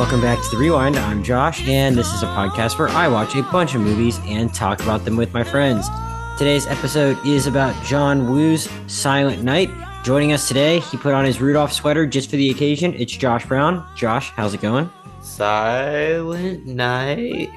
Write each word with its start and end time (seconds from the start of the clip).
Hello, 0.00 0.10
and 0.10 0.22
welcome 0.22 0.34
back 0.34 0.42
to 0.42 0.50
The 0.56 0.56
Rewind. 0.56 0.96
I'm 0.96 1.22
Josh, 1.22 1.68
and 1.68 1.94
this 1.94 2.10
is 2.14 2.22
a 2.22 2.26
podcast 2.28 2.78
where 2.78 2.88
I 2.88 3.06
watch 3.06 3.34
a 3.34 3.42
bunch 3.42 3.74
of 3.74 3.82
movies 3.82 4.18
and 4.24 4.54
talk 4.54 4.80
about 4.80 5.04
them 5.04 5.14
with 5.14 5.34
my 5.34 5.44
friends. 5.44 5.90
Today's 6.38 6.66
episode 6.66 7.18
is 7.26 7.46
about 7.46 7.84
John 7.84 8.30
Woo's 8.30 8.66
Silent 8.86 9.42
Night. 9.42 9.68
Joining 10.02 10.32
us 10.32 10.48
today, 10.48 10.80
he 10.80 10.96
put 10.96 11.12
on 11.12 11.26
his 11.26 11.42
Rudolph 11.42 11.70
sweater 11.70 12.06
just 12.06 12.30
for 12.30 12.36
the 12.36 12.48
occasion. 12.48 12.94
It's 12.94 13.12
Josh 13.12 13.44
Brown. 13.44 13.86
Josh, 13.94 14.30
how's 14.30 14.54
it 14.54 14.62
going? 14.62 14.88
Silent 15.20 16.64
Night. 16.64 17.50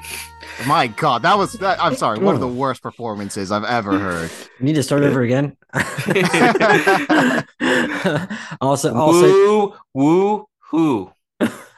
My 0.66 0.88
God, 0.88 1.22
that 1.22 1.38
was 1.38 1.54
that, 1.54 1.82
I'm 1.82 1.96
sorry, 1.96 2.18
one 2.18 2.34
of 2.34 2.42
the 2.42 2.46
oh. 2.46 2.52
worst 2.52 2.82
performances 2.82 3.50
I've 3.50 3.64
ever 3.64 3.98
heard. 3.98 4.30
You 4.58 4.66
need 4.66 4.74
to 4.74 4.82
start 4.82 5.02
over 5.02 5.22
again. 5.22 5.56
also, 8.60 8.94
also, 8.94 9.22
Woo, 9.22 9.74
woo, 9.94 10.46
who? 10.58 11.10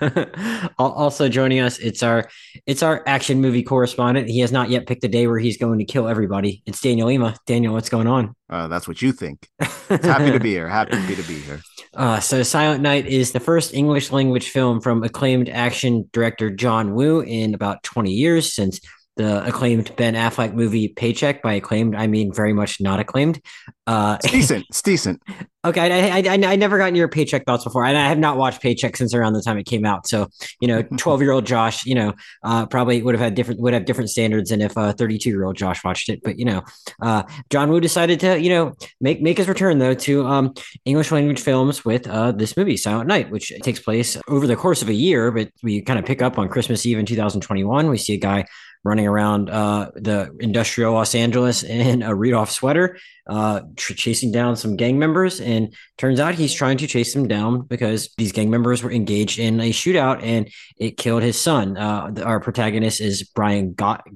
Al- 0.78 0.92
also 0.92 1.28
joining 1.28 1.60
us, 1.60 1.78
it's 1.78 2.02
our 2.02 2.28
it's 2.66 2.82
our 2.82 3.02
action 3.06 3.40
movie 3.40 3.62
correspondent. 3.62 4.28
He 4.28 4.40
has 4.40 4.52
not 4.52 4.70
yet 4.70 4.86
picked 4.86 5.04
a 5.04 5.08
day 5.08 5.26
where 5.26 5.38
he's 5.38 5.56
going 5.56 5.78
to 5.78 5.84
kill 5.84 6.08
everybody. 6.08 6.62
It's 6.66 6.80
Daniel 6.80 7.08
Lima. 7.08 7.36
Daniel, 7.46 7.72
what's 7.72 7.88
going 7.88 8.06
on? 8.06 8.34
Uh, 8.50 8.68
that's 8.68 8.86
what 8.86 9.02
you 9.02 9.12
think. 9.12 9.48
Happy 9.88 10.30
to 10.30 10.40
be 10.40 10.50
here. 10.50 10.68
Happy 10.68 10.92
to 10.92 11.06
be 11.06 11.14
to 11.14 11.22
be 11.22 11.40
here. 11.40 11.60
Uh, 11.94 12.20
so, 12.20 12.42
Silent 12.42 12.82
Night 12.82 13.06
is 13.06 13.32
the 13.32 13.40
first 13.40 13.72
English 13.72 14.12
language 14.12 14.50
film 14.50 14.82
from 14.82 15.02
acclaimed 15.02 15.48
action 15.48 16.06
director 16.12 16.50
John 16.50 16.94
Woo 16.94 17.20
in 17.20 17.54
about 17.54 17.82
20 17.84 18.12
years 18.12 18.52
since 18.52 18.80
the 19.16 19.44
acclaimed 19.46 19.94
Ben 19.96 20.14
Affleck 20.14 20.54
movie 20.54 20.88
Paycheck. 20.88 21.42
By 21.42 21.54
acclaimed, 21.54 21.96
I 21.96 22.06
mean 22.06 22.32
very 22.32 22.52
much 22.52 22.80
not 22.80 23.00
acclaimed. 23.00 23.40
Uh, 23.86 24.18
It's 24.22 24.32
decent. 24.32 24.66
It's 24.68 24.82
decent. 24.82 25.22
okay, 25.64 26.12
I, 26.12 26.18
I, 26.18 26.52
I, 26.52 26.56
never 26.56 26.78
gotten 26.78 26.94
your 26.94 27.08
Paycheck 27.08 27.44
thoughts 27.44 27.64
before, 27.64 27.84
and 27.84 27.96
I 27.96 28.08
have 28.08 28.18
not 28.18 28.36
watched 28.36 28.60
Paycheck 28.60 28.96
since 28.96 29.14
around 29.14 29.32
the 29.32 29.42
time 29.42 29.58
it 29.58 29.64
came 29.64 29.84
out. 29.84 30.06
So, 30.06 30.28
you 30.60 30.68
know, 30.68 30.82
12 30.96 31.22
year 31.22 31.32
old 31.32 31.46
Josh, 31.46 31.86
you 31.86 31.94
know, 31.94 32.12
uh, 32.42 32.66
probably 32.66 33.02
would 33.02 33.14
have 33.14 33.20
had 33.20 33.34
different 33.34 33.60
would 33.60 33.72
have 33.74 33.84
different 33.84 34.10
standards 34.10 34.50
than 34.50 34.60
if 34.60 34.76
uh 34.76 34.92
32 34.92 35.28
year 35.28 35.44
old 35.44 35.56
Josh 35.56 35.84
watched 35.84 36.08
it. 36.08 36.20
But 36.22 36.38
you 36.38 36.44
know, 36.44 36.62
uh, 37.00 37.22
John 37.50 37.70
Woo 37.70 37.80
decided 37.80 38.20
to 38.20 38.40
you 38.40 38.50
know 38.50 38.74
make 39.00 39.22
make 39.22 39.38
his 39.38 39.48
return 39.48 39.78
though 39.78 39.94
to 39.94 40.26
um 40.26 40.54
English 40.84 41.10
language 41.10 41.40
films 41.40 41.84
with 41.84 42.06
uh 42.08 42.32
this 42.32 42.56
movie 42.56 42.76
Silent 42.76 43.08
Night, 43.08 43.30
which 43.30 43.52
takes 43.62 43.80
place 43.80 44.16
over 44.28 44.46
the 44.46 44.56
course 44.56 44.82
of 44.82 44.88
a 44.88 44.94
year, 44.94 45.30
but 45.30 45.50
we 45.62 45.80
kind 45.80 45.98
of 45.98 46.04
pick 46.04 46.22
up 46.22 46.38
on 46.38 46.48
Christmas 46.48 46.84
Eve 46.84 46.98
in 46.98 47.06
2021. 47.06 47.88
We 47.88 47.98
see 47.98 48.14
a 48.14 48.18
guy 48.18 48.46
running 48.86 49.06
around 49.06 49.50
uh, 49.50 49.90
the 49.94 50.34
industrial 50.40 50.94
Los 50.94 51.14
Angeles 51.14 51.62
in 51.62 52.02
a 52.02 52.14
Rudolph 52.14 52.50
sweater, 52.50 52.98
uh, 53.26 53.62
tr- 53.76 53.94
chasing 53.94 54.32
down 54.32 54.56
some 54.56 54.76
gang 54.76 54.98
members. 54.98 55.40
And 55.40 55.74
turns 55.98 56.20
out 56.20 56.34
he's 56.34 56.54
trying 56.54 56.78
to 56.78 56.86
chase 56.86 57.12
them 57.12 57.26
down 57.28 57.62
because 57.62 58.10
these 58.16 58.32
gang 58.32 58.48
members 58.48 58.82
were 58.82 58.92
engaged 58.92 59.38
in 59.38 59.60
a 59.60 59.70
shootout 59.70 60.22
and 60.22 60.48
it 60.78 60.96
killed 60.96 61.22
his 61.22 61.40
son. 61.40 61.76
Uh, 61.76 62.14
our 62.24 62.40
protagonist 62.40 63.00
is 63.00 63.22
Brian 63.22 63.74
Got. 63.74 64.06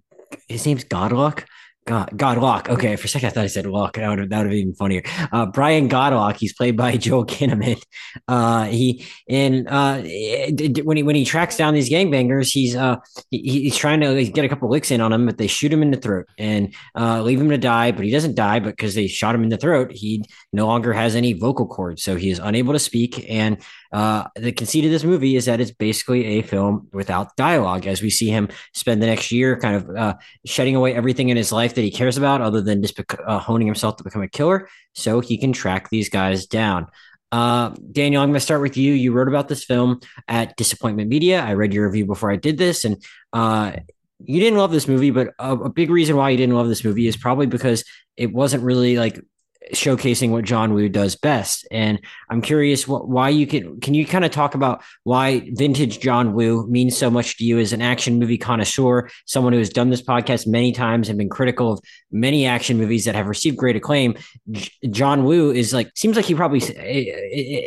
His 0.48 0.64
name's 0.64 0.84
Godluck. 0.84 1.44
God, 1.86 2.10
Godlock. 2.10 2.68
Okay, 2.68 2.94
for 2.96 3.06
a 3.06 3.08
second 3.08 3.28
I 3.28 3.30
thought 3.30 3.44
I 3.44 3.48
said 3.48 3.66
Luck. 3.66 3.96
That 3.96 4.08
would 4.08 4.18
have, 4.18 4.28
that 4.28 4.38
would 4.38 4.46
have 4.46 4.50
been 4.50 4.60
even 4.60 4.74
funnier. 4.74 5.02
Uh, 5.32 5.46
Brian 5.46 5.88
Godlock. 5.88 6.36
He's 6.36 6.52
played 6.52 6.76
by 6.76 6.96
Joel 6.96 7.24
Kinnaman. 7.24 7.82
Uh, 8.28 8.64
he 8.64 9.06
and 9.28 9.66
uh, 9.66 10.02
d- 10.02 10.82
when 10.84 10.96
he 10.98 11.02
when 11.02 11.16
he 11.16 11.24
tracks 11.24 11.56
down 11.56 11.74
these 11.74 11.90
gangbangers, 11.90 12.52
he's 12.52 12.76
uh 12.76 12.96
he, 13.30 13.62
he's 13.62 13.76
trying 13.76 14.00
to 14.00 14.24
get 14.24 14.44
a 14.44 14.48
couple 14.48 14.68
licks 14.68 14.90
in 14.90 15.00
on 15.00 15.12
him, 15.12 15.26
but 15.26 15.38
they 15.38 15.46
shoot 15.46 15.72
him 15.72 15.82
in 15.82 15.90
the 15.90 15.96
throat 15.96 16.26
and 16.38 16.74
uh, 16.96 17.22
leave 17.22 17.40
him 17.40 17.48
to 17.48 17.58
die. 17.58 17.92
But 17.92 18.04
he 18.04 18.10
doesn't 18.10 18.34
die 18.34 18.60
but 18.60 18.76
because 18.76 18.94
they 18.94 19.06
shot 19.06 19.34
him 19.34 19.42
in 19.42 19.48
the 19.48 19.56
throat. 19.56 19.90
He 19.90 20.24
no 20.52 20.66
longer 20.66 20.92
has 20.92 21.16
any 21.16 21.32
vocal 21.32 21.66
cords, 21.66 22.02
so 22.02 22.14
he 22.14 22.30
is 22.30 22.38
unable 22.38 22.74
to 22.74 22.78
speak. 22.78 23.26
And 23.28 23.58
uh, 23.92 24.24
the 24.36 24.52
conceit 24.52 24.84
of 24.84 24.90
this 24.90 25.04
movie 25.04 25.36
is 25.36 25.46
that 25.46 25.60
it's 25.60 25.72
basically 25.72 26.24
a 26.38 26.42
film 26.42 26.88
without 26.92 27.34
dialogue, 27.36 27.86
as 27.86 28.02
we 28.02 28.10
see 28.10 28.28
him 28.28 28.48
spend 28.72 29.02
the 29.02 29.06
next 29.06 29.32
year 29.32 29.58
kind 29.58 29.76
of 29.76 29.96
uh, 29.96 30.14
shedding 30.46 30.76
away 30.76 30.94
everything 30.94 31.28
in 31.28 31.36
his 31.36 31.52
life 31.52 31.74
that 31.74 31.82
he 31.82 31.90
cares 31.90 32.16
about, 32.16 32.40
other 32.40 32.60
than 32.60 32.82
just 32.82 32.96
bec- 32.96 33.20
uh, 33.26 33.38
honing 33.38 33.66
himself 33.66 33.96
to 33.96 34.04
become 34.04 34.22
a 34.22 34.28
killer, 34.28 34.68
so 34.94 35.20
he 35.20 35.36
can 35.36 35.52
track 35.52 35.90
these 35.90 36.08
guys 36.08 36.46
down. 36.46 36.86
Uh, 37.32 37.70
Daniel, 37.92 38.22
I'm 38.22 38.28
going 38.30 38.34
to 38.34 38.40
start 38.40 38.60
with 38.60 38.76
you. 38.76 38.92
You 38.92 39.12
wrote 39.12 39.28
about 39.28 39.48
this 39.48 39.64
film 39.64 40.00
at 40.26 40.56
Disappointment 40.56 41.08
Media. 41.08 41.40
I 41.40 41.54
read 41.54 41.72
your 41.72 41.86
review 41.86 42.06
before 42.06 42.30
I 42.30 42.36
did 42.36 42.58
this, 42.58 42.84
and 42.84 43.02
uh, 43.32 43.72
you 44.24 44.40
didn't 44.40 44.58
love 44.58 44.72
this 44.72 44.88
movie, 44.88 45.10
but 45.10 45.28
a, 45.38 45.52
a 45.56 45.70
big 45.70 45.90
reason 45.90 46.16
why 46.16 46.30
you 46.30 46.36
didn't 46.36 46.56
love 46.56 46.68
this 46.68 46.84
movie 46.84 47.06
is 47.06 47.16
probably 47.16 47.46
because 47.46 47.84
it 48.16 48.32
wasn't 48.32 48.62
really 48.62 48.96
like 48.98 49.20
showcasing 49.74 50.30
what 50.30 50.44
John 50.44 50.72
Woo 50.74 50.88
does 50.88 51.16
best. 51.16 51.66
And 51.70 52.00
I'm 52.30 52.40
curious 52.40 52.88
what, 52.88 53.08
why 53.08 53.28
you 53.28 53.46
can 53.46 53.80
can 53.80 53.94
you 53.94 54.06
kind 54.06 54.24
of 54.24 54.30
talk 54.30 54.54
about 54.54 54.82
why 55.04 55.50
vintage 55.52 56.00
John 56.00 56.32
Woo 56.32 56.66
means 56.66 56.96
so 56.96 57.10
much 57.10 57.36
to 57.38 57.44
you 57.44 57.58
as 57.58 57.72
an 57.72 57.82
action 57.82 58.18
movie 58.18 58.38
connoisseur, 58.38 59.10
someone 59.26 59.52
who 59.52 59.58
has 59.58 59.70
done 59.70 59.90
this 59.90 60.02
podcast 60.02 60.46
many 60.46 60.72
times 60.72 61.08
and 61.08 61.18
been 61.18 61.28
critical 61.28 61.72
of 61.72 61.80
many 62.10 62.46
action 62.46 62.78
movies 62.78 63.04
that 63.04 63.14
have 63.14 63.26
received 63.26 63.56
great 63.56 63.76
acclaim. 63.76 64.16
John 64.90 65.24
Woo 65.24 65.50
is 65.52 65.72
like 65.72 65.90
seems 65.94 66.16
like 66.16 66.24
he 66.24 66.34
probably 66.34 66.60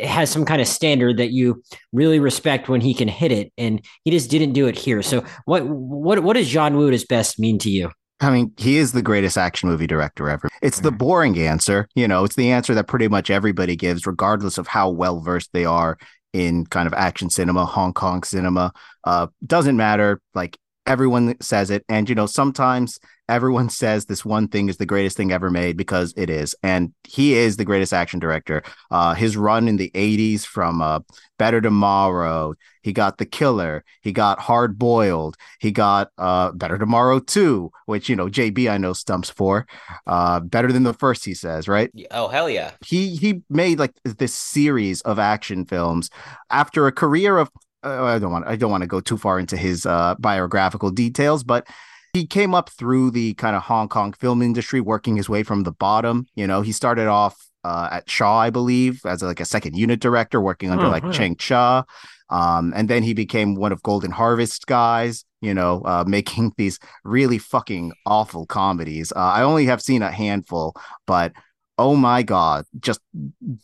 has 0.04 0.30
some 0.30 0.44
kind 0.44 0.60
of 0.60 0.68
standard 0.68 1.18
that 1.18 1.30
you 1.30 1.62
really 1.92 2.18
respect 2.18 2.68
when 2.68 2.80
he 2.80 2.94
can 2.94 3.08
hit 3.08 3.32
it, 3.32 3.52
and 3.56 3.84
he 4.04 4.10
just 4.10 4.30
didn't 4.30 4.52
do 4.52 4.66
it 4.66 4.76
here. 4.76 5.02
So 5.02 5.24
what 5.44 5.64
what 5.64 6.22
what 6.22 6.34
does 6.34 6.48
John 6.48 6.76
Woo 6.76 6.88
at 6.88 6.92
his 6.92 7.04
best 7.04 7.38
mean 7.38 7.58
to 7.60 7.70
you? 7.70 7.90
I 8.24 8.30
mean, 8.30 8.52
he 8.56 8.78
is 8.78 8.92
the 8.92 9.02
greatest 9.02 9.36
action 9.38 9.68
movie 9.68 9.86
director 9.86 10.28
ever. 10.28 10.48
It's 10.62 10.80
the 10.80 10.90
boring 10.90 11.38
answer. 11.38 11.88
You 11.94 12.08
know, 12.08 12.24
it's 12.24 12.36
the 12.36 12.50
answer 12.50 12.74
that 12.74 12.88
pretty 12.88 13.08
much 13.08 13.30
everybody 13.30 13.76
gives, 13.76 14.06
regardless 14.06 14.58
of 14.58 14.66
how 14.66 14.90
well 14.90 15.20
versed 15.20 15.50
they 15.52 15.64
are 15.64 15.98
in 16.32 16.66
kind 16.66 16.86
of 16.86 16.94
action 16.94 17.30
cinema, 17.30 17.64
Hong 17.64 17.92
Kong 17.92 18.22
cinema. 18.24 18.72
Uh, 19.04 19.28
doesn't 19.46 19.76
matter. 19.76 20.20
Like 20.34 20.58
everyone 20.86 21.36
says 21.40 21.70
it. 21.70 21.84
And, 21.88 22.08
you 22.08 22.14
know, 22.14 22.26
sometimes 22.26 22.98
everyone 23.28 23.68
says 23.70 24.06
this 24.06 24.24
one 24.24 24.48
thing 24.48 24.68
is 24.68 24.76
the 24.76 24.86
greatest 24.86 25.16
thing 25.16 25.32
ever 25.32 25.50
made 25.50 25.76
because 25.76 26.12
it 26.16 26.30
is. 26.30 26.54
And 26.62 26.92
he 27.04 27.34
is 27.34 27.56
the 27.56 27.64
greatest 27.64 27.92
action 27.92 28.20
director. 28.20 28.62
Uh, 28.90 29.14
his 29.14 29.36
run 29.36 29.68
in 29.68 29.76
the 29.76 29.90
80s 29.94 30.44
from 30.44 30.82
uh, 30.82 31.00
Better 31.38 31.60
Tomorrow, 31.60 32.54
he 32.82 32.92
got 32.92 33.18
The 33.18 33.26
Killer, 33.26 33.84
he 34.02 34.12
got 34.12 34.38
Hard 34.38 34.78
Boiled, 34.78 35.36
he 35.58 35.72
got 35.72 36.10
uh, 36.18 36.52
Better 36.52 36.78
Tomorrow 36.78 37.20
2, 37.20 37.70
which, 37.86 38.08
you 38.08 38.16
know, 38.16 38.28
JB 38.28 38.70
I 38.70 38.78
know 38.78 38.92
stumps 38.92 39.30
for. 39.30 39.66
Uh, 40.06 40.40
better 40.40 40.70
than 40.70 40.82
the 40.82 40.92
first, 40.92 41.24
he 41.24 41.34
says, 41.34 41.66
right? 41.66 41.90
Oh, 42.10 42.28
hell 42.28 42.48
yeah. 42.48 42.72
he 42.84 43.16
he 43.16 43.42
made 43.48 43.78
like 43.78 43.94
this 44.04 44.34
series 44.34 45.00
of 45.02 45.18
action 45.18 45.64
films 45.64 46.10
after 46.50 46.86
a 46.86 46.92
career 46.92 47.38
of 47.38 47.50
uh, 47.84 48.04
I 48.04 48.18
don't 48.18 48.32
want 48.32 48.46
I 48.46 48.56
don't 48.56 48.70
want 48.70 48.82
to 48.82 48.86
go 48.88 49.00
too 49.00 49.16
far 49.16 49.38
into 49.38 49.56
his 49.56 49.86
uh, 49.86 50.14
biographical 50.18 50.90
details, 50.90 51.44
but 51.44 51.68
he 52.12 52.26
came 52.26 52.54
up 52.54 52.70
through 52.70 53.10
the 53.10 53.34
kind 53.34 53.56
of 53.56 53.62
Hong 53.62 53.88
Kong 53.88 54.12
film 54.12 54.40
industry, 54.40 54.80
working 54.80 55.16
his 55.16 55.28
way 55.28 55.42
from 55.42 55.64
the 55.64 55.72
bottom. 55.72 56.26
You 56.34 56.46
know, 56.46 56.62
he 56.62 56.72
started 56.72 57.08
off 57.08 57.36
uh, 57.64 57.88
at 57.90 58.08
Shaw, 58.08 58.38
I 58.38 58.50
believe, 58.50 59.00
as 59.04 59.22
like 59.22 59.40
a 59.40 59.44
second 59.44 59.76
unit 59.76 60.00
director, 60.00 60.40
working 60.40 60.70
under 60.70 60.86
Oh, 60.86 60.90
like 60.90 61.02
wow. 61.04 61.12
Chang 61.12 61.36
Cheh. 61.36 61.82
Um, 62.30 62.72
and 62.74 62.88
then 62.88 63.02
he 63.02 63.14
became 63.14 63.54
one 63.54 63.72
of 63.72 63.82
Golden 63.82 64.10
Harvest 64.10 64.66
guys, 64.66 65.24
you 65.40 65.52
know, 65.52 65.82
uh, 65.84 66.04
making 66.06 66.52
these 66.56 66.78
really 67.04 67.38
fucking 67.38 67.92
awful 68.06 68.46
comedies. 68.46 69.12
Uh, 69.12 69.18
I 69.18 69.42
only 69.42 69.66
have 69.66 69.82
seen 69.82 70.02
a 70.02 70.10
handful, 70.10 70.74
but 71.06 71.32
oh 71.78 71.96
my 71.96 72.22
god, 72.22 72.66
just 72.80 73.00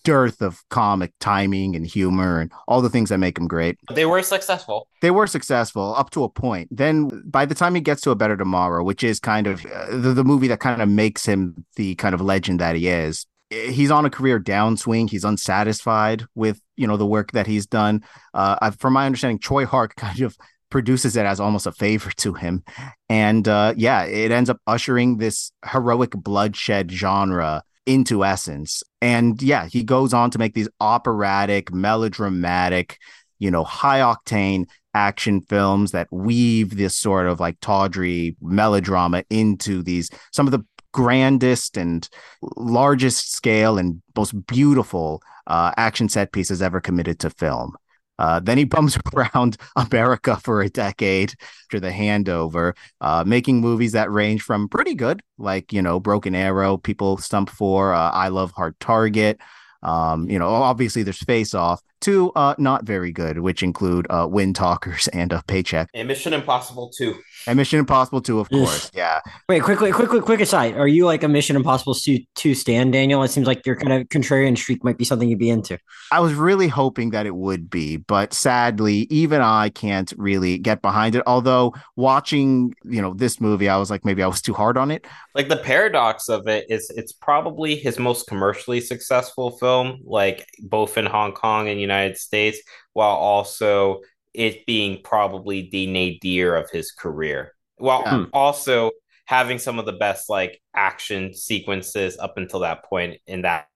dearth 0.04 0.42
of 0.42 0.62
comic 0.68 1.12
timing 1.20 1.76
and 1.76 1.86
humor 1.86 2.40
and 2.40 2.52
all 2.66 2.82
the 2.82 2.90
things 2.90 3.08
that 3.10 3.18
make 3.18 3.38
him 3.38 3.46
great. 3.46 3.78
They 3.92 4.06
were 4.06 4.22
successful. 4.22 4.88
They 5.00 5.10
were 5.10 5.26
successful 5.26 5.94
up 5.96 6.10
to 6.10 6.24
a 6.24 6.28
point. 6.28 6.68
Then 6.70 7.08
by 7.24 7.46
the 7.46 7.54
time 7.54 7.74
he 7.74 7.80
gets 7.80 8.02
to 8.02 8.10
a 8.10 8.16
better 8.16 8.36
tomorrow, 8.36 8.82
which 8.82 9.04
is 9.04 9.20
kind 9.20 9.46
of 9.46 9.64
uh, 9.66 9.86
the, 9.90 10.12
the 10.12 10.24
movie 10.24 10.48
that 10.48 10.60
kind 10.60 10.82
of 10.82 10.88
makes 10.88 11.24
him 11.24 11.64
the 11.76 11.94
kind 11.96 12.14
of 12.14 12.20
legend 12.20 12.60
that 12.60 12.76
he 12.76 12.88
is. 12.88 13.26
He's 13.50 13.90
on 13.90 14.06
a 14.06 14.10
career 14.10 14.38
downswing. 14.38 15.10
He's 15.10 15.24
unsatisfied 15.24 16.24
with 16.34 16.60
you 16.76 16.86
know 16.86 16.96
the 16.96 17.06
work 17.06 17.32
that 17.32 17.46
he's 17.46 17.66
done. 17.66 18.02
Uh, 18.34 18.56
I, 18.60 18.70
from 18.70 18.92
my 18.92 19.06
understanding, 19.06 19.38
Tsui 19.38 19.64
Hark 19.64 19.94
kind 19.96 20.20
of 20.20 20.36
produces 20.70 21.16
it 21.16 21.26
as 21.26 21.40
almost 21.40 21.66
a 21.66 21.72
favor 21.72 22.10
to 22.18 22.32
him, 22.32 22.62
and 23.08 23.48
uh, 23.48 23.74
yeah, 23.76 24.04
it 24.04 24.30
ends 24.30 24.50
up 24.50 24.58
ushering 24.68 25.16
this 25.16 25.50
heroic 25.64 26.12
bloodshed 26.12 26.92
genre 26.92 27.64
into 27.86 28.24
essence. 28.24 28.82
And 29.00 29.40
yeah, 29.42 29.66
he 29.66 29.82
goes 29.82 30.12
on 30.12 30.30
to 30.30 30.38
make 30.38 30.54
these 30.54 30.68
operatic, 30.80 31.72
melodramatic, 31.72 32.98
you 33.38 33.50
know, 33.50 33.64
high 33.64 34.00
octane 34.00 34.66
action 34.94 35.40
films 35.42 35.92
that 35.92 36.08
weave 36.10 36.76
this 36.76 36.96
sort 36.96 37.26
of 37.26 37.40
like 37.40 37.58
tawdry 37.60 38.36
melodrama 38.40 39.22
into 39.30 39.82
these 39.82 40.10
some 40.32 40.46
of 40.46 40.50
the 40.50 40.64
grandest 40.92 41.76
and 41.76 42.08
largest 42.56 43.32
scale 43.32 43.78
and 43.78 44.02
most 44.16 44.32
beautiful 44.46 45.22
uh, 45.46 45.72
action 45.76 46.08
set 46.08 46.32
pieces 46.32 46.60
ever 46.60 46.80
committed 46.80 47.18
to 47.20 47.30
film. 47.30 47.76
Uh, 48.20 48.38
then 48.38 48.58
he 48.58 48.64
bums 48.64 48.98
around 49.16 49.56
America 49.76 50.36
for 50.36 50.60
a 50.60 50.68
decade 50.68 51.32
after 51.64 51.80
the 51.80 51.90
handover, 51.90 52.76
uh, 53.00 53.24
making 53.26 53.62
movies 53.62 53.92
that 53.92 54.10
range 54.10 54.42
from 54.42 54.68
pretty 54.68 54.94
good, 54.94 55.22
like, 55.38 55.72
you 55.72 55.80
know, 55.80 55.98
Broken 55.98 56.34
Arrow, 56.34 56.76
people 56.76 57.16
stump 57.16 57.48
for, 57.48 57.94
uh, 57.94 58.10
I 58.10 58.28
Love 58.28 58.52
Hard 58.52 58.78
Target. 58.78 59.40
Um, 59.82 60.28
you 60.28 60.38
know, 60.38 60.48
obviously 60.50 61.02
there's 61.02 61.24
Face 61.24 61.54
Off, 61.54 61.80
two 62.00 62.32
uh, 62.34 62.54
not 62.58 62.84
very 62.84 63.12
good, 63.12 63.38
which 63.40 63.62
include 63.62 64.06
uh, 64.10 64.26
Wind 64.30 64.56
Talkers 64.56 65.08
and 65.12 65.32
a 65.32 65.42
Paycheck. 65.46 65.88
And 65.94 66.08
Mission 66.08 66.32
Impossible 66.32 66.90
2. 66.90 67.18
And 67.46 67.56
Mission 67.56 67.78
Impossible 67.78 68.20
2, 68.20 68.38
of 68.40 68.50
course. 68.50 68.90
yeah. 68.94 69.20
Wait, 69.48 69.62
quickly, 69.62 69.92
quickly, 69.92 70.20
quick 70.20 70.40
aside. 70.40 70.76
Are 70.76 70.88
you 70.88 71.06
like 71.06 71.22
a 71.22 71.28
Mission 71.28 71.56
Impossible 71.56 71.94
2, 71.94 72.18
2 72.34 72.54
stand, 72.54 72.92
Daniel? 72.92 73.22
It 73.22 73.28
seems 73.28 73.46
like 73.46 73.64
your 73.64 73.76
kind 73.76 73.92
of 73.92 74.08
contrarian 74.08 74.56
streak 74.56 74.84
might 74.84 74.98
be 74.98 75.04
something 75.04 75.28
you'd 75.28 75.38
be 75.38 75.50
into. 75.50 75.78
I 76.12 76.20
was 76.20 76.34
really 76.34 76.68
hoping 76.68 77.10
that 77.10 77.26
it 77.26 77.34
would 77.34 77.70
be, 77.70 77.96
but 77.96 78.32
sadly, 78.34 79.06
even 79.10 79.40
I 79.40 79.70
can't 79.70 80.12
really 80.16 80.58
get 80.58 80.82
behind 80.82 81.14
it. 81.14 81.22
Although 81.26 81.74
watching, 81.96 82.74
you 82.84 83.00
know, 83.00 83.14
this 83.14 83.40
movie, 83.40 83.68
I 83.68 83.76
was 83.76 83.90
like, 83.90 84.04
maybe 84.04 84.22
I 84.22 84.26
was 84.26 84.42
too 84.42 84.54
hard 84.54 84.76
on 84.76 84.90
it. 84.90 85.06
Like 85.34 85.48
the 85.48 85.56
paradox 85.56 86.28
of 86.28 86.48
it 86.48 86.66
is 86.68 86.90
it's 86.90 87.12
probably 87.12 87.76
his 87.76 87.98
most 87.98 88.26
commercially 88.26 88.80
successful 88.80 89.52
film, 89.52 90.00
like 90.04 90.48
both 90.58 90.98
in 90.98 91.06
Hong 91.06 91.32
Kong 91.32 91.68
and 91.68 91.80
United 91.90 92.16
States, 92.16 92.58
while 92.92 93.16
also 93.16 94.00
it 94.34 94.64
being 94.66 95.02
probably 95.02 95.68
the 95.70 95.86
nadir 95.86 96.54
of 96.54 96.70
his 96.70 96.92
career. 96.92 97.54
While 97.76 98.02
Yeah. 98.06 98.24
also 98.32 98.90
having 99.26 99.58
some 99.58 99.78
of 99.78 99.86
the 99.86 99.92
best 100.06 100.28
like 100.28 100.60
action 100.74 101.34
sequences 101.34 102.16
up 102.18 102.36
until 102.36 102.60
that 102.60 102.84
point 102.84 103.18
in 103.26 103.42
that 103.42 103.66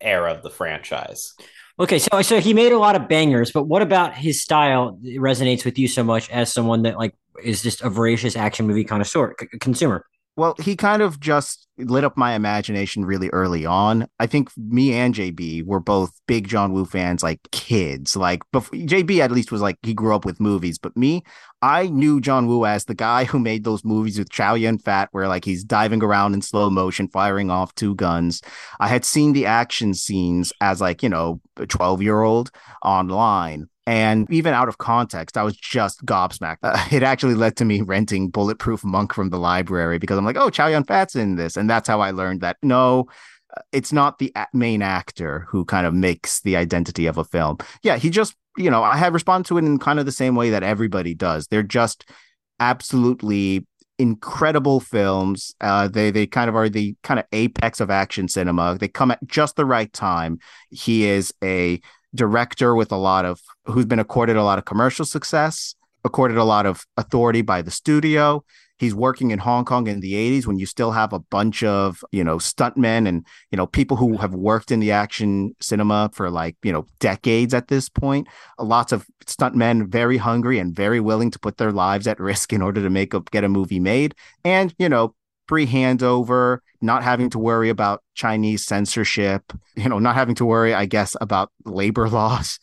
era 0.00 0.32
of 0.32 0.42
the 0.42 0.50
franchise. 0.50 1.34
Okay, 1.78 1.98
so 1.98 2.20
so 2.22 2.40
he 2.40 2.52
made 2.52 2.72
a 2.72 2.78
lot 2.78 2.96
of 2.96 3.08
bangers, 3.08 3.52
but 3.52 3.64
what 3.64 3.82
about 3.82 4.14
his 4.14 4.42
style 4.42 4.98
resonates 5.16 5.64
with 5.64 5.78
you 5.78 5.88
so 5.88 6.02
much 6.04 6.28
as 6.30 6.52
someone 6.52 6.82
that 6.82 6.98
like 6.98 7.14
is 7.42 7.62
just 7.62 7.80
a 7.82 7.88
voracious 7.88 8.36
action 8.36 8.66
movie 8.66 8.84
connoisseur 8.84 9.34
c- 9.40 9.46
consumer? 9.60 10.04
Well, 10.40 10.54
he 10.58 10.74
kind 10.74 11.02
of 11.02 11.20
just 11.20 11.68
lit 11.76 12.02
up 12.02 12.16
my 12.16 12.32
imagination 12.32 13.04
really 13.04 13.28
early 13.28 13.66
on. 13.66 14.08
I 14.18 14.26
think 14.26 14.48
me 14.56 14.94
and 14.94 15.14
JB 15.14 15.66
were 15.66 15.80
both 15.80 16.18
big 16.26 16.48
John 16.48 16.72
Woo 16.72 16.86
fans, 16.86 17.22
like 17.22 17.40
kids. 17.50 18.16
Like 18.16 18.40
before, 18.50 18.78
JB 18.78 19.18
at 19.18 19.32
least 19.32 19.52
was 19.52 19.60
like 19.60 19.76
he 19.82 19.92
grew 19.92 20.14
up 20.14 20.24
with 20.24 20.40
movies, 20.40 20.78
but 20.78 20.96
me, 20.96 21.24
I 21.60 21.88
knew 21.88 22.22
John 22.22 22.46
Woo 22.46 22.64
as 22.64 22.86
the 22.86 22.94
guy 22.94 23.24
who 23.26 23.38
made 23.38 23.64
those 23.64 23.84
movies 23.84 24.18
with 24.18 24.30
Chow 24.30 24.54
Yun 24.54 24.78
Fat, 24.78 25.10
where 25.12 25.28
like 25.28 25.44
he's 25.44 25.62
diving 25.62 26.02
around 26.02 26.32
in 26.32 26.40
slow 26.40 26.70
motion, 26.70 27.08
firing 27.08 27.50
off 27.50 27.74
two 27.74 27.94
guns. 27.94 28.40
I 28.78 28.88
had 28.88 29.04
seen 29.04 29.34
the 29.34 29.44
action 29.44 29.92
scenes 29.92 30.54
as 30.62 30.80
like 30.80 31.02
you 31.02 31.10
know 31.10 31.42
a 31.58 31.66
twelve 31.66 32.00
year 32.00 32.22
old 32.22 32.50
online. 32.82 33.68
And 33.86 34.30
even 34.30 34.54
out 34.54 34.68
of 34.68 34.78
context, 34.78 35.36
I 35.36 35.42
was 35.42 35.56
just 35.56 36.04
gobsmacked. 36.04 36.58
Uh, 36.62 36.84
it 36.92 37.02
actually 37.02 37.34
led 37.34 37.56
to 37.56 37.64
me 37.64 37.80
renting 37.80 38.28
Bulletproof 38.28 38.84
Monk 38.84 39.14
from 39.14 39.30
the 39.30 39.38
library 39.38 39.98
because 39.98 40.18
I'm 40.18 40.24
like, 40.24 40.36
oh, 40.36 40.50
Chow 40.50 40.68
Yun 40.68 40.84
Fat's 40.84 41.16
in 41.16 41.36
this. 41.36 41.56
And 41.56 41.68
that's 41.68 41.88
how 41.88 42.00
I 42.00 42.10
learned 42.10 42.40
that 42.42 42.56
no, 42.62 43.06
uh, 43.56 43.62
it's 43.72 43.92
not 43.92 44.18
the 44.18 44.32
main 44.52 44.82
actor 44.82 45.46
who 45.48 45.64
kind 45.64 45.86
of 45.86 45.94
makes 45.94 46.40
the 46.42 46.56
identity 46.56 47.06
of 47.06 47.18
a 47.18 47.24
film. 47.24 47.58
Yeah, 47.82 47.96
he 47.96 48.10
just, 48.10 48.36
you 48.56 48.70
know, 48.70 48.82
I 48.82 48.96
have 48.96 49.14
responded 49.14 49.48
to 49.48 49.58
it 49.58 49.64
in 49.64 49.78
kind 49.78 49.98
of 49.98 50.06
the 50.06 50.12
same 50.12 50.34
way 50.34 50.50
that 50.50 50.62
everybody 50.62 51.14
does. 51.14 51.46
They're 51.46 51.62
just 51.62 52.08
absolutely 52.60 53.66
incredible 53.98 54.80
films. 54.80 55.54
Uh, 55.60 55.86
they 55.86 56.10
they 56.10 56.26
kind 56.26 56.48
of 56.48 56.56
are 56.56 56.68
the 56.68 56.96
kind 57.02 57.20
of 57.20 57.26
apex 57.32 57.80
of 57.80 57.90
action 57.90 58.28
cinema. 58.28 58.76
They 58.78 58.88
come 58.88 59.10
at 59.10 59.24
just 59.26 59.56
the 59.56 59.66
right 59.66 59.92
time. 59.92 60.38
He 60.70 61.06
is 61.06 61.34
a 61.44 61.80
director 62.14 62.74
with 62.74 62.92
a 62.92 62.96
lot 62.96 63.24
of 63.24 63.40
who's 63.66 63.86
been 63.86 63.98
accorded 63.98 64.36
a 64.36 64.44
lot 64.44 64.58
of 64.58 64.64
commercial 64.64 65.04
success, 65.04 65.74
accorded 66.04 66.36
a 66.36 66.44
lot 66.44 66.66
of 66.66 66.84
authority 66.96 67.42
by 67.42 67.62
the 67.62 67.70
studio. 67.70 68.44
He's 68.78 68.94
working 68.94 69.30
in 69.30 69.38
Hong 69.40 69.66
Kong 69.66 69.86
in 69.88 70.00
the 70.00 70.14
80s 70.14 70.46
when 70.46 70.58
you 70.58 70.64
still 70.64 70.92
have 70.92 71.12
a 71.12 71.18
bunch 71.18 71.62
of, 71.62 72.02
you 72.12 72.24
know, 72.24 72.38
stuntmen 72.38 73.06
and, 73.06 73.26
you 73.50 73.58
know, 73.58 73.66
people 73.66 73.98
who 73.98 74.16
have 74.16 74.32
worked 74.32 74.70
in 74.70 74.80
the 74.80 74.90
action 74.90 75.54
cinema 75.60 76.10
for 76.14 76.30
like, 76.30 76.56
you 76.62 76.72
know, 76.72 76.86
decades 76.98 77.52
at 77.52 77.68
this 77.68 77.90
point. 77.90 78.26
Uh, 78.58 78.64
lots 78.64 78.90
of 78.90 79.06
stuntmen 79.26 79.86
very 79.86 80.16
hungry 80.16 80.58
and 80.58 80.74
very 80.74 80.98
willing 80.98 81.30
to 81.30 81.38
put 81.38 81.58
their 81.58 81.72
lives 81.72 82.06
at 82.06 82.18
risk 82.18 82.54
in 82.54 82.62
order 82.62 82.80
to 82.80 82.88
make 82.88 83.12
a 83.12 83.20
get 83.30 83.44
a 83.44 83.50
movie 83.50 83.80
made. 83.80 84.14
And, 84.44 84.74
you 84.78 84.88
know, 84.88 85.14
free 85.50 85.66
handover, 85.66 86.58
not 86.80 87.02
having 87.02 87.28
to 87.28 87.36
worry 87.36 87.70
about 87.70 88.04
Chinese 88.14 88.64
censorship, 88.64 89.52
you 89.74 89.88
know, 89.88 89.98
not 89.98 90.14
having 90.14 90.36
to 90.36 90.44
worry, 90.44 90.72
I 90.72 90.86
guess, 90.86 91.16
about 91.20 91.50
labor 91.64 92.08
laws. 92.18 92.60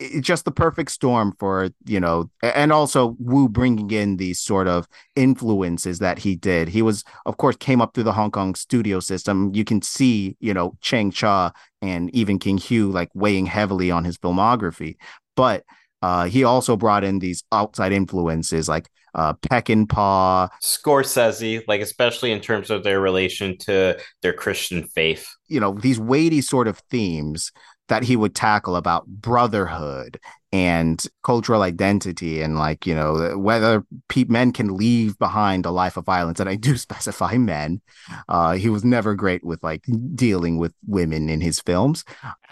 It's 0.00 0.26
just 0.26 0.46
the 0.46 0.50
perfect 0.50 0.92
storm 0.92 1.34
for, 1.38 1.68
you 1.84 2.00
know, 2.00 2.30
and 2.42 2.72
also 2.72 3.16
Woo 3.18 3.50
bringing 3.50 3.90
in 3.90 4.16
these 4.16 4.40
sort 4.40 4.66
of 4.66 4.88
influences 5.14 5.98
that 5.98 6.20
he 6.20 6.34
did. 6.34 6.68
He 6.68 6.80
was, 6.80 7.04
of 7.26 7.36
course, 7.36 7.56
came 7.56 7.82
up 7.82 7.92
through 7.92 8.04
the 8.04 8.14
Hong 8.14 8.30
Kong 8.30 8.54
studio 8.54 9.00
system. 9.00 9.54
You 9.54 9.64
can 9.64 9.82
see, 9.82 10.38
you 10.40 10.54
know, 10.54 10.78
Chang 10.80 11.10
Cheh 11.10 11.50
and 11.82 12.08
even 12.14 12.38
King 12.38 12.56
Hu 12.56 12.90
like 12.90 13.10
weighing 13.12 13.44
heavily 13.44 13.90
on 13.90 14.04
his 14.04 14.16
filmography. 14.16 14.96
But 15.36 15.64
uh, 16.00 16.24
he 16.24 16.44
also 16.44 16.78
brought 16.78 17.04
in 17.04 17.18
these 17.18 17.44
outside 17.52 17.92
influences 17.92 18.70
like 18.70 18.88
uh, 19.14 19.34
Peckinpah, 19.34 20.48
Scorsese, 20.62 21.62
like 21.68 21.80
especially 21.80 22.32
in 22.32 22.40
terms 22.40 22.70
of 22.70 22.84
their 22.84 23.00
relation 23.00 23.56
to 23.58 23.98
their 24.22 24.32
Christian 24.32 24.84
faith. 24.88 25.28
you 25.48 25.60
know, 25.60 25.72
these 25.72 26.00
weighty 26.00 26.40
sort 26.40 26.68
of 26.68 26.78
themes 26.90 27.52
that 27.88 28.02
he 28.02 28.16
would 28.16 28.34
tackle 28.34 28.76
about 28.76 29.06
brotherhood 29.06 30.18
and 30.52 31.04
cultural 31.22 31.62
identity 31.62 32.42
and 32.42 32.58
like 32.58 32.86
you 32.86 32.94
know 32.94 33.36
whether 33.38 33.84
pe- 34.08 34.24
men 34.24 34.52
can 34.52 34.76
leave 34.76 35.18
behind 35.18 35.64
a 35.64 35.70
life 35.70 35.96
of 35.96 36.04
violence 36.04 36.40
and 36.40 36.48
i 36.48 36.54
do 36.54 36.76
specify 36.86 37.36
men 37.36 37.80
uh 38.28 38.52
he 38.52 38.68
was 38.68 38.84
never 38.84 39.14
great 39.14 39.44
with 39.44 39.62
like 39.62 39.84
dealing 40.14 40.58
with 40.58 40.74
women 40.86 41.28
in 41.28 41.40
his 41.40 41.60
films 41.60 42.04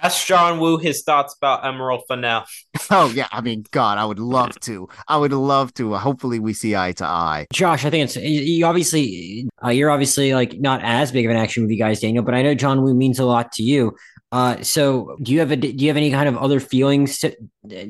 Ask 0.03 0.27
John 0.27 0.61
Woo 0.61 0.79
his 0.79 1.03
thoughts 1.03 1.35
about 1.35 1.67
Emerald 1.67 2.05
Fennell. 2.09 2.45
oh 2.91 3.11
yeah 3.15 3.29
i 3.33 3.41
mean 3.41 3.65
god 3.71 3.99
i 3.99 4.05
would 4.05 4.19
love 4.19 4.59
to 4.61 4.89
i 5.09 5.17
would 5.17 5.33
love 5.33 5.75
to 5.75 5.95
hopefully 5.97 6.39
we 6.39 6.53
see 6.55 6.75
eye 6.75 6.93
to 6.93 7.05
eye 7.05 7.47
Josh, 7.53 7.85
I 7.85 7.91
think 7.91 8.05
it's 8.05 8.17
you 8.17 8.41
you 8.41 8.67
obviously 8.67 9.49
uh, 9.65 9.69
you're 9.69 9.91
obviously 9.91 10.35
like 10.35 10.59
not 10.59 10.81
as 10.83 11.13
big 11.13 11.25
of 11.27 11.31
an 11.31 11.37
action 11.37 11.63
movie 11.63 11.77
guy 11.77 11.91
as 11.91 12.01
Daniel, 12.01 12.25
but 12.25 12.35
I 12.35 12.43
know 12.43 12.55
John 12.55 12.83
Woo 12.83 12.95
means 12.95 13.19
a 13.19 13.25
lot 13.25 13.53
to 13.53 13.63
you. 13.63 13.97
Uh, 14.33 14.63
so 14.63 15.17
do 15.23 15.33
you 15.33 15.41
have 15.41 15.51
a 15.51 15.57
do 15.57 15.69
you 15.69 15.89
have 15.89 15.97
any 15.97 16.11
kind 16.11 16.29
of 16.29 16.37
other 16.37 16.61
feelings 16.61 17.19
to, 17.19 17.37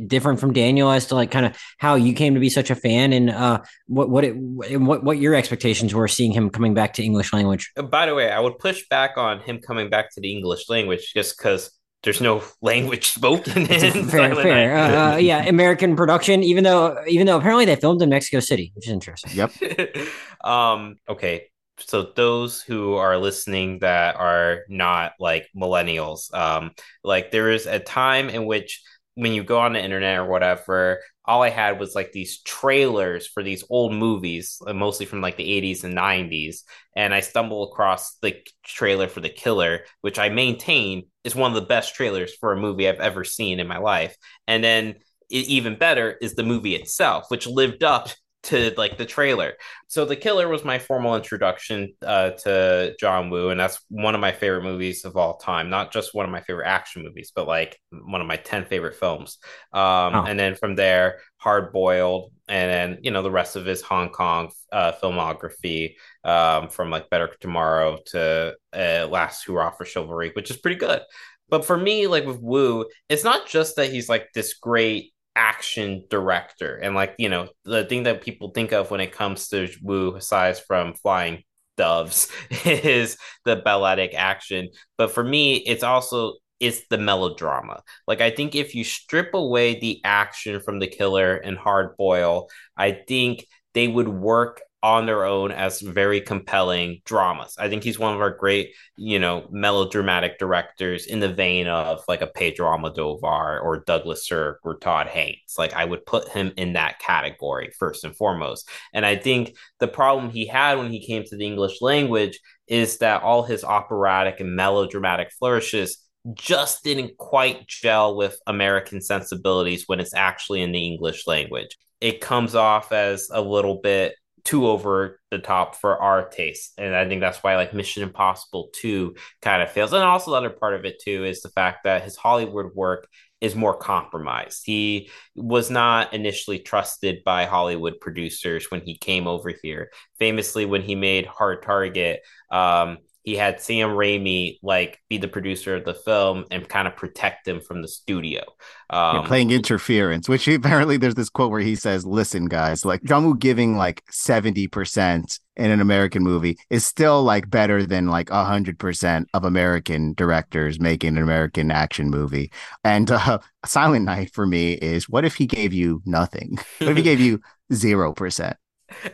different 0.06 0.40
from 0.40 0.54
Daniel 0.54 0.90
as 0.90 1.06
to 1.06 1.14
like 1.14 1.30
kind 1.30 1.44
of 1.44 1.54
how 1.78 1.97
you 1.97 2.14
came 2.14 2.32
to 2.32 2.40
be 2.40 2.49
such 2.49 2.70
a 2.70 2.75
fan 2.75 3.12
and 3.12 3.28
uh 3.28 3.61
what 3.88 4.09
what 4.09 4.25
it 4.25 4.32
what 4.37 5.04
what 5.04 5.18
your 5.18 5.35
expectations 5.35 5.94
were 5.94 6.09
seeing 6.09 6.32
him 6.32 6.49
coming 6.49 6.73
back 6.73 6.94
to 6.94 7.04
English 7.04 7.32
language? 7.35 7.70
Uh, 7.76 7.82
By 7.82 8.06
the 8.06 8.14
way, 8.14 8.30
I 8.30 8.40
would 8.40 8.59
push 8.59 8.88
back 8.88 9.18
on 9.18 9.40
him 9.40 9.59
coming 9.61 9.90
back 9.90 10.14
to 10.14 10.20
the 10.20 10.32
English 10.32 10.70
language 10.70 11.12
just 11.12 11.37
because 11.37 11.70
there's 12.04 12.23
no 12.23 12.42
language 12.62 13.11
spoken 13.11 13.62
in 13.62 13.66
fair, 13.68 13.90
Silent 13.90 14.40
fair. 14.40 14.75
Night. 14.75 14.94
Uh, 14.94 15.12
uh, 15.12 15.16
yeah, 15.18 15.44
American 15.44 15.94
production. 15.94 16.42
Even 16.42 16.64
though 16.64 16.97
even 17.06 17.26
though 17.26 17.37
apparently 17.37 17.66
they 17.66 17.76
filmed 17.76 18.00
in 18.00 18.09
Mexico 18.09 18.40
City, 18.40 18.73
which 18.75 18.87
is 18.87 18.92
interesting. 18.92 19.32
yep 19.35 19.52
um 20.44 20.97
okay 21.06 21.49
so 21.87 22.13
those 22.15 22.63
who 22.63 22.95
are 22.95 23.17
listening 23.17 23.79
that 23.81 24.17
are 24.17 24.61
not 24.69 25.13
like 25.19 25.49
millennials 25.57 26.33
um 26.35 26.71
like 27.05 27.31
there 27.31 27.51
is 27.51 27.67
a 27.67 27.79
time 27.79 28.29
in 28.29 28.47
which 28.47 28.83
when 29.15 29.33
you 29.33 29.43
go 29.43 29.59
on 29.59 29.73
the 29.73 29.83
internet 29.83 30.19
or 30.19 30.27
whatever 30.27 31.01
all 31.25 31.43
i 31.43 31.49
had 31.49 31.79
was 31.81 31.95
like 31.95 32.13
these 32.13 32.41
trailers 32.43 33.27
for 33.27 33.43
these 33.43 33.65
old 33.71 33.93
movies 33.93 34.61
uh, 34.67 34.73
mostly 34.73 35.07
from 35.07 35.21
like 35.21 35.37
the 35.37 35.45
80s 35.45 35.85
and 35.85 35.95
90s 35.95 36.63
and 36.97 37.15
i 37.15 37.21
stumbled 37.21 37.71
across 37.71 38.17
the 38.23 38.37
trailer 38.65 39.09
for 39.09 39.21
the 39.21 39.29
killer 39.29 39.81
which 40.01 40.19
i 40.19 40.29
maintain 40.29 41.05
is 41.25 41.35
one 41.35 41.51
of 41.51 41.61
the 41.61 41.69
best 41.69 41.95
trailers 41.95 42.35
for 42.35 42.53
a 42.53 42.61
movie 42.61 42.89
i've 42.89 43.01
ever 43.01 43.25
seen 43.25 43.61
in 43.61 43.67
my 43.67 43.79
life 43.79 44.17
and 44.47 44.63
then 44.63 44.97
even 45.29 45.79
better 45.79 46.17
is 46.21 46.35
the 46.35 46.43
movie 46.43 46.75
itself 46.75 47.27
which 47.29 47.47
lived 47.47 47.85
up 47.85 48.09
to 48.44 48.73
like 48.76 48.97
the 48.97 49.04
trailer. 49.04 49.54
So 49.87 50.04
the 50.04 50.16
killer 50.16 50.49
was 50.49 50.64
my 50.64 50.78
formal 50.78 51.14
introduction 51.16 51.92
uh, 52.04 52.30
to 52.42 52.94
john 52.99 53.28
woo 53.30 53.50
and 53.50 53.61
that's 53.61 53.78
one 53.90 54.14
of 54.14 54.20
my 54.20 54.32
favorite 54.32 54.62
movies 54.64 55.04
of 55.04 55.16
all 55.16 55.37
time. 55.37 55.68
Not 55.70 55.92
just 55.92 56.14
one 56.14 56.25
of 56.25 56.32
my 56.32 56.40
favorite 56.40 56.66
action 56.66 57.02
movies 57.02 57.32
but 57.35 57.47
like 57.47 57.78
one 57.90 58.20
of 58.20 58.26
my 58.26 58.37
10 58.37 58.64
favorite 58.64 58.97
films. 58.97 59.38
Um, 59.73 60.14
Oh. 60.14 60.25
and 60.26 60.38
then 60.38 60.54
from 60.54 60.75
there 60.75 61.20
hard 61.37 61.73
boiled 61.73 62.32
and 62.49 62.70
then 62.70 62.99
you 63.02 63.11
know 63.11 63.23
the 63.23 63.30
rest 63.30 63.56
of 63.56 63.66
his 63.66 63.82
hong 63.82 64.11
kong 64.11 64.50
uh, 64.73 64.92
filmography 65.02 65.94
um, 66.25 66.68
from 66.68 66.90
like 66.90 67.11
better 67.11 67.30
tomorrow 67.40 67.99
to 68.06 68.54
uh, 68.75 69.06
last 69.11 69.44
hurrah 69.47 69.70
for 69.70 69.85
chivalry 69.85 70.30
which 70.35 70.50
is 70.50 70.56
pretty 70.56 70.76
good. 70.78 71.02
But 71.49 71.64
for 71.64 71.76
me 71.76 72.06
like 72.06 72.25
with 72.26 72.40
woo 72.40 72.87
it's 73.09 73.25
not 73.25 73.47
just 73.49 73.76
that 73.76 73.90
he's 73.92 74.09
like 74.09 74.28
this 74.35 74.54
great 74.54 75.12
action 75.37 76.05
director. 76.11 76.77
And 76.77 76.95
like 76.95 77.15
you 77.19 77.29
know 77.29 77.49
the 77.65 77.85
thing 77.85 78.05
that 78.05 78.23
people 78.23 78.51
think 78.51 78.73
of 78.73 78.91
when 78.91 79.01
it 79.01 79.13
comes 79.13 79.49
to 79.49 79.69
Woo 79.83 80.15
aside 80.17 80.59
from 80.59 80.95
flying 80.95 81.43
doves 81.77 82.31
is 82.65 83.17
the 83.45 83.57
balletic 83.57 84.15
action. 84.15 84.69
But 84.99 85.13
for 85.13 85.25
me 85.25 85.57
it's 85.57 85.83
also 85.83 86.35
it's 86.59 86.87
the 86.89 86.99
melodrama. 86.99 87.83
Like 88.07 88.21
I 88.21 88.31
think 88.31 88.55
if 88.55 88.75
you 88.75 88.85
strip 88.85 89.35
away 89.35 89.79
the 89.81 90.01
action 90.05 90.61
from 90.61 90.79
the 90.79 90.89
killer 90.89 91.37
and 91.37 91.57
hard 91.57 91.97
boil 91.97 92.49
I 92.77 92.93
think 92.93 93.47
they 93.75 93.89
would 93.89 94.09
work 94.09 94.61
on 94.83 95.05
their 95.05 95.25
own 95.25 95.53
as 95.53 95.81
very 95.81 96.21
compelling 96.21 97.03
dramas. 97.05 97.55
I 97.59 97.69
think 97.69 97.83
he's 97.83 97.99
one 97.99 98.15
of 98.15 98.21
our 98.21 98.31
great, 98.31 98.75
you 98.97 99.19
know, 99.19 99.47
melodramatic 99.51 100.39
directors 100.39 101.07
in 101.07 101.21
the 101.21 101.33
vein 101.33 101.67
of 101.67 102.03
like 102.09 102.23
a 102.23 102.27
Pedro 102.27 102.69
Almodovar 102.69 103.63
or 103.63 103.85
Douglas 103.87 104.27
Sirk 104.27 104.61
or 104.65 104.79
Todd 104.79 105.07
Haynes. 105.09 105.55
Like 105.59 105.75
I 105.75 105.85
would 105.85 106.07
put 106.07 106.29
him 106.29 106.53
in 106.57 106.75
that 106.75 106.99
category 106.99 107.73
first 107.79 108.05
and 108.05 108.17
foremost. 108.17 108.69
And 108.95 109.05
I 109.05 109.17
think 109.17 109.55
the 109.81 109.89
problem 109.89 110.31
he 110.31 110.47
had 110.47 110.79
when 110.79 110.91
he 110.91 111.07
came 111.07 111.25
to 111.25 111.37
the 111.37 111.47
English 111.47 111.83
language 111.83 112.41
is 112.67 112.99
that 112.99 113.23
all 113.23 113.43
his 113.43 113.65
operatic 113.65 114.41
and 114.41 114.57
melodramatic 114.57 115.31
flourishes 115.39 115.99
just 116.35 116.85
didn't 116.85 117.17
quite 117.17 117.67
gel 117.67 118.17
with 118.17 118.39
American 118.47 119.01
sensibilities 119.01 119.85
when 119.87 120.01
it's 120.01 120.15
actually 120.15 120.63
in 120.63 120.73
the 120.73 120.87
English 120.87 121.27
language. 121.27 121.77
It 122.01 122.21
comes 122.21 122.55
off 122.55 122.93
as 122.93 123.29
a 123.31 123.41
little 123.43 123.81
bit 123.83 124.15
too 124.44 124.66
over 124.66 125.20
the 125.30 125.38
top 125.38 125.76
for 125.76 126.00
our 126.00 126.28
taste. 126.28 126.73
And 126.78 126.94
I 126.94 127.06
think 127.09 127.20
that's 127.20 127.42
why 127.42 127.56
like 127.56 127.75
Mission 127.75 128.02
Impossible 128.02 128.70
2 128.75 129.14
kind 129.42 129.62
of 129.62 129.70
fails. 129.70 129.92
And 129.92 130.02
also 130.02 130.30
the 130.30 130.37
other 130.37 130.50
part 130.50 130.75
of 130.75 130.85
it 130.85 131.00
too 131.02 131.25
is 131.25 131.40
the 131.42 131.50
fact 131.50 131.85
that 131.85 132.02
his 132.02 132.16
Hollywood 132.16 132.75
work 132.75 133.09
is 133.40 133.54
more 133.54 133.76
compromised. 133.76 134.62
He 134.64 135.11
was 135.35 135.70
not 135.70 136.12
initially 136.12 136.59
trusted 136.59 137.25
by 137.25 137.47
Hollywood 137.47 138.00
producers 138.00 138.70
when 138.70 138.82
he 138.82 138.99
came 138.99 139.26
over 139.26 139.52
here. 139.62 139.90
Famously, 140.18 140.66
when 140.66 140.82
he 140.82 140.94
made 140.94 141.26
Hard 141.26 141.62
Target, 141.62 142.20
um, 142.50 142.99
he 143.31 143.37
had 143.37 143.61
Sam 143.61 143.91
Raimi 143.91 144.59
like 144.61 145.01
be 145.09 145.17
the 145.17 145.29
producer 145.29 145.77
of 145.77 145.85
the 145.85 145.95
film 145.95 146.47
and 146.51 146.69
kind 146.69 146.89
of 146.89 146.97
protect 146.97 147.47
him 147.47 147.61
from 147.61 147.81
the 147.81 147.87
studio. 147.87 148.43
Um, 148.91 149.25
playing 149.25 149.53
interference, 149.53 150.29
which 150.29 150.49
apparently 150.49 150.97
there's 150.97 151.15
this 151.15 151.31
quote 151.31 151.53
where 151.53 151.61
he 151.61 151.77
says, 151.77 152.05
"Listen, 152.05 152.47
guys, 152.47 152.85
like 152.85 153.05
John 153.05 153.25
Woo 153.25 153.37
giving 153.37 153.77
like 153.77 154.03
seventy 154.11 154.67
percent 154.67 155.39
in 155.57 155.71
an 155.71 155.81
American 155.81 156.25
movie 156.25 156.59
is 156.71 156.85
still 156.85 157.23
like 157.23 157.49
better 157.49 157.87
than 157.87 158.09
like 158.09 158.31
hundred 158.31 158.81
percent 158.81 159.29
of 159.33 159.45
American 159.45 160.13
directors 160.15 160.81
making 160.81 161.17
an 161.17 161.23
American 161.23 161.71
action 161.71 162.11
movie." 162.11 162.51
And 162.83 163.09
uh, 163.13 163.39
Silent 163.65 164.07
Night 164.07 164.35
for 164.35 164.45
me 164.45 164.73
is, 164.73 165.09
what 165.09 165.25
if 165.25 165.37
he 165.37 165.47
gave 165.47 165.73
you 165.73 166.03
nothing? 166.05 166.59
What 166.79 166.91
if 166.91 166.97
he 166.97 167.03
gave 167.05 167.21
you 167.21 167.41
zero 167.73 168.13
percent? 168.13 168.57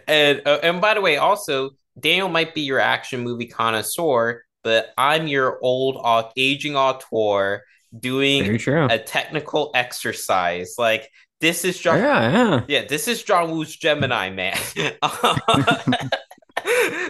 And 0.09 0.41
uh, 0.47 0.61
and 0.63 0.81
by 0.81 0.95
the 0.95 1.03
way, 1.03 1.19
also 1.19 1.73
Daniel 1.99 2.29
might 2.29 2.55
be 2.55 2.62
your 2.62 2.81
action 2.81 3.21
movie 3.21 3.47
connoisseur, 3.47 4.43
but 4.62 4.93
I'm 4.99 5.26
your 5.26 5.59
old 5.62 6.31
aging 6.37 6.76
auteur 6.76 7.62
doing 7.99 8.61
a 8.69 8.99
technical 8.99 9.71
exercise. 9.75 10.75
Like 10.79 11.11
this 11.41 11.65
is 11.65 11.79
John. 11.79 11.99
Yeah, 11.99 12.31
yeah. 12.31 12.65
yeah 12.69 12.85
this 12.87 13.09
is 13.09 13.23
John 13.23 13.50
Woo's 13.50 13.75
Gemini 13.76 14.31
man. 14.31 14.57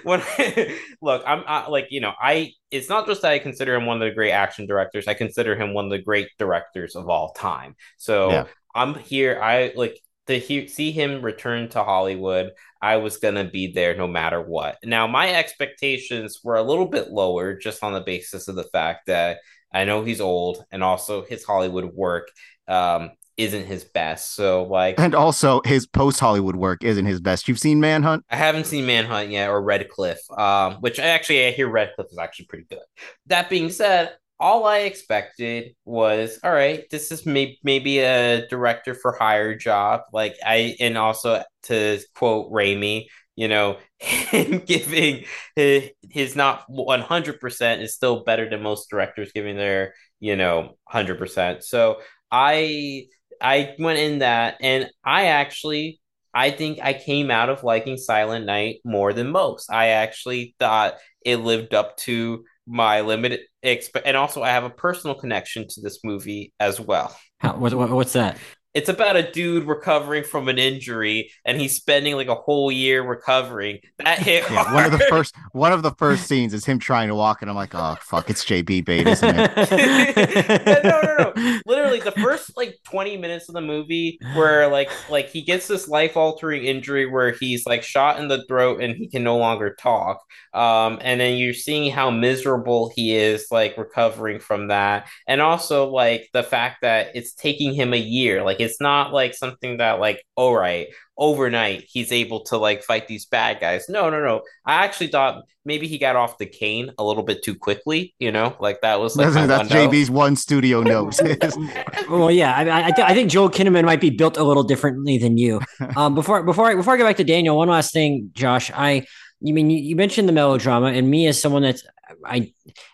when 0.03 0.23
I, 0.23 0.79
look, 1.01 1.23
I'm 1.27 1.45
I, 1.47 1.69
like 1.69 1.89
you 1.91 2.01
know, 2.01 2.13
I 2.21 2.53
it's 2.71 2.89
not 2.89 3.07
just 3.07 3.23
that 3.23 3.33
I 3.33 3.39
consider 3.39 3.75
him 3.75 3.87
one 3.87 4.03
of 4.03 4.09
the 4.09 4.15
great 4.15 4.33
action 4.33 4.67
directors. 4.67 5.09
I 5.09 5.15
consider 5.15 5.57
him 5.57 5.75
one 5.75 5.87
of 5.87 5.91
the 5.91 6.03
great 6.03 6.29
directors 6.39 6.97
of 6.97 7.09
all 7.09 7.33
time. 7.33 7.77
So 7.97 8.31
yeah. 8.31 8.45
I'm 8.75 8.95
here. 8.95 9.41
I 9.43 9.73
like 9.75 9.99
to 10.27 10.39
he- 10.39 10.69
see 10.69 10.93
him 10.93 11.23
return 11.23 11.69
to 11.71 11.85
Hollywood, 11.85 12.53
I 12.81 12.97
was 12.97 13.17
going 13.17 13.37
to 13.37 13.45
be 13.45 13.73
there 13.73 13.97
no 13.97 14.07
matter 14.07 14.41
what. 14.41 14.79
Now, 14.85 15.07
my 15.07 15.35
expectations 15.35 16.41
were 16.43 16.57
a 16.57 16.63
little 16.63 16.87
bit 16.87 17.11
lower 17.11 17.57
just 17.57 17.83
on 17.83 17.93
the 17.93 18.01
basis 18.01 18.49
of 18.49 18.57
the 18.57 18.65
fact 18.65 19.07
that 19.07 19.39
I 19.73 19.85
know 19.85 20.05
he's 20.05 20.21
old 20.21 20.65
and 20.71 20.83
also 20.83 21.25
his 21.25 21.45
Hollywood 21.45 21.93
work 21.93 22.29
um, 22.69 23.11
isn't 23.37 23.67
his 23.67 23.85
best. 23.85 24.35
So, 24.35 24.65
like, 24.65 24.99
and 24.99 25.15
also 25.15 25.61
his 25.65 25.87
post 25.87 26.21
Hollywood 26.21 26.57
work 26.57 26.83
isn't 26.83 27.07
his 27.07 27.21
best. 27.21 27.49
You've 27.49 27.59
seen 27.59 27.81
Manhunt? 27.81 28.25
I 28.31 28.37
haven't 28.37 28.67
seen 28.67 28.87
Manhunt 28.87 29.31
yet 29.31 29.51
or 29.51 29.61
Red 29.63 29.89
Cliff, 29.89 30.19
um, 30.37 30.75
which 30.77 30.99
I 30.99 31.07
actually 31.07 31.47
I 31.47 31.51
hear 31.51 31.69
Red 31.69 31.93
Cliff 31.95 32.09
is 32.11 32.19
actually 32.19 32.47
pretty 32.47 32.67
good. 32.71 32.81
That 33.27 33.51
being 33.51 33.71
said, 33.71 34.17
all 34.39 34.67
I 34.67 34.81
expected 34.81 35.75
was, 35.85 36.39
all 36.45 36.53
right, 36.53 36.85
this 36.91 37.11
is 37.11 37.25
may- 37.25 37.59
maybe 37.63 38.01
a 38.01 38.47
director 38.49 38.95
for 38.95 39.13
hire 39.13 39.55
job. 39.55 40.03
Like 40.13 40.37
I, 40.45 40.77
and 40.81 40.99
also 40.99 41.43
to 41.65 42.01
quote 42.15 42.53
Raimi, 42.53 43.07
you 43.35 43.49
know, 43.49 43.79
him 43.99 44.59
giving 44.61 45.25
his, 45.55 45.91
his 46.11 46.37
not 46.37 46.65
100% 46.69 47.83
is 47.83 47.95
still 47.95 48.25
better 48.25 48.49
than 48.49 48.63
most 48.63 48.91
directors 48.91 49.33
giving 49.33 49.57
their, 49.57 49.95
you 50.21 50.37
know, 50.37 50.77
100%. 50.85 51.63
So 51.65 52.01
I, 52.31 53.07
I 53.41 53.75
went 53.79 53.99
in 53.99 54.19
that 54.21 54.57
and 54.61 54.91
I 55.05 55.27
actually, 55.27 56.01
I 56.35 56.51
think 56.51 56.79
I 56.83 56.93
came 56.93 57.31
out 57.31 57.49
of 57.49 57.65
liking 57.65 57.97
Silent 57.97 58.45
Night 58.45 58.81
more 58.85 59.13
than 59.15 59.31
most. 59.31 59.71
I 59.71 59.89
actually 59.89 60.55
thought 60.59 60.95
it 61.25 61.39
lived 61.39 61.75
up 61.75 61.97
to 61.99 62.45
my 62.67 63.01
limited 63.01 63.41
exp- 63.65 64.03
and 64.05 64.17
also 64.17 64.43
I 64.43 64.51
have 64.51 64.65
a 64.65 64.71
personal 64.71 65.15
connection 65.15 65.67
to 65.69 65.81
this 65.81 66.01
movie 66.05 66.53
as 66.59 66.81
well. 66.81 67.17
How, 67.39 67.57
what, 67.57 67.75
what, 67.75 67.91
what's 67.91 68.15
that? 68.15 68.39
It's 68.77 68.91
about 68.91 69.17
a 69.17 69.33
dude 69.33 69.65
recovering 69.65 70.23
from 70.23 70.49
an 70.49 70.59
injury, 70.59 71.31
and 71.47 71.59
he's 71.59 71.75
spending 71.75 72.15
like 72.15 72.29
a 72.29 72.35
whole 72.35 72.71
year 72.71 73.03
recovering. 73.03 73.79
That 73.97 74.19
hit 74.19 74.45
yeah, 74.51 74.75
One 74.75 74.85
of 74.85 74.93
the 74.93 75.07
first, 75.09 75.35
one 75.53 75.73
of 75.73 75.83
the 75.83 75.93
first 75.93 76.27
scenes 76.27 76.53
is 76.53 76.67
him 76.67 76.79
trying 76.79 77.09
to 77.09 77.15
walk, 77.15 77.41
and 77.41 77.51
I'm 77.51 77.57
like, 77.57 77.75
oh 77.75 77.97
fuck, 78.03 78.29
it's 78.29 78.45
JB 78.45 78.85
Bait, 78.85 79.07
isn't 79.07 79.35
it? 79.35 80.85
no, 80.85 81.01
no, 81.01 81.33
no. 81.35 81.61
Literally, 81.65 82.01
the 82.01 82.13
first 82.13 82.55
like 82.59 82.77
20 82.85 83.17
minutes 83.17 83.49
of 83.49 83.55
the 83.55 83.63
movie, 83.63 84.19
where 84.35 84.69
like 84.69 84.91
like 85.09 85.31
he 85.31 85.41
gets 85.41 85.67
this 85.69 85.89
life 85.89 86.15
altering 86.15 86.67
injury 86.67 87.07
where 87.07 87.31
he's 87.31 87.65
like 87.65 87.83
shot 87.83 88.21
in 88.21 88.29
the 88.29 88.45
throat 88.45 88.83
and 88.83 88.95
he 88.95 89.09
can 89.09 89.25
no 89.25 89.39
longer 89.39 89.75
talk. 89.81 90.21
Um, 90.53 90.99
and 91.01 91.19
then 91.19 91.39
you're 91.39 91.55
seeing 91.55 91.91
how 91.91 92.11
miserable 92.11 92.93
he 92.95 93.17
is, 93.17 93.47
like 93.51 93.79
recovering 93.79 94.39
from 94.39 94.69
that, 94.69 95.09
and 95.27 95.41
also 95.41 95.89
like 95.89 96.29
the 96.35 96.43
fact 96.43 96.83
that 96.83 97.13
it's 97.15 97.33
taking 97.33 97.73
him 97.73 97.95
a 97.95 97.99
year, 97.99 98.45
like 98.45 98.61
it's 98.67 98.81
not 98.81 99.13
like 99.13 99.35
something 99.35 99.79
that 99.79 100.01
like, 100.01 100.25
all 100.35 100.55
right, 100.55 100.89
overnight 101.17 101.85
he's 101.89 102.13
able 102.13 102.41
to 102.45 102.59
like 102.59 102.83
fight 102.83 103.09
these 103.09 103.25
bad 103.25 103.61
guys. 103.61 103.89
No, 103.89 104.11
no, 104.11 104.23
no. 104.23 104.43
I 104.67 104.85
actually 104.85 105.07
thought 105.09 105.45
maybe 105.65 105.89
he 105.89 105.99
got 105.99 106.17
off 106.17 106.39
the 106.39 106.47
cane 106.47 106.93
a 106.99 107.05
little 107.05 107.23
bit 107.23 107.43
too 107.43 107.55
quickly. 107.55 108.15
You 108.19 108.33
know, 108.33 108.57
like 108.61 108.81
that 108.83 109.01
was 109.01 109.17
like 109.17 109.33
that's 109.33 109.69
JB's 109.69 110.11
one 110.11 110.37
studio 110.37 110.83
note. 110.95 111.19
well, 112.11 112.31
yeah, 112.31 112.55
I, 112.55 112.89
I, 112.89 112.91
th- 112.91 113.07
I, 113.07 113.15
think 113.15 113.31
Joel 113.31 113.51
Kinnaman 113.51 113.85
might 113.85 114.01
be 114.01 114.11
built 114.11 114.37
a 114.37 114.45
little 114.45 114.65
differently 114.65 115.19
than 115.19 115.39
you. 115.39 115.61
Um, 115.97 116.15
before 116.15 116.43
before 116.43 116.67
I, 116.67 116.75
before 116.75 116.95
I 116.95 116.97
go 116.99 117.05
back 117.05 117.17
to 117.17 117.25
Daniel, 117.25 117.57
one 117.57 117.69
last 117.69 117.93
thing, 117.93 118.31
Josh. 118.35 118.71
I 118.75 119.07
you 119.41 119.55
mean 119.55 119.71
you, 119.71 119.79
you 119.79 119.97
mentioned 119.97 120.29
the 120.29 120.33
melodrama, 120.33 120.89
and 120.89 121.09
me 121.09 121.27
as 121.27 121.41
someone 121.41 121.63
that's 121.63 121.85
I 122.27 122.53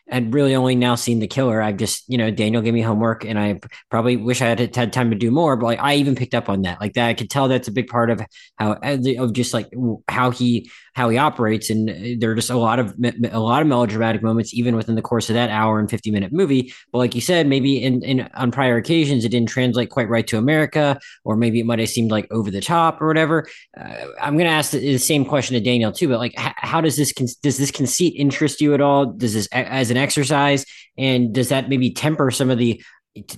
had 0.09 0.35
really 0.35 0.55
only 0.55 0.75
now 0.75 0.95
seen 0.95 1.19
the 1.19 1.27
killer. 1.27 1.63
I've 1.63 1.77
just, 1.77 2.05
you 2.09 2.19
know, 2.19 2.31
Daniel 2.31 2.63
gave 2.63 2.75
me 2.75 2.83
homework 2.83 3.25
and 3.25 3.39
I 3.39 3.61
probably 3.91 4.17
wish 4.17 4.43
I 4.43 4.47
had 4.47 4.77
had 4.77 4.93
time 4.93 5.11
to 5.11 5.17
do 5.17 5.31
more, 5.31 5.57
but 5.57 5.67
like 5.67 5.81
I 5.81 5.95
even 5.97 6.15
picked 6.15 6.35
up 6.35 6.49
on 6.49 6.63
that. 6.63 6.81
Like 6.81 6.95
that, 6.95 7.09
I 7.09 7.15
could 7.15 7.31
tell 7.31 7.49
that's 7.49 7.69
a 7.69 7.73
big 7.73 7.89
part 7.89 8.11
of 8.11 8.21
how, 8.57 8.75
of 8.83 9.33
just 9.33 9.55
like 9.55 9.69
how 10.09 10.31
he, 10.31 10.71
how 10.95 11.09
he 11.09 11.19
operates. 11.19 11.71
And 11.71 11.89
uh, 11.89 11.95
there 12.19 12.31
are 12.31 12.35
just 12.35 12.51
a 12.51 12.57
lot 12.57 12.79
of, 12.79 12.95
a 13.31 13.41
lot 13.41 13.63
of 13.63 13.69
melodramatic 13.69 14.23
moments, 14.23 14.53
even 14.55 14.77
within 14.77 14.95
the 14.95 15.03
course 15.03 15.31
of 15.31 15.35
that 15.35 15.51
hour 15.51 15.79
and 15.79 15.89
50 15.89 16.11
minute 16.11 16.33
movie. 16.33 16.73
But 16.93 16.99
like 16.99 17.15
you 17.15 17.21
said, 17.21 17.47
maybe 17.47 17.83
in, 17.83 18.03
in, 18.03 18.29
on 18.35 18.51
prior 18.51 18.77
occasions, 18.77 19.25
it 19.25 19.31
didn't 19.31 19.49
translate 19.49 19.91
quite 19.91 20.09
right 20.09 20.27
to 20.29 20.39
America, 20.39 20.99
or 21.25 21.37
maybe 21.37 21.61
it 21.61 21.67
might 21.67 21.79
have 21.79 21.89
seemed 21.89 22.11
like 22.11 22.27
over 22.31 22.51
the 22.51 22.61
top 22.61 23.01
or 23.01 23.07
whatever. 23.07 23.47
Uh, 23.79 24.07
I'm 24.21 24.35
going 24.35 24.47
to 24.47 24.53
ask 24.53 24.73
the, 24.73 24.79
the, 24.79 24.99
same 24.99 25.25
question 25.25 25.55
to 25.55 25.61
Daniel 25.61 25.91
too, 25.91 26.09
but 26.09 26.19
like, 26.19 26.35
h- 26.39 26.55
how 26.57 26.81
does 26.81 26.97
this, 26.97 27.13
con- 27.13 27.27
does 27.43 27.59
this 27.59 27.71
conceit 27.71 28.15
interest 28.17 28.61
you 28.61 28.73
at 28.75 28.81
all? 28.81 29.07
Does 29.07 29.35
this, 29.35 29.49
as 29.53 29.91
an 29.91 29.97
exercise 29.97 30.65
and 30.97 31.35
does 31.35 31.49
that 31.49 31.69
maybe 31.69 31.91
temper 31.91 32.31
some 32.31 32.51
of 32.51 32.59
the 32.59 32.83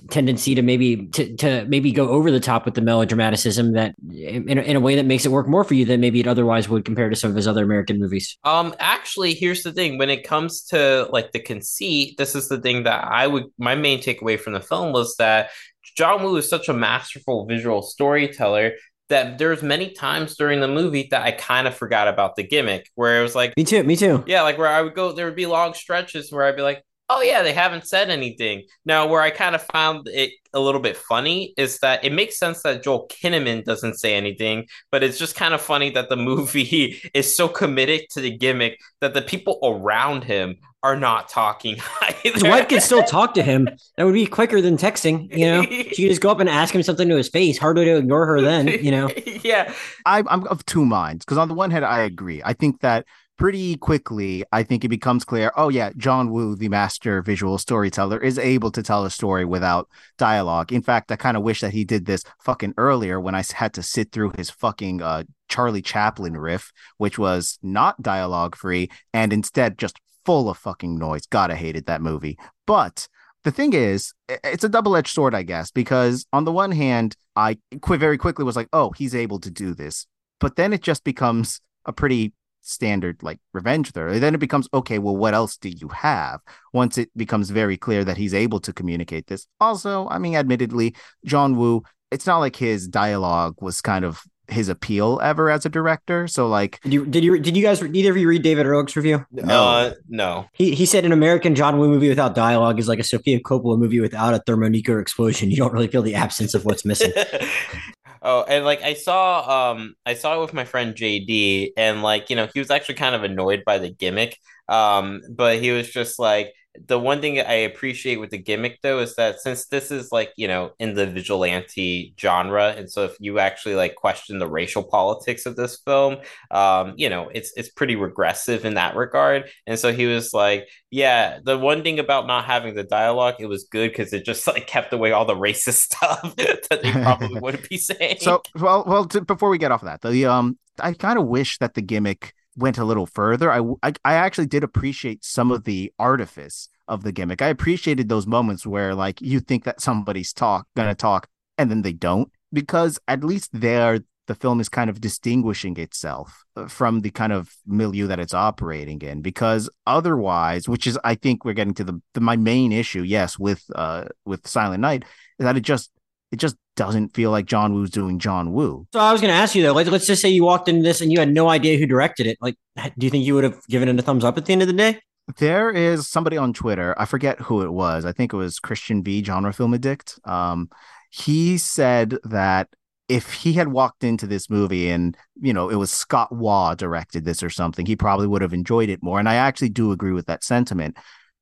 tendency 0.09 0.55
to 0.55 0.61
maybe 0.61 1.07
to, 1.07 1.35
to 1.35 1.65
maybe 1.65 1.91
go 1.91 2.07
over 2.07 2.31
the 2.31 2.39
top 2.39 2.63
with 2.63 2.75
the 2.75 2.81
melodramaticism 2.81 3.73
that 3.73 3.93
in, 4.09 4.47
in 4.57 4.75
a 4.75 4.79
way 4.79 4.95
that 4.95 5.05
makes 5.05 5.25
it 5.25 5.31
work 5.31 5.47
more 5.47 5.65
for 5.65 5.73
you 5.73 5.83
than 5.83 5.99
maybe 5.99 6.21
it 6.21 6.27
otherwise 6.27 6.69
would 6.69 6.85
compared 6.85 7.11
to 7.11 7.19
some 7.19 7.29
of 7.29 7.35
his 7.35 7.45
other 7.45 7.63
American 7.63 7.99
movies. 7.99 8.37
Um, 8.45 8.73
actually, 8.79 9.33
here's 9.33 9.63
the 9.63 9.73
thing: 9.73 9.97
when 9.97 10.09
it 10.09 10.23
comes 10.23 10.63
to 10.67 11.09
like 11.11 11.33
the 11.33 11.39
conceit, 11.39 12.17
this 12.17 12.35
is 12.35 12.47
the 12.47 12.59
thing 12.59 12.83
that 12.83 13.03
I 13.03 13.27
would 13.27 13.45
my 13.57 13.75
main 13.75 14.01
takeaway 14.01 14.39
from 14.39 14.53
the 14.53 14.61
film 14.61 14.93
was 14.93 15.15
that 15.17 15.49
John 15.97 16.23
Woo 16.23 16.37
is 16.37 16.49
such 16.49 16.69
a 16.69 16.73
masterful 16.73 17.45
visual 17.45 17.81
storyteller 17.81 18.73
that 19.09 19.37
there's 19.37 19.61
many 19.61 19.91
times 19.91 20.35
during 20.35 20.61
the 20.61 20.67
movie 20.67 21.07
that 21.11 21.21
I 21.21 21.31
kind 21.31 21.67
of 21.67 21.75
forgot 21.75 22.07
about 22.07 22.35
the 22.35 22.43
gimmick 22.43 22.89
where 22.95 23.19
it 23.19 23.23
was 23.23 23.35
like 23.35 23.55
Me 23.55 23.63
too, 23.63 23.83
me 23.83 23.95
too. 23.95 24.23
Yeah, 24.25 24.41
like 24.41 24.57
where 24.57 24.67
I 24.67 24.81
would 24.81 24.95
go 24.95 25.11
there 25.11 25.25
would 25.25 25.35
be 25.35 25.45
long 25.45 25.73
stretches 25.73 26.31
where 26.31 26.45
I'd 26.45 26.55
be 26.55 26.61
like, 26.61 26.81
oh 27.09 27.21
yeah, 27.21 27.43
they 27.43 27.53
haven't 27.53 27.87
said 27.87 28.09
anything. 28.09 28.63
Now, 28.85 29.07
where 29.07 29.21
I 29.21 29.29
kind 29.29 29.55
of 29.55 29.61
found 29.63 30.07
it 30.07 30.31
a 30.53 30.59
little 30.59 30.81
bit 30.81 30.97
funny 30.97 31.53
is 31.57 31.79
that 31.79 32.03
it 32.03 32.13
makes 32.13 32.37
sense 32.37 32.63
that 32.63 32.83
Joel 32.83 33.07
Kinnaman 33.07 33.63
doesn't 33.63 33.99
say 33.99 34.15
anything, 34.15 34.67
but 34.91 35.03
it's 35.03 35.17
just 35.17 35.35
kind 35.35 35.53
of 35.53 35.61
funny 35.61 35.89
that 35.91 36.09
the 36.09 36.15
movie 36.17 37.01
is 37.13 37.35
so 37.35 37.47
committed 37.47 38.01
to 38.11 38.21
the 38.21 38.35
gimmick 38.35 38.79
that 39.01 39.13
the 39.13 39.21
people 39.21 39.59
around 39.63 40.23
him 40.23 40.57
are 40.83 40.95
not 40.95 41.27
talking 41.27 41.77
His 42.23 42.43
wife 42.43 42.67
can 42.67 42.79
still 42.79 43.03
talk 43.03 43.33
to 43.35 43.43
him. 43.43 43.67
That 43.97 44.03
would 44.03 44.13
be 44.13 44.25
quicker 44.25 44.61
than 44.61 44.77
texting. 44.77 45.35
You 45.35 45.45
know, 45.45 45.61
she 45.63 45.83
can 45.83 46.09
just 46.09 46.21
go 46.21 46.29
up 46.29 46.39
and 46.39 46.49
ask 46.49 46.73
him 46.73 46.83
something 46.83 47.09
to 47.09 47.15
his 47.15 47.29
face. 47.29 47.57
Harder 47.57 47.85
to 47.85 47.97
ignore 47.97 48.25
her 48.25 48.41
then. 48.41 48.67
You 48.67 48.91
know. 48.91 49.09
yeah, 49.43 49.73
I, 50.05 50.23
I'm 50.27 50.47
of 50.47 50.65
two 50.65 50.85
minds 50.85 51.25
because 51.25 51.37
on 51.37 51.47
the 51.47 51.53
one 51.53 51.71
hand, 51.71 51.85
I 51.85 52.01
agree. 52.01 52.41
I 52.43 52.53
think 52.53 52.81
that 52.81 53.05
pretty 53.37 53.77
quickly, 53.77 54.43
I 54.51 54.63
think 54.63 54.83
it 54.83 54.89
becomes 54.89 55.25
clear 55.25 55.51
oh, 55.57 55.69
yeah, 55.69 55.91
John 55.97 56.31
Woo, 56.31 56.55
the 56.55 56.69
master 56.69 57.21
visual 57.21 57.57
storyteller, 57.57 58.19
is 58.19 58.39
able 58.39 58.71
to 58.71 58.83
tell 58.83 59.05
a 59.05 59.09
story 59.09 59.45
without 59.45 59.89
dialogue. 60.17 60.71
In 60.71 60.81
fact, 60.81 61.11
I 61.11 61.15
kind 61.15 61.37
of 61.37 61.43
wish 61.43 61.61
that 61.61 61.73
he 61.73 61.83
did 61.83 62.05
this 62.05 62.23
fucking 62.41 62.73
earlier 62.77 63.19
when 63.19 63.35
I 63.35 63.43
had 63.53 63.73
to 63.73 63.83
sit 63.83 64.11
through 64.11 64.33
his 64.37 64.49
fucking 64.49 65.01
uh, 65.01 65.23
Charlie 65.49 65.81
Chaplin 65.81 66.37
riff, 66.37 66.71
which 66.97 67.19
was 67.19 67.59
not 67.61 68.01
dialogue 68.01 68.55
free 68.55 68.89
and 69.13 69.31
instead 69.31 69.77
just 69.77 69.99
full 70.25 70.49
of 70.49 70.57
fucking 70.57 70.97
noise. 70.97 71.25
God, 71.27 71.51
I 71.51 71.55
hated 71.55 71.85
that 71.85 72.01
movie. 72.01 72.37
But 72.65 73.07
the 73.43 73.51
thing 73.51 73.73
is, 73.73 74.13
it's 74.27 74.63
a 74.63 74.69
double 74.69 74.95
edged 74.95 75.13
sword, 75.13 75.35
I 75.35 75.43
guess, 75.43 75.71
because 75.71 76.25
on 76.33 76.45
the 76.45 76.51
one 76.51 76.71
hand, 76.71 77.15
I 77.35 77.59
quite 77.81 77.99
very 77.99 78.17
quickly 78.17 78.43
was 78.43 78.55
like, 78.55 78.69
oh, 78.73 78.91
he's 78.97 79.13
able 79.13 79.39
to 79.41 79.51
do 79.51 79.73
this. 79.75 80.07
But 80.39 80.55
then 80.55 80.73
it 80.73 80.81
just 80.81 81.03
becomes 81.03 81.61
a 81.85 81.93
pretty 81.93 82.33
standard 82.65 83.21
like 83.21 83.39
revenge 83.53 83.91
thriller. 83.91 84.19
Then 84.19 84.35
it 84.35 84.39
becomes 84.39 84.67
okay, 84.73 84.99
well, 84.99 85.15
what 85.15 85.33
else 85.33 85.57
do 85.57 85.69
you 85.69 85.87
have? 85.89 86.41
Once 86.73 86.97
it 86.97 87.09
becomes 87.15 87.49
very 87.49 87.77
clear 87.77 88.03
that 88.03 88.17
he's 88.17 88.33
able 88.33 88.59
to 88.61 88.73
communicate 88.73 89.27
this. 89.27 89.47
Also, 89.59 90.07
I 90.09 90.17
mean, 90.17 90.35
admittedly, 90.35 90.95
John 91.25 91.55
Woo, 91.57 91.83
it's 92.11 92.25
not 92.25 92.39
like 92.39 92.55
his 92.55 92.87
dialogue 92.87 93.55
was 93.61 93.81
kind 93.81 94.05
of 94.05 94.21
his 94.47 94.69
appeal 94.69 95.19
ever 95.23 95.49
as 95.49 95.65
a 95.65 95.69
director. 95.69 96.27
So 96.27 96.47
like 96.47 96.79
did 96.81 96.93
you 96.93 97.05
did 97.05 97.23
you 97.23 97.39
did 97.39 97.57
you 97.57 97.63
guys 97.63 97.81
neither 97.81 98.11
of 98.11 98.17
you 98.17 98.27
read 98.27 98.43
David 98.43 98.65
Ehrlich's 98.65 98.95
review? 98.95 99.25
No. 99.31 99.67
Uh, 99.67 99.93
no. 100.07 100.45
He 100.53 100.75
he 100.75 100.85
said 100.85 101.05
an 101.05 101.11
American 101.11 101.55
John 101.55 101.77
Woo 101.77 101.87
movie 101.89 102.09
without 102.09 102.35
dialogue 102.35 102.79
is 102.79 102.87
like 102.87 102.99
a 102.99 103.03
Sofia 103.03 103.39
Coppola 103.39 103.77
movie 103.77 103.99
without 103.99 104.33
a 104.33 104.39
thermonuclear 104.39 104.99
explosion. 104.99 105.49
You 105.49 105.57
don't 105.57 105.73
really 105.73 105.87
feel 105.87 106.01
the 106.01 106.15
absence 106.15 106.53
of 106.53 106.65
what's 106.65 106.85
missing. 106.85 107.11
Oh, 108.27 108.43
and 108.43 108.65
like 108.65 108.81
I 108.81 108.95
saw 108.95 109.71
um 109.71 109.95
I 110.05 110.15
saw 110.15 110.37
it 110.37 110.41
with 110.41 110.53
my 110.53 110.65
friend 110.65 110.95
JD 110.95 111.73
and 111.77 112.01
like, 112.01 112.29
you 112.31 112.35
know, 112.35 112.47
he 112.51 112.59
was 112.59 112.71
actually 112.71 112.95
kind 112.95 113.13
of 113.15 113.23
annoyed 113.23 113.63
by 113.65 113.77
the 113.77 113.89
gimmick. 113.91 114.39
Um, 114.67 115.21
but 115.29 115.59
he 115.61 115.71
was 115.71 115.89
just 115.91 116.17
like 116.19 116.51
the 116.85 116.99
one 116.99 117.21
thing 117.21 117.39
I 117.39 117.53
appreciate 117.53 118.17
with 118.17 118.29
the 118.29 118.37
gimmick 118.37 118.81
though 118.81 118.99
is 118.99 119.15
that 119.15 119.39
since 119.39 119.65
this 119.67 119.91
is 119.91 120.11
like, 120.11 120.31
you 120.35 120.47
know, 120.47 120.71
in 120.79 120.93
the 120.93 121.07
vigilante 121.07 122.13
genre, 122.19 122.73
and 122.77 122.91
so 122.91 123.05
if 123.05 123.15
you 123.19 123.39
actually 123.39 123.75
like 123.75 123.95
question 123.95 124.39
the 124.39 124.47
racial 124.47 124.83
politics 124.83 125.45
of 125.45 125.55
this 125.55 125.77
film, 125.85 126.17
um, 126.51 126.93
you 126.97 127.09
know, 127.09 127.29
it's 127.33 127.53
it's 127.55 127.69
pretty 127.69 127.95
regressive 127.95 128.65
in 128.65 128.75
that 128.75 128.95
regard. 128.95 129.49
And 129.67 129.79
so 129.79 129.93
he 129.93 130.05
was 130.05 130.33
like, 130.33 130.67
Yeah, 130.91 131.39
the 131.43 131.57
one 131.57 131.83
thing 131.83 131.99
about 131.99 132.27
not 132.27 132.45
having 132.45 132.75
the 132.75 132.83
dialogue, 132.83 133.35
it 133.39 133.47
was 133.47 133.63
good 133.65 133.91
because 133.91 134.13
it 134.13 134.25
just 134.25 134.47
like 134.47 134.67
kept 134.67 134.93
away 134.93 135.11
all 135.11 135.25
the 135.25 135.35
racist 135.35 135.73
stuff 135.93 136.35
that 136.35 136.81
they 136.81 136.91
probably 136.91 137.39
wouldn't 137.39 137.69
be 137.69 137.77
saying. 137.77 138.17
So 138.19 138.41
well 138.55 138.83
well 138.87 139.05
to, 139.05 139.21
before 139.21 139.49
we 139.49 139.57
get 139.57 139.71
off 139.71 139.81
of 139.81 139.87
that, 139.87 140.01
the 140.01 140.25
um 140.25 140.57
I 140.79 140.93
kind 140.93 141.17
of 141.17 141.27
wish 141.27 141.57
that 141.59 141.73
the 141.73 141.81
gimmick 141.81 142.33
went 142.55 142.77
a 142.77 142.85
little 142.85 143.05
further. 143.05 143.51
I, 143.51 143.59
I, 143.83 143.93
I 144.03 144.13
actually 144.15 144.47
did 144.47 144.63
appreciate 144.63 145.23
some 145.23 145.51
of 145.51 145.63
the 145.63 145.91
artifice 145.99 146.69
of 146.87 147.03
the 147.03 147.11
gimmick. 147.11 147.41
I 147.41 147.47
appreciated 147.47 148.09
those 148.09 148.27
moments 148.27 148.65
where 148.65 148.95
like 148.95 149.21
you 149.21 149.39
think 149.39 149.63
that 149.63 149.81
somebody's 149.81 150.33
talk 150.33 150.67
gonna 150.75 150.95
talk 150.95 151.27
and 151.57 151.69
then 151.69 151.81
they 151.81 151.93
don't 151.93 152.31
because 152.53 152.99
at 153.07 153.23
least 153.23 153.49
there 153.53 153.99
the 154.27 154.35
film 154.35 154.59
is 154.59 154.69
kind 154.69 154.89
of 154.89 154.99
distinguishing 155.01 155.77
itself 155.77 156.45
uh, 156.55 156.67
from 156.67 157.01
the 157.01 157.11
kind 157.11 157.31
of 157.31 157.51
milieu 157.65 158.07
that 158.07 158.19
it's 158.19 158.33
operating 158.33 159.01
in 159.01 159.21
because 159.21 159.69
otherwise 159.85 160.67
which 160.67 160.87
is 160.87 160.97
i 161.03 161.15
think 161.15 161.45
we're 161.45 161.53
getting 161.53 161.73
to 161.73 161.83
the, 161.83 162.01
the 162.13 162.21
my 162.21 162.35
main 162.35 162.71
issue 162.71 163.01
yes 163.01 163.37
with 163.37 163.63
uh 163.75 164.05
with 164.25 164.47
silent 164.47 164.81
night 164.81 165.03
is 165.39 165.43
that 165.43 165.57
it 165.57 165.61
just 165.61 165.91
it 166.31 166.37
just 166.37 166.55
doesn't 166.75 167.13
feel 167.13 167.31
like 167.31 167.45
John 167.45 167.73
Woo's 167.73 167.89
doing 167.89 168.19
John 168.19 168.53
Woo. 168.53 168.87
So 168.93 168.99
I 168.99 169.11
was 169.11 169.21
going 169.21 169.31
to 169.31 169.37
ask 169.37 169.55
you 169.55 169.63
though, 169.63 169.73
like, 169.73 169.87
let's 169.87 170.07
just 170.07 170.21
say 170.21 170.29
you 170.29 170.43
walked 170.43 170.67
into 170.67 170.83
this 170.83 171.01
and 171.01 171.11
you 171.11 171.19
had 171.19 171.31
no 171.31 171.49
idea 171.49 171.77
who 171.77 171.85
directed 171.85 172.27
it. 172.27 172.37
Like, 172.41 172.55
do 172.75 173.05
you 173.05 173.09
think 173.09 173.25
you 173.25 173.35
would 173.35 173.43
have 173.43 173.65
given 173.67 173.89
it 173.89 173.99
a 173.99 174.01
thumbs 174.01 174.23
up 174.23 174.37
at 174.37 174.45
the 174.45 174.53
end 174.53 174.61
of 174.61 174.67
the 174.67 174.73
day? 174.73 174.99
There 175.37 175.71
is 175.71 176.07
somebody 176.07 176.37
on 176.37 176.53
Twitter. 176.53 176.93
I 176.99 177.05
forget 177.05 177.39
who 177.39 177.63
it 177.63 177.71
was. 177.71 178.05
I 178.05 178.11
think 178.11 178.31
it 178.31 178.37
was 178.37 178.59
Christian 178.59 179.01
B. 179.01 179.23
Genre 179.23 179.51
Film 179.51 179.73
Addict. 179.73 180.19
Um, 180.23 180.69
he 181.09 181.57
said 181.57 182.17
that 182.23 182.69
if 183.07 183.33
he 183.33 183.53
had 183.53 183.69
walked 183.69 184.03
into 184.03 184.27
this 184.27 184.49
movie 184.49 184.89
and 184.89 185.15
you 185.39 185.53
know 185.53 185.69
it 185.69 185.75
was 185.75 185.91
Scott 185.91 186.35
Waugh 186.35 186.75
directed 186.75 187.25
this 187.25 187.41
or 187.41 187.49
something, 187.49 187.85
he 187.85 187.95
probably 187.95 188.27
would 188.27 188.41
have 188.41 188.53
enjoyed 188.53 188.89
it 188.89 189.01
more. 189.01 189.19
And 189.19 189.29
I 189.29 189.35
actually 189.35 189.69
do 189.69 189.91
agree 189.91 190.11
with 190.11 190.25
that 190.27 190.43
sentiment 190.43 190.97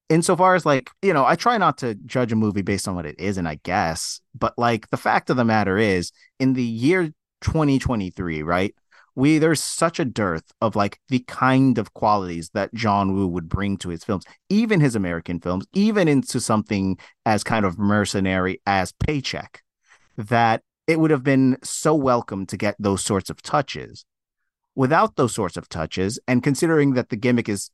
insofar 0.09 0.55
as 0.55 0.65
like 0.65 0.89
you 1.01 1.13
know 1.13 1.25
i 1.25 1.35
try 1.35 1.57
not 1.57 1.77
to 1.77 1.95
judge 2.05 2.31
a 2.31 2.35
movie 2.35 2.61
based 2.61 2.87
on 2.87 2.95
what 2.95 3.05
it 3.05 3.19
isn't 3.19 3.47
i 3.47 3.59
guess 3.63 4.19
but 4.37 4.53
like 4.57 4.89
the 4.89 4.97
fact 4.97 5.29
of 5.29 5.37
the 5.37 5.45
matter 5.45 5.77
is 5.77 6.11
in 6.39 6.53
the 6.53 6.63
year 6.63 7.11
2023 7.41 8.43
right 8.43 8.75
we 9.15 9.37
there's 9.37 9.61
such 9.61 9.99
a 9.99 10.05
dearth 10.05 10.51
of 10.59 10.75
like 10.75 10.99
the 11.09 11.19
kind 11.19 11.77
of 11.77 11.93
qualities 11.93 12.49
that 12.53 12.73
john 12.73 13.13
woo 13.13 13.27
would 13.27 13.47
bring 13.47 13.77
to 13.77 13.89
his 13.89 14.03
films 14.03 14.25
even 14.49 14.79
his 14.79 14.95
american 14.95 15.39
films 15.39 15.65
even 15.73 16.07
into 16.07 16.39
something 16.39 16.97
as 17.25 17.43
kind 17.43 17.65
of 17.65 17.79
mercenary 17.79 18.61
as 18.65 18.91
paycheck 18.93 19.63
that 20.17 20.61
it 20.87 20.99
would 20.99 21.11
have 21.11 21.23
been 21.23 21.57
so 21.63 21.95
welcome 21.95 22.45
to 22.45 22.57
get 22.57 22.75
those 22.77 23.03
sorts 23.03 23.29
of 23.29 23.41
touches. 23.41 24.05
Without 24.75 25.15
those 25.15 25.33
sorts 25.33 25.55
of 25.55 25.69
touches 25.69 26.19
and 26.27 26.43
considering 26.43 26.93
that 26.93 27.09
the 27.09 27.15
gimmick 27.15 27.47
is 27.47 27.69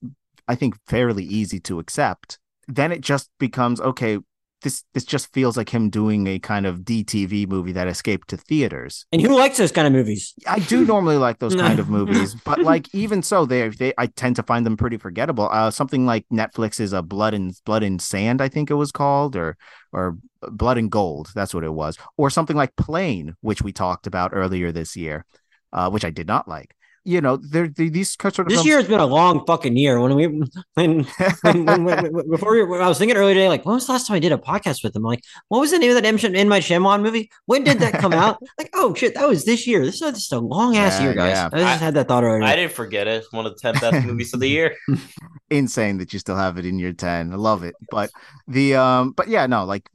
I 0.49 0.55
think 0.55 0.75
fairly 0.88 1.23
easy 1.23 1.59
to 1.62 1.77
accept, 1.77 2.39
then 2.67 2.91
it 2.91 3.01
just 3.01 3.29
becomes 3.39 3.79
okay. 3.79 4.17
This 4.62 4.83
this 4.93 5.05
just 5.05 5.31
feels 5.31 5.55
like 5.55 5.69
him 5.69 5.89
doing 5.89 6.27
a 6.27 6.38
kind 6.38 6.65
of 6.65 6.79
DTV 6.79 7.47
movie 7.47 7.71
that 7.71 7.88
escaped 7.88 8.27
to 8.29 8.35
theaters. 8.35 9.05
And 9.13 9.21
who 9.21 9.38
likes 9.38 9.57
those 9.57 9.71
kind 9.71 9.88
of 9.88 9.93
movies? 9.93 10.33
I 10.45 10.59
do 10.59 10.83
normally 10.93 11.15
like 11.15 11.39
those 11.39 11.55
kind 11.55 11.79
of 11.79 11.88
movies, 11.97 12.35
but 12.43 12.59
like 12.59 12.93
even 12.93 13.23
so, 13.23 13.45
they 13.45 13.69
they 13.69 13.93
I 13.97 14.07
tend 14.07 14.35
to 14.35 14.43
find 14.43 14.65
them 14.65 14.75
pretty 14.75 14.97
forgettable. 14.97 15.47
Uh, 15.49 15.71
something 15.71 16.05
like 16.05 16.25
Netflix's 16.33 16.91
a 16.91 17.01
Blood 17.01 17.33
and 17.35 17.53
Blood 17.63 17.83
and 17.83 18.01
Sand, 18.01 18.41
I 18.41 18.49
think 18.49 18.69
it 18.69 18.73
was 18.73 18.91
called, 18.91 19.38
or 19.38 19.55
or 19.93 20.17
Blood 20.41 20.77
and 20.77 20.91
Gold, 20.91 21.29
that's 21.33 21.53
what 21.53 21.63
it 21.63 21.73
was, 21.73 21.97
or 22.17 22.29
something 22.29 22.57
like 22.57 22.75
Plane, 22.75 23.35
which 23.41 23.62
we 23.62 23.71
talked 23.71 24.07
about 24.07 24.31
earlier 24.33 24.73
this 24.73 24.97
year, 24.97 25.25
uh, 25.71 25.89
which 25.89 26.03
I 26.03 26.09
did 26.09 26.27
not 26.27 26.49
like 26.49 26.75
you 27.10 27.22
know, 27.22 27.38
there 27.38 27.67
these 27.67 28.12
sort 28.12 28.38
of 28.38 28.45
this 28.48 28.58
films... 28.58 28.67
year 28.67 28.78
has 28.78 28.88
been 28.88 29.00
a 29.00 29.06
long 29.06 29.43
fucking 29.48 29.76
year. 29.76 30.00
When 30.00 30.13
we 30.13 30.28
when, 30.28 31.08
when, 31.41 31.65
when, 31.65 31.84
when 32.13 32.30
before 32.30 32.54
we, 32.54 32.78
I 32.78 32.88
was 32.88 33.00
thinking 33.00 33.17
earlier 33.17 33.34
today, 33.34 33.50
like 33.50 33.65
when 33.65 33.74
was 33.74 33.88
the 33.88 33.93
last 33.93 34.06
time 34.06 34.15
I 34.15 34.19
did 34.19 34.32
a 34.32 34.38
podcast 34.38 34.84
with 34.84 34.93
them? 34.93 35.02
Like, 35.02 35.24
what 35.48 35.60
was 35.60 35.72
the 35.72 35.80
name 35.80 35.89
of 35.89 36.02
that 36.02 36.06
M 36.06 36.17
in 36.36 36.48
my 36.48 36.60
Shyamalan 36.60 37.02
movie? 37.02 37.32
When 37.48 37.63
did 37.63 37.80
that 37.80 37.93
come 37.93 38.13
out? 38.13 38.38
like, 38.60 38.69
oh 38.76 38.93
shit, 38.93 39.15
that 39.15 39.28
was 39.28 39.43
this 39.43 39.65
year. 39.65 39.84
This 39.84 40.02
is 40.04 40.13
just 40.13 40.32
a 40.32 40.38
long 40.39 40.78
ass 40.78 41.00
yeah, 41.00 41.06
year, 41.06 41.13
guys. 41.15 41.36
Yeah. 41.36 41.50
I 41.52 41.58
just 41.58 41.82
I, 41.82 41.86
had 41.86 41.93
that 41.95 42.08
thought 42.08 42.24
already. 42.24 42.45
I 42.45 42.56
didn't 42.56 42.74
forget 42.74 43.08
it. 43.08 43.26
One 43.32 43.48
of 43.48 43.54
the 43.54 43.60
ten 43.60 43.74
best 43.82 44.06
movies 44.06 44.32
of 44.36 44.39
the 44.39 44.48
year. 44.48 44.76
Insane 45.50 45.98
that 45.98 46.13
you 46.13 46.19
still 46.19 46.38
have 46.38 46.60
it 46.60 46.65
in 46.65 46.78
your 46.78 46.93
ten. 46.93 47.34
I 47.34 47.38
love 47.38 47.63
it. 47.63 47.74
But 47.89 48.12
the 48.48 48.76
um, 48.76 49.13
but 49.13 49.30
yeah, 49.30 49.48
no, 49.48 49.65
like 49.65 49.89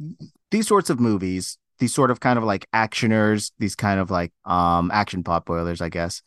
these 0.50 0.66
sorts 0.66 0.90
of 0.90 0.98
movies 0.98 1.58
these 1.80 1.92
sort 1.92 2.12
of 2.12 2.20
kind 2.20 2.38
of 2.38 2.44
like 2.44 2.70
actioners, 2.72 3.50
these 3.58 3.74
kind 3.74 3.98
of 3.98 4.08
like 4.08 4.32
um 4.44 4.92
action 4.92 5.24
pot 5.24 5.44
boilers, 5.44 5.80
I 5.80 5.88
guess 5.88 6.22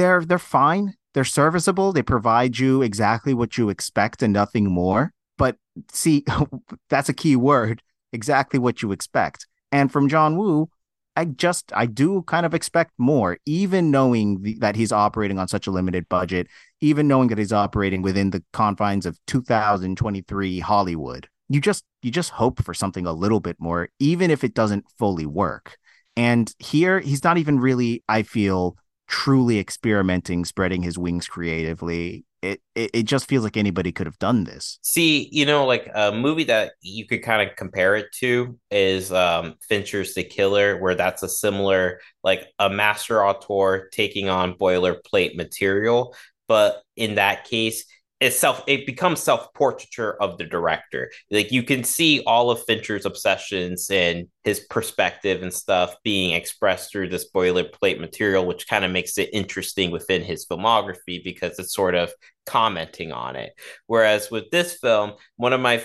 they're 0.00 0.24
they're 0.24 0.38
fine. 0.38 0.94
They're 1.14 1.24
serviceable. 1.24 1.92
They 1.92 2.02
provide 2.02 2.58
you 2.58 2.82
exactly 2.82 3.34
what 3.34 3.58
you 3.58 3.68
expect 3.68 4.22
and 4.22 4.32
nothing 4.32 4.70
more. 4.70 5.12
But 5.36 5.56
see, 5.92 6.24
that's 6.88 7.08
a 7.08 7.14
key 7.14 7.36
word. 7.36 7.82
Exactly 8.12 8.58
what 8.58 8.82
you 8.82 8.92
expect. 8.92 9.46
And 9.72 9.92
from 9.92 10.08
John 10.08 10.36
Woo, 10.36 10.68
I 11.16 11.26
just 11.26 11.72
I 11.74 11.86
do 11.86 12.22
kind 12.22 12.46
of 12.46 12.54
expect 12.54 12.92
more, 12.98 13.38
even 13.44 13.90
knowing 13.90 14.42
the, 14.42 14.58
that 14.60 14.76
he's 14.76 14.92
operating 14.92 15.38
on 15.38 15.48
such 15.48 15.66
a 15.66 15.70
limited 15.70 16.08
budget, 16.08 16.46
even 16.80 17.08
knowing 17.08 17.28
that 17.28 17.38
he's 17.38 17.52
operating 17.52 18.02
within 18.02 18.30
the 18.30 18.42
confines 18.52 19.06
of 19.06 19.18
2023 19.26 20.60
Hollywood. 20.60 21.28
You 21.48 21.60
just 21.60 21.84
you 22.02 22.10
just 22.10 22.30
hope 22.30 22.62
for 22.64 22.74
something 22.74 23.06
a 23.06 23.12
little 23.12 23.40
bit 23.40 23.56
more, 23.58 23.88
even 23.98 24.30
if 24.30 24.44
it 24.44 24.54
doesn't 24.54 24.86
fully 24.98 25.26
work. 25.26 25.76
And 26.16 26.52
here, 26.58 27.00
he's 27.00 27.24
not 27.24 27.38
even 27.38 27.60
really, 27.60 28.02
I 28.08 28.22
feel, 28.22 28.76
truly 29.10 29.58
experimenting, 29.58 30.44
spreading 30.44 30.82
his 30.82 30.96
wings 30.96 31.26
creatively. 31.26 32.24
It, 32.42 32.62
it, 32.76 32.90
it 32.94 33.02
just 33.02 33.28
feels 33.28 33.42
like 33.42 33.56
anybody 33.56 33.90
could 33.90 34.06
have 34.06 34.18
done 34.20 34.44
this. 34.44 34.78
See, 34.82 35.28
you 35.32 35.44
know, 35.44 35.66
like 35.66 35.90
a 35.92 36.12
movie 36.12 36.44
that 36.44 36.72
you 36.80 37.06
could 37.06 37.22
kind 37.22 37.46
of 37.46 37.56
compare 37.56 37.96
it 37.96 38.06
to 38.20 38.56
is 38.70 39.12
um, 39.12 39.56
Fincher's 39.68 40.14
The 40.14 40.22
Killer, 40.22 40.78
where 40.78 40.94
that's 40.94 41.24
a 41.24 41.28
similar, 41.28 42.00
like 42.22 42.46
a 42.60 42.70
master 42.70 43.22
auteur 43.26 43.88
taking 43.92 44.28
on 44.28 44.54
boilerplate 44.54 45.34
material. 45.34 46.14
But 46.46 46.82
in 46.96 47.16
that 47.16 47.44
case, 47.44 47.84
it's 48.20 48.38
self 48.38 48.62
it 48.66 48.86
becomes 48.86 49.20
self 49.20 49.52
portraiture 49.54 50.14
of 50.22 50.36
the 50.36 50.44
director. 50.44 51.10
Like 51.30 51.50
you 51.50 51.62
can 51.62 51.84
see 51.84 52.22
all 52.26 52.50
of 52.50 52.62
fincher's 52.64 53.06
obsessions 53.06 53.90
and 53.90 54.28
his 54.44 54.60
perspective 54.60 55.42
and 55.42 55.52
stuff 55.52 55.96
being 56.04 56.34
expressed 56.34 56.92
through 56.92 57.08
this 57.08 57.30
boilerplate 57.34 57.98
material 57.98 58.46
which 58.46 58.68
kind 58.68 58.84
of 58.84 58.90
makes 58.90 59.16
it 59.18 59.30
interesting 59.32 59.90
within 59.90 60.22
his 60.22 60.46
filmography 60.46 61.22
because 61.24 61.58
it's 61.58 61.74
sort 61.74 61.94
of 61.94 62.12
commenting 62.46 63.12
on 63.12 63.36
it. 63.36 63.52
Whereas 63.86 64.30
with 64.30 64.50
this 64.50 64.74
film 64.74 65.12
one 65.36 65.52
of 65.52 65.60
my 65.60 65.82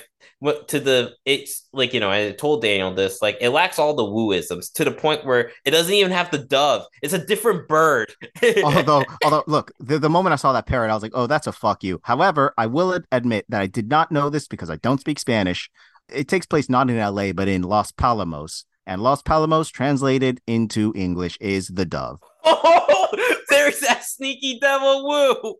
to 0.67 0.79
the 0.79 1.13
it's 1.25 1.67
like 1.71 1.93
you 1.93 1.99
know 1.99 2.09
i 2.09 2.31
told 2.31 2.61
daniel 2.61 2.93
this 2.93 3.21
like 3.21 3.37
it 3.39 3.49
lacks 3.49 3.79
all 3.79 3.93
the 3.93 4.03
wooisms 4.03 4.71
to 4.73 4.83
the 4.83 4.91
point 4.91 5.25
where 5.25 5.51
it 5.65 5.71
doesn't 5.71 5.93
even 5.93 6.11
have 6.11 6.31
the 6.31 6.39
dove. 6.39 6.85
It's 7.01 7.13
a 7.13 7.25
different 7.25 7.67
bird. 7.67 8.13
Although 8.63 9.05
although 9.23 9.43
look 9.47 9.71
the, 9.79 9.99
the 9.99 10.09
moment 10.09 10.33
i 10.33 10.37
saw 10.37 10.53
that 10.53 10.65
parrot 10.65 10.91
i 10.91 10.93
was 10.93 11.03
like 11.03 11.13
oh 11.15 11.27
that's 11.27 11.47
a 11.47 11.51
fuck 11.51 11.83
you. 11.83 11.99
However 12.03 12.53
i 12.57 12.65
will 12.65 12.99
admit 13.11 13.45
that 13.49 13.61
i 13.61 13.67
did 13.67 13.89
not 13.89 14.11
know 14.11 14.29
this 14.29 14.47
because 14.47 14.69
i 14.69 14.77
don't 14.77 14.99
speak 14.99 15.19
spanish. 15.19 15.69
It 16.13 16.27
takes 16.27 16.45
place 16.45 16.69
not 16.69 16.89
in 16.89 16.97
la 16.97 17.31
but 17.33 17.47
in 17.47 17.63
los 17.63 17.91
palamos 17.91 18.65
and 18.85 19.01
los 19.01 19.23
palamos 19.23 19.71
translated 19.71 20.39
into 20.45 20.93
english 20.95 21.37
is 21.41 21.67
the 21.69 21.85
dove 21.85 22.21
there's 23.65 23.79
that 23.81 24.03
sneaky 24.03 24.59
devil 24.59 25.05
woo. 25.07 25.55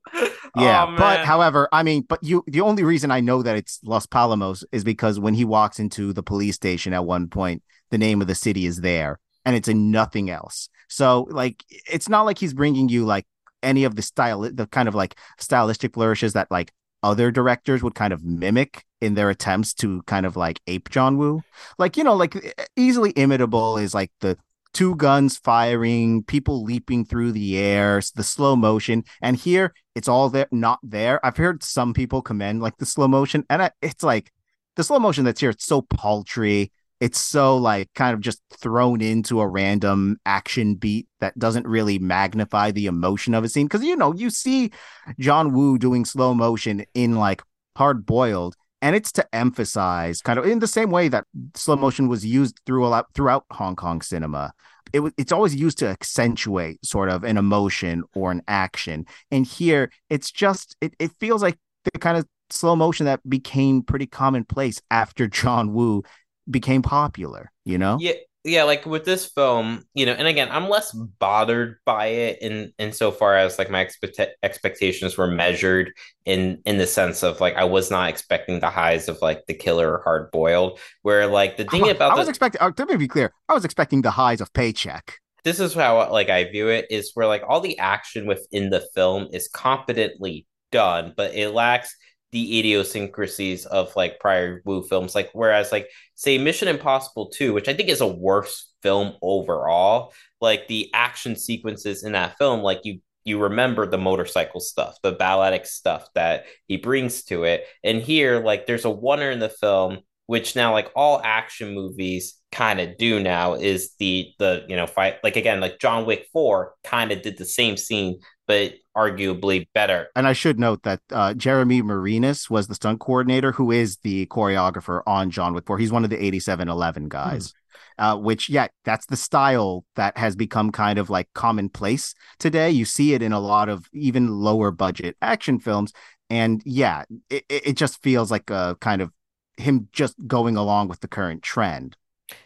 Yeah, 0.56 0.88
Oh, 0.90 0.96
but 0.98 1.26
however, 1.26 1.68
I 1.72 1.84
mean, 1.84 2.04
but 2.08 2.24
you 2.24 2.44
the 2.48 2.62
only 2.62 2.84
reason 2.84 3.12
I 3.12 3.20
know 3.20 3.42
that 3.42 3.58
it's 3.58 3.80
Los 3.84 4.06
Palamos 4.06 4.64
is 4.72 4.84
because 4.84 5.20
when 5.20 5.34
he 5.34 5.46
walks 5.46 5.80
into 5.80 6.14
the 6.14 6.24
police 6.24 6.56
station 6.56 6.94
at 6.94 7.06
one 7.06 7.28
point, 7.28 7.64
the 7.92 7.98
name 7.98 8.22
of 8.22 8.28
the 8.28 8.36
city 8.36 8.66
is 8.66 8.82
there 8.82 9.20
and 9.44 9.56
it's 9.56 9.68
in 9.68 9.92
nothing 9.92 10.30
else. 10.30 10.70
So 10.88 11.28
like 11.30 11.64
it's 11.70 12.10
not 12.10 12.24
like 12.24 12.38
he's 12.38 12.54
bringing 12.54 12.90
you 12.90 13.06
like 13.06 13.26
any 13.64 13.84
of 13.84 13.96
the 13.96 14.02
style 14.02 14.42
the 14.42 14.68
kind 14.68 14.88
of 14.88 14.96
like 14.96 15.16
stylistic 15.40 15.94
flourishes 15.94 16.34
that 16.34 16.50
like 16.52 16.72
other 17.04 17.32
directors 17.32 17.84
would 17.84 17.96
kind 17.96 18.14
of 18.14 18.24
mimic 18.24 18.84
in 19.02 19.14
their 19.14 19.30
attempts 19.30 19.74
to 19.76 20.02
kind 20.04 20.26
of 20.26 20.36
like 20.36 20.60
ape 20.68 20.90
John 20.90 21.18
Woo. 21.18 21.42
Like, 21.78 21.98
you 21.98 22.04
know, 22.04 22.16
like 22.16 22.36
easily 22.76 23.12
imitable 23.12 23.78
is 23.78 23.94
like 23.94 24.12
the 24.22 24.38
two 24.76 24.96
guns 24.98 25.38
firing, 25.38 26.22
people 26.22 26.64
leaping 26.64 27.06
through 27.06 27.32
the 27.32 27.58
air, 27.58 28.02
the 28.14 28.24
slow 28.24 28.56
motion. 28.56 29.06
And 29.22 29.38
here 29.38 29.74
it's 29.96 30.10
all 30.10 30.30
there, 30.30 30.48
not 30.52 30.80
there. 30.84 31.26
I've 31.26 31.38
heard 31.38 31.64
some 31.64 31.94
people 31.94 32.22
commend 32.22 32.62
like 32.62 32.78
the 32.78 32.86
slow 32.86 33.08
motion, 33.08 33.46
and 33.50 33.64
I, 33.64 33.72
it's 33.82 34.04
like 34.04 34.32
the 34.76 34.84
slow 34.84 35.00
motion 35.00 35.24
that's 35.24 35.40
here. 35.40 35.50
It's 35.50 35.66
so 35.66 35.82
paltry. 35.82 36.72
It's 37.00 37.20
so 37.20 37.58
like 37.58 37.90
kind 37.94 38.14
of 38.14 38.20
just 38.20 38.42
thrown 38.54 39.02
into 39.02 39.40
a 39.40 39.48
random 39.48 40.18
action 40.26 40.76
beat 40.76 41.08
that 41.20 41.38
doesn't 41.40 41.68
really 41.68 41.98
magnify 42.00 42.72
the 42.72 42.88
emotion 42.88 43.34
of 43.34 43.44
a 43.44 43.50
scene. 43.50 43.68
Because 43.68 43.84
you 43.84 43.96
know 43.96 44.14
you 44.14 44.30
see 44.30 44.72
John 45.20 45.54
Woo 45.54 45.78
doing 45.78 46.04
slow 46.04 46.34
motion 46.34 46.86
in 46.94 47.16
like 47.16 47.42
Hard 47.78 48.06
Boiled, 48.06 48.56
and 48.82 48.96
it's 48.96 49.12
to 49.14 49.36
emphasize 49.36 50.22
kind 50.22 50.40
of 50.40 50.46
in 50.46 50.60
the 50.60 50.68
same 50.68 50.92
way 50.92 51.08
that 51.08 51.26
slow 51.54 51.76
motion 51.76 52.08
was 52.08 52.26
used 52.26 52.60
throughout 52.66 53.08
throughout 53.14 53.46
Hong 53.52 53.76
Kong 53.76 54.02
cinema. 54.02 54.54
It 54.94 55.02
it's 55.18 55.32
always 55.32 55.56
used 55.56 55.78
to 55.80 55.88
accentuate 55.88 56.86
sort 56.86 57.10
of 57.10 57.24
an 57.24 57.38
emotion 57.38 58.04
or 58.14 58.32
an 58.32 58.42
action. 58.48 59.06
And 59.32 59.46
here 59.46 59.92
it's 60.10 60.32
just 60.32 60.76
it, 60.82 60.94
it 61.00 61.12
feels 61.20 61.42
like 61.42 61.58
the 61.86 62.00
kind 62.00 62.18
of 62.18 62.26
slow 62.50 62.76
motion 62.76 63.06
that 63.06 63.28
became 63.28 63.82
pretty 63.82 64.08
commonplace 64.08 64.82
after 64.92 65.28
John 65.40 65.74
Woo 65.74 66.04
became 66.50 66.82
popular, 66.82 67.52
you 67.66 67.78
know? 67.78 67.98
Yeah, 68.00 68.14
yeah, 68.46 68.64
like 68.64 68.86
with 68.86 69.06
this 69.06 69.26
film, 69.26 69.84
you 69.96 70.06
know, 70.06 70.14
and 70.14 70.28
again, 70.28 70.50
I'm 70.52 70.70
less 70.70 70.92
bothered 70.92 71.78
by 71.84 72.06
it 72.08 72.42
in 72.42 72.72
in 72.78 72.92
so 72.92 73.12
far 73.12 73.36
as 73.36 73.58
like 73.58 73.72
my 73.72 73.82
expect 73.82 74.22
expectations 74.44 75.18
were 75.18 75.28
measured 75.28 75.92
in 76.26 76.62
in 76.66 76.78
the 76.78 76.86
sense 76.86 77.24
of 77.24 77.42
like 77.42 77.56
I 77.56 77.64
was 77.64 77.90
not 77.90 78.10
expecting 78.10 78.60
the 78.60 78.70
highs 78.70 79.10
of 79.10 79.18
like 79.22 79.48
the 79.48 79.56
killer 79.56 80.02
hard 80.04 80.30
boiled. 80.32 80.80
Where 81.02 81.26
like 81.26 81.58
the 81.58 81.66
thing 81.66 81.90
about 81.90 82.12
I 82.12 82.16
was 82.16 82.28
the, 82.28 82.30
expecting 82.30 82.62
uh, 82.62 82.86
me 82.86 82.98
be 82.98 83.08
clear, 83.08 83.34
I 83.50 83.54
was 83.54 83.66
expecting 83.66 84.04
the 84.04 84.12
highs 84.12 84.42
of 84.42 84.54
paycheck. 84.54 85.18
this 85.44 85.60
is 85.60 85.74
how 85.74 86.12
like 86.12 86.30
I 86.30 86.44
view 86.44 86.68
it 86.68 86.86
is 86.92 87.12
where 87.16 87.28
like 87.28 87.44
all 87.48 87.62
the 87.62 87.80
action 87.80 88.28
within 88.28 88.70
the 88.70 88.86
film 88.94 89.28
is 89.34 89.48
competently 89.48 90.46
done, 90.72 91.14
but 91.18 91.34
it 91.34 91.50
lacks 91.50 91.96
the 92.36 92.60
idiosyncrasies 92.60 93.66
of 93.66 93.96
like 93.96 94.20
prior 94.20 94.62
Woo 94.66 94.84
films. 94.84 95.16
Like 95.16 95.30
whereas 95.32 95.72
like 95.72 95.90
say 96.16 96.38
Mission 96.38 96.68
Impossible 96.68 97.30
2, 97.30 97.54
which 97.54 97.70
I 97.70 97.74
think 97.74 97.88
is 97.88 98.02
a 98.02 98.08
worse 98.08 98.74
film 98.84 99.14
overall, 99.22 100.14
like 100.42 100.68
the 100.68 100.90
action 100.94 101.38
sequences 101.38 102.04
in 102.04 102.12
that 102.12 102.38
film, 102.38 102.60
like 102.60 102.82
you 102.84 103.00
you 103.24 103.42
remember 103.42 103.88
the 103.88 103.98
motorcycle 103.98 104.60
stuff, 104.60 104.98
the 105.02 105.14
balletic 105.14 105.66
stuff 105.66 106.10
that 106.14 106.44
he 106.68 106.76
brings 106.76 107.24
to 107.24 107.46
it. 107.46 107.68
And 107.86 108.02
here, 108.02 108.42
like 108.42 108.66
there's 108.66 108.84
a 108.84 108.90
wonder 108.90 109.32
in 109.32 109.40
the 109.40 109.48
film, 109.48 110.00
which 110.28 110.56
now 110.56 110.74
like 110.74 110.92
all 110.96 111.22
action 111.24 111.74
movies 111.74 112.36
kind 112.52 112.80
of 112.80 112.98
do 112.98 113.20
now 113.20 113.54
is 113.54 113.94
the 114.00 114.32
the 114.40 114.66
you 114.68 114.76
know 114.76 114.88
fight 114.88 115.16
like 115.24 115.36
again 115.36 115.60
like 115.60 115.80
John 115.80 116.06
Wick 116.06 116.28
4 116.32 116.74
kind 116.84 117.12
of 117.12 117.22
did 117.22 117.38
the 117.38 117.46
same 117.46 117.78
scene 117.78 118.20
but 118.48 118.74
arguably 118.96 119.68
better. 119.74 120.08
And 120.16 120.28
I 120.28 120.34
should 120.34 120.60
note 120.60 120.84
that 120.84 121.02
uh, 121.12 121.34
Jeremy 121.34 121.82
Marinas 121.82 122.50
was 122.50 122.68
the 122.68 122.76
stunt 122.76 123.00
coordinator, 123.00 123.52
who 123.52 123.72
is 123.72 123.98
the 123.98 124.26
choreographer 124.28 125.02
on 125.06 125.32
John 125.32 125.54
Wick 125.54 125.66
4. 125.66 125.78
He's 125.78 125.92
one 125.92 126.04
of 126.04 126.10
the 126.10 126.24
8711 126.24 127.10
guys. 127.10 127.54
Uh, 127.98 128.18
which, 128.18 128.50
yeah, 128.50 128.68
that's 128.84 129.06
the 129.06 129.16
style 129.16 129.86
that 129.96 130.18
has 130.18 130.36
become 130.36 130.70
kind 130.70 131.00
of 131.00 131.10
like 131.10 131.30
commonplace 131.34 132.14
today. 132.40 132.70
You 132.70 132.84
see 132.84 133.14
it 133.14 133.22
in 133.22 133.32
a 133.32 133.40
lot 133.40 133.70
of 133.70 133.88
even 133.94 134.28
lower 134.28 134.70
budget 134.72 135.16
action 135.22 135.60
films. 135.60 135.94
And 136.30 136.62
yeah, 136.66 137.04
it, 137.30 137.46
it 137.50 137.74
just 137.78 138.02
feels 138.04 138.32
like 138.32 138.50
a 138.50 138.76
kind 138.82 139.02
of 139.02 139.12
him 139.58 139.90
just 139.92 140.16
going 140.28 140.56
along 140.56 140.88
with 140.88 141.00
the 141.00 141.08
current 141.08 141.44
trend. 141.44 141.96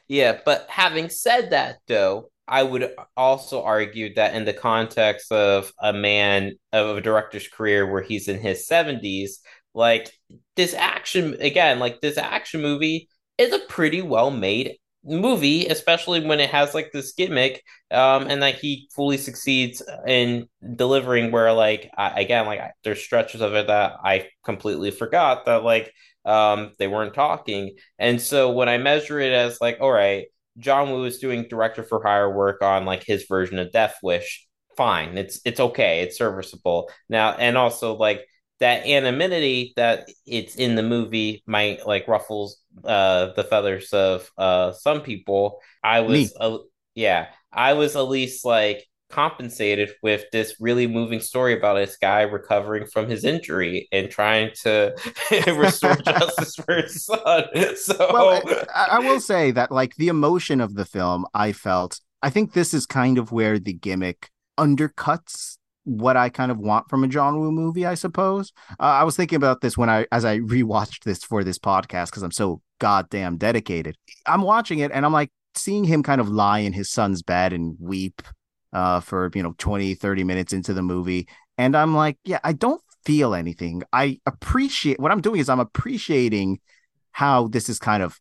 Yeah, 0.08 0.40
but 0.46 0.68
having 0.70 1.10
said 1.10 1.52
that 1.52 1.80
though, 1.88 2.30
I 2.48 2.64
would 2.64 2.94
also 3.16 3.64
argue 3.64 4.14
that 4.16 4.34
in 4.34 4.46
the 4.46 4.54
context 4.54 5.32
of 5.32 5.72
a 5.80 5.94
man 5.94 6.54
of 6.74 6.98
a 6.98 7.02
director's 7.02 7.48
career 7.48 7.90
where 7.90 8.02
he's 8.02 8.28
in 8.28 8.40
his 8.40 8.68
70s, 8.68 9.42
like 9.74 10.12
this 10.56 10.74
action 10.74 11.38
again, 11.40 11.80
like 11.80 12.02
this 12.02 12.18
action 12.18 12.62
movie 12.62 13.08
is 13.38 13.54
a 13.54 13.60
pretty 13.60 14.02
well 14.02 14.32
made 14.32 14.78
movie, 15.04 15.68
especially 15.68 16.26
when 16.26 16.40
it 16.40 16.50
has 16.50 16.74
like 16.74 16.92
this 16.92 17.14
gimmick, 17.14 17.64
um, 17.92 18.28
and 18.28 18.42
that 18.44 18.56
he 18.56 18.90
fully 18.96 19.18
succeeds 19.18 19.82
in 20.08 20.48
delivering. 20.76 21.32
Where 21.32 21.54
like 21.54 21.90
I, 21.98 22.22
again, 22.22 22.46
like 22.46 22.62
there's 22.84 23.02
stretches 23.02 23.42
of 23.42 23.54
it 23.54 23.68
that 23.68 23.94
I 24.04 24.28
completely 24.44 24.92
forgot 24.92 25.46
that 25.46 25.64
like 25.64 25.94
um 26.26 26.74
they 26.80 26.88
weren't 26.88 27.14
talking, 27.14 27.76
and 27.98 28.22
so 28.22 28.52
when 28.52 28.70
I 28.70 28.78
measure 28.78 29.20
it 29.20 29.34
as 29.34 29.60
like, 29.62 29.80
all 29.82 29.92
right 29.92 30.28
John 30.60 30.92
Woo 30.92 31.06
is 31.06 31.20
doing 31.20 31.48
director 31.50 31.84
for 31.84 32.04
hire 32.04 32.32
work 32.32 32.62
on 32.62 32.86
like 32.86 33.04
his 33.04 33.26
version 33.28 33.60
of 33.60 33.72
Death 33.72 33.98
Wish. 34.04 34.46
Fine, 34.78 35.18
it's 35.18 35.42
it's 35.46 35.60
okay, 35.60 36.02
it's 36.02 36.18
serviceable 36.18 36.90
now, 37.10 37.32
and 37.34 37.58
also 37.58 37.96
like 37.96 38.26
that 38.60 38.86
anonymity 38.86 39.74
that 39.78 40.08
it's 40.26 40.56
in 40.56 40.76
the 40.76 40.84
movie 40.84 41.44
might 41.46 41.86
like 41.88 42.08
ruffles 42.08 42.58
uh 42.84 43.28
the 43.36 43.44
feathers 43.44 43.92
of 43.94 44.30
uh 44.38 44.72
some 44.74 45.02
people. 45.02 45.60
I 45.84 46.02
was 46.02 46.34
uh, 46.40 46.60
yeah, 46.96 47.28
I 47.52 47.74
was 47.74 47.96
at 47.96 48.02
least 48.08 48.46
like 48.46 48.86
compensated 49.10 49.92
with 50.04 50.26
this 50.32 50.56
really 50.60 50.88
moving 50.88 51.20
story 51.20 51.58
about 51.58 51.76
this 51.76 51.98
guy 51.98 52.22
recovering 52.22 52.86
from 52.86 53.10
his 53.10 53.24
injury 53.24 53.88
and 53.92 54.10
trying 54.10 54.52
to 54.64 54.96
restore 55.48 55.96
justice 56.06 56.56
for 56.56 56.76
his 56.76 57.06
son. 57.06 57.46
So 57.76 57.96
well, 58.12 58.42
I, 58.76 58.88
I, 58.92 59.00
will 59.00 59.20
say 59.20 59.52
that 59.52 59.72
like 59.72 59.96
the 59.96 60.08
emotion 60.08 60.60
of 60.60 60.76
the 60.76 60.86
film, 60.86 61.26
I 61.34 61.52
felt 61.52 62.00
I 62.22 62.30
think 62.30 62.54
this 62.54 62.74
is 62.74 62.86
kind 62.86 63.18
of 63.18 63.32
where 63.32 63.58
the 63.58 63.74
gimmick 63.74 64.30
undercuts 64.58 65.58
what 65.84 66.18
I 66.18 66.30
kind 66.30 66.52
of 66.52 66.58
want 66.58 66.90
from 66.90 67.04
a 67.04 67.08
John 67.08 67.40
Woo 67.40 67.52
movie, 67.52 67.86
I 67.86 67.96
suppose. 67.96 68.52
Uh, 68.80 68.84
I 68.84 69.04
was 69.04 69.16
thinking 69.16 69.38
about 69.38 69.62
this 69.62 69.78
when 69.78 69.90
I 69.90 70.06
as 70.12 70.26
I 70.26 70.40
rewatched 70.40 71.04
this 71.04 71.24
for 71.24 71.44
this 71.44 71.58
podcast 71.58 72.08
because 72.08 72.24
I'm 72.24 72.32
so 72.32 72.62
goddamn 72.80 73.38
dedicated. 73.38 73.96
I'm 74.26 74.42
watching 74.42 74.80
it 74.80 74.92
and 74.92 75.06
I'm 75.06 75.14
like 75.14 75.32
seeing 75.56 75.84
him 75.84 76.04
kind 76.04 76.22
of 76.22 76.30
lie 76.30 76.60
in 76.60 76.74
his 76.74 76.90
son's 76.90 77.22
bed 77.22 77.54
and 77.54 77.76
weep 77.80 78.22
uh, 78.74 79.00
for 79.00 79.32
you 79.34 79.44
know 79.44 79.54
20 79.58 79.94
30 79.96 80.24
minutes 80.24 80.54
into 80.54 80.74
the 80.74 80.82
movie. 80.82 81.28
And 81.58 81.76
i'm 81.76 81.94
like 81.94 82.18
yeah 82.24 82.40
i 82.44 82.54
don't 82.54 82.82
feel 83.06 83.34
anything. 83.34 83.82
I 83.94 84.20
appreciate 84.26 85.00
what 85.00 85.12
i'm 85.12 85.22
doing 85.22 85.40
is 85.40 85.50
i'm 85.50 85.60
appreciating 85.60 86.60
how 87.12 87.48
this 87.48 87.70
is 87.70 87.80
kind 87.80 88.04
of 88.04 88.20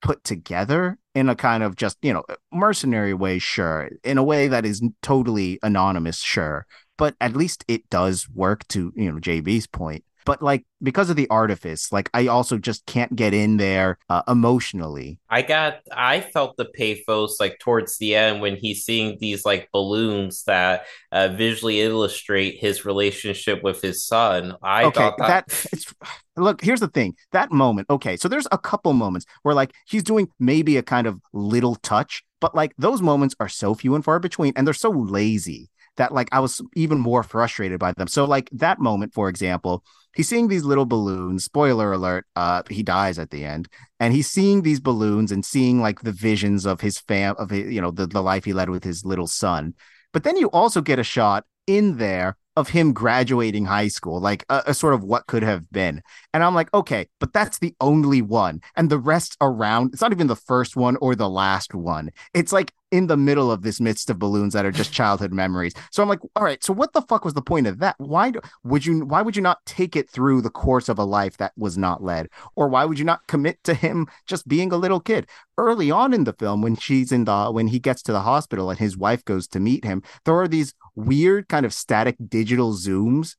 put 0.00 0.22
together 0.22 0.96
in 1.14 1.28
a 1.28 1.34
kind 1.34 1.62
of 1.62 1.74
just 1.76 1.98
you 2.02 2.12
know 2.12 2.22
mercenary 2.52 3.14
way 3.14 3.38
sure 3.38 3.90
in 4.04 4.16
a 4.16 4.22
way 4.22 4.48
that 4.48 4.64
is 4.64 4.82
totally 5.02 5.58
anonymous 5.62 6.18
sure. 6.18 6.66
But 6.96 7.14
at 7.20 7.36
least 7.36 7.64
it 7.68 7.88
does 7.90 8.28
work 8.28 8.66
to 8.68 8.92
you 8.96 9.10
know 9.12 9.18
jb's 9.18 9.66
point 9.66 10.04
but 10.24 10.42
like 10.42 10.64
because 10.82 11.10
of 11.10 11.16
the 11.16 11.28
artifice, 11.30 11.92
like 11.92 12.10
I 12.14 12.26
also 12.26 12.58
just 12.58 12.86
can't 12.86 13.14
get 13.14 13.34
in 13.34 13.56
there 13.56 13.98
uh, 14.08 14.22
emotionally. 14.28 15.18
I 15.28 15.42
got 15.42 15.80
I 15.92 16.20
felt 16.20 16.56
the 16.56 16.66
pathos 16.66 17.40
like 17.40 17.58
towards 17.58 17.98
the 17.98 18.14
end 18.14 18.40
when 18.40 18.56
he's 18.56 18.84
seeing 18.84 19.18
these 19.20 19.44
like 19.44 19.68
balloons 19.72 20.44
that 20.44 20.86
uh, 21.12 21.28
visually 21.28 21.80
illustrate 21.80 22.58
his 22.58 22.84
relationship 22.84 23.62
with 23.62 23.80
his 23.80 24.04
son. 24.04 24.56
I 24.62 24.84
okay, 24.84 25.00
thought 25.00 25.18
that, 25.18 25.46
that 25.48 25.66
it's 25.72 25.94
look 26.36 26.62
here's 26.62 26.80
the 26.80 26.88
thing 26.88 27.16
that 27.32 27.50
moment 27.50 27.88
okay 27.90 28.16
so 28.16 28.28
there's 28.28 28.46
a 28.52 28.58
couple 28.58 28.92
moments 28.92 29.26
where 29.42 29.56
like 29.56 29.74
he's 29.88 30.04
doing 30.04 30.28
maybe 30.38 30.76
a 30.76 30.82
kind 30.84 31.08
of 31.08 31.20
little 31.32 31.74
touch 31.76 32.22
but 32.40 32.54
like 32.54 32.72
those 32.78 33.02
moments 33.02 33.34
are 33.40 33.48
so 33.48 33.74
few 33.74 33.96
and 33.96 34.04
far 34.04 34.20
between 34.20 34.52
and 34.54 34.64
they're 34.64 34.72
so 34.72 34.90
lazy 34.90 35.68
that 35.98 36.12
like 36.12 36.28
I 36.32 36.40
was 36.40 36.60
even 36.74 36.98
more 36.98 37.22
frustrated 37.22 37.78
by 37.78 37.92
them. 37.92 38.08
So 38.08 38.24
like 38.24 38.48
that 38.52 38.80
moment, 38.80 39.12
for 39.12 39.28
example, 39.28 39.84
he's 40.14 40.28
seeing 40.28 40.48
these 40.48 40.64
little 40.64 40.86
balloons. 40.86 41.44
Spoiler 41.44 41.92
alert, 41.92 42.26
uh, 42.34 42.62
he 42.68 42.82
dies 42.82 43.18
at 43.18 43.30
the 43.30 43.44
end, 43.44 43.68
and 44.00 44.14
he's 44.14 44.28
seeing 44.28 44.62
these 44.62 44.80
balloons 44.80 45.30
and 45.30 45.44
seeing 45.44 45.80
like 45.80 46.00
the 46.00 46.12
visions 46.12 46.64
of 46.64 46.80
his 46.80 46.98
fam 46.98 47.36
of 47.38 47.50
his, 47.50 47.72
you 47.72 47.80
know 47.80 47.90
the 47.90 48.06
the 48.06 48.22
life 48.22 48.44
he 48.44 48.52
led 48.52 48.70
with 48.70 48.82
his 48.82 49.04
little 49.04 49.26
son. 49.26 49.74
But 50.12 50.24
then 50.24 50.36
you 50.36 50.48
also 50.50 50.80
get 50.80 50.98
a 50.98 51.04
shot 51.04 51.44
in 51.66 51.98
there 51.98 52.36
of 52.58 52.70
him 52.70 52.92
graduating 52.92 53.66
high 53.66 53.86
school, 53.86 54.20
like 54.20 54.44
a, 54.48 54.64
a, 54.66 54.74
sort 54.74 54.92
of 54.92 55.04
what 55.04 55.28
could 55.28 55.44
have 55.44 55.70
been. 55.70 56.02
And 56.34 56.42
I'm 56.42 56.56
like, 56.56 56.74
okay, 56.74 57.06
but 57.20 57.32
that's 57.32 57.60
the 57.60 57.72
only 57.80 58.20
one. 58.20 58.62
And 58.74 58.90
the 58.90 58.98
rest 58.98 59.36
around, 59.40 59.90
it's 59.92 60.02
not 60.02 60.10
even 60.10 60.26
the 60.26 60.34
first 60.34 60.74
one 60.74 60.96
or 60.96 61.14
the 61.14 61.28
last 61.28 61.72
one. 61.72 62.10
It's 62.34 62.52
like 62.52 62.72
in 62.90 63.06
the 63.06 63.16
middle 63.16 63.50
of 63.50 63.62
this 63.62 63.80
midst 63.80 64.08
of 64.10 64.18
balloons 64.18 64.54
that 64.54 64.64
are 64.64 64.70
just 64.70 64.92
childhood 64.92 65.32
memories. 65.32 65.74
So 65.90 66.02
I'm 66.02 66.08
like, 66.08 66.20
all 66.34 66.44
right, 66.44 66.62
so 66.62 66.72
what 66.72 66.92
the 66.92 67.02
fuck 67.02 67.24
was 67.24 67.34
the 67.34 67.42
point 67.42 67.66
of 67.66 67.78
that? 67.80 67.96
Why 67.98 68.30
do, 68.30 68.40
would 68.64 68.86
you 68.86 69.04
why 69.04 69.22
would 69.22 69.36
you 69.36 69.42
not 69.42 69.58
take 69.66 69.96
it 69.96 70.08
through 70.08 70.40
the 70.40 70.50
course 70.50 70.88
of 70.88 70.98
a 70.98 71.04
life 71.04 71.36
that 71.36 71.52
was 71.56 71.76
not 71.76 72.02
led? 72.02 72.28
Or 72.56 72.68
why 72.68 72.84
would 72.84 72.98
you 72.98 73.04
not 73.04 73.26
commit 73.26 73.62
to 73.64 73.74
him 73.74 74.06
just 74.26 74.48
being 74.48 74.72
a 74.72 74.76
little 74.76 75.00
kid? 75.00 75.28
Early 75.56 75.90
on 75.90 76.14
in 76.14 76.24
the 76.24 76.32
film 76.32 76.62
when 76.62 76.76
she's 76.76 77.12
in 77.12 77.24
the 77.24 77.50
when 77.50 77.68
he 77.68 77.78
gets 77.78 78.02
to 78.02 78.12
the 78.12 78.22
hospital 78.22 78.70
and 78.70 78.78
his 78.78 78.96
wife 78.96 79.24
goes 79.24 79.46
to 79.48 79.60
meet 79.60 79.84
him, 79.84 80.02
there 80.24 80.36
are 80.36 80.48
these 80.48 80.74
weird 80.94 81.48
kind 81.48 81.66
of 81.66 81.74
static 81.74 82.16
digital 82.28 82.72
zooms 82.72 83.36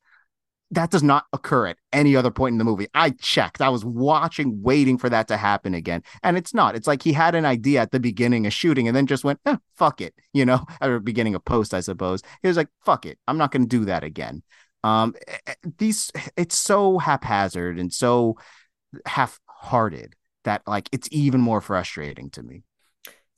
that 0.71 0.91
does 0.91 1.03
not 1.03 1.25
occur 1.34 1.67
at 1.67 1.77
any 1.91 2.15
other 2.15 2.32
point 2.32 2.53
in 2.53 2.58
the 2.58 2.63
movie. 2.63 2.88
I 2.93 3.12
checked. 3.12 3.62
I 3.62 3.69
was 3.69 3.84
watching, 3.84 4.62
waiting 4.62 4.97
for 4.97 5.10
that 5.10 5.27
to 5.29 5.38
happen 5.38 5.73
again. 5.73 6.03
And 6.21 6.38
it's 6.38 6.53
not. 6.53 6.75
It's 6.75 6.88
like 6.88 7.01
he 7.01 7.13
had 7.13 7.34
an 7.36 7.45
idea 7.45 7.82
at 7.82 7.91
the 7.91 7.99
beginning 7.99 8.45
of 8.45 8.53
shooting 8.53 8.88
and 8.88 8.95
then 8.95 9.08
just 9.08 9.23
went, 9.23 9.39
eh, 9.45 9.58
fuck 9.75 10.01
it, 10.01 10.13
you 10.34 10.45
know, 10.45 10.65
at 10.82 10.89
the 10.89 10.99
beginning 10.99 11.36
of 11.36 11.43
post, 11.43 11.73
I 11.73 11.79
suppose. 11.79 12.21
He 12.41 12.47
was 12.47 12.58
like, 12.58 12.69
fuck 12.86 13.05
it. 13.05 13.17
I'm 13.27 13.38
not 13.38 13.51
going 13.51 13.63
to 13.63 13.67
do 13.67 13.86
that 13.86 14.03
again. 14.03 14.43
Um, 14.84 15.15
eh, 15.27 15.38
eh, 15.47 15.53
these, 15.77 16.12
it's 16.38 16.58
so 16.58 16.99
haphazard 16.99 17.79
and 17.79 17.91
so 17.91 18.38
half 19.05 19.39
hearted 19.45 20.15
that 20.45 20.62
like 20.65 20.88
it's 20.91 21.10
even 21.12 21.41
more 21.41 21.62
frustrating 21.62 22.29
to 22.32 22.43
me. 22.43 22.63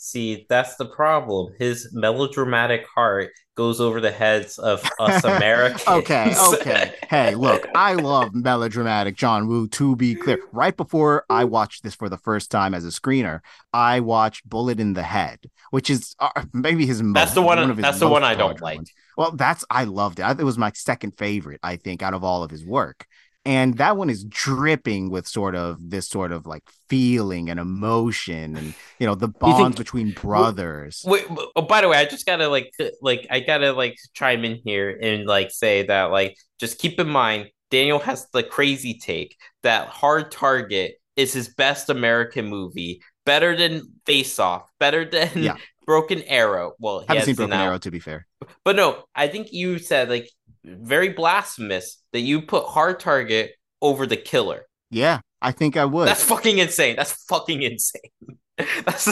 See, 0.04 0.48
that's 0.50 0.78
the 0.78 0.88
problem. 0.88 1.54
His 1.60 1.90
melodramatic 1.94 2.88
heart 2.88 3.30
goes 3.54 3.80
over 3.80 4.02
the 4.02 4.10
heads 4.10 4.58
of 4.58 4.84
us 5.00 5.24
Americans. 5.24 5.88
okay, 5.88 6.34
okay. 6.54 6.96
Hey, 7.08 7.36
look, 7.36 7.68
I 7.76 7.94
love 7.94 8.34
melodramatic 8.34 9.16
John 9.16 9.48
Woo, 9.48 9.68
to 9.68 9.96
be 9.96 10.16
clear. 10.16 10.40
Right 10.52 10.76
before 10.76 11.24
I 11.30 11.44
watched 11.44 11.84
this 11.84 11.94
for 11.94 12.10
the 12.10 12.18
first 12.18 12.50
time 12.50 12.74
as 12.74 12.84
a 12.84 12.88
screener, 12.88 13.42
I 13.74 14.00
watched 14.00 14.50
Bullet 14.50 14.80
in 14.80 14.94
the 14.94 15.04
Head, 15.04 15.38
which 15.70 15.92
is 15.92 16.16
uh, 16.20 16.46
maybe 16.52 16.88
his 16.88 17.04
most, 17.04 17.14
That's 17.14 17.34
the 17.36 17.44
one, 17.44 17.60
one 17.60 17.80
that's 17.80 18.00
the 18.00 18.10
one 18.10 18.24
I 18.24 18.34
don't 18.34 18.60
like. 18.60 18.78
Ones. 18.78 18.92
Well, 19.18 19.34
that's 19.34 19.64
I 19.70 19.84
loved 19.84 20.20
it. 20.20 20.40
It 20.40 20.44
was 20.44 20.58
my 20.58 20.72
second 20.74 21.16
favorite, 21.16 21.60
I 21.62 21.76
think, 21.76 22.02
out 22.02 22.16
of 22.16 22.24
all 22.24 22.42
of 22.42 22.50
his 22.50 22.66
work 22.66 23.06
and 23.46 23.78
that 23.78 23.98
one 23.98 24.10
is 24.10 24.24
dripping 24.26 25.10
with 25.10 25.28
sort 25.28 25.56
of 25.56 25.78
this 25.90 26.08
sort 26.08 26.32
of 26.32 26.46
like 26.46 26.64
feeling 26.90 27.50
and 27.50 27.60
emotion 27.60 28.56
and 28.56 28.74
you 29.00 29.08
know 29.08 29.16
the 29.16 29.28
bonds 29.28 29.62
think, 29.62 29.78
between 29.78 30.12
brothers. 30.12 31.04
wait, 31.06 31.30
wait, 31.30 31.48
oh 31.56 31.62
by 31.62 31.82
the 31.82 31.88
way 31.88 31.98
i 31.98 32.06
just 32.06 32.26
gotta 32.26 32.48
like 32.48 32.72
like 33.02 33.26
i 33.30 33.40
gotta 33.40 33.74
like 33.74 33.96
chime 34.14 34.46
in 34.46 34.60
here 34.64 34.98
and 35.02 35.26
like 35.26 35.52
say 35.52 35.84
that 35.84 36.06
like 36.06 36.36
just 36.60 36.78
keep 36.78 37.00
in 37.00 37.10
mind 37.10 37.50
daniel 37.70 38.00
has 38.00 38.28
the 38.34 38.44
crazy 38.44 39.00
take 39.00 39.36
that 39.64 39.88
hard 39.88 40.32
target 40.32 40.96
is 41.16 41.34
his 41.34 41.50
best 41.50 41.90
american 41.90 42.46
movie 42.46 43.02
better 43.26 43.56
than 43.56 43.84
face 44.06 44.40
off 44.40 44.70
better 44.80 45.06
than 45.06 45.30
yeah. 45.36 45.58
broken 45.86 46.22
arrow. 46.24 46.74
Well 46.80 47.04
I 47.08 47.14
haven't 47.14 47.26
seen 47.26 47.36
broken 47.36 47.54
arrow 47.54 47.78
to 47.80 47.92
be 47.92 48.00
fair. 48.00 48.28
But 48.64 48.76
no 48.76 49.04
i 49.16 49.28
think 49.28 49.52
you 49.52 49.78
said 49.80 50.10
like 50.10 50.30
very 50.64 51.10
blasphemous 51.10 52.02
that 52.14 52.22
you 52.22 52.42
put 52.42 52.66
Hard 52.66 53.00
Target 53.00 53.52
over 53.82 54.06
the 54.06 54.18
killer. 54.18 54.66
Yeah, 54.90 55.22
I 55.42 55.52
think 55.52 55.78
I 55.78 55.86
would. 55.86 56.08
That's 56.08 56.24
fucking 56.24 56.58
insane. 56.58 56.96
That's 56.96 57.14
fucking 57.26 57.62
insane. 57.62 58.12
That's 58.86 59.06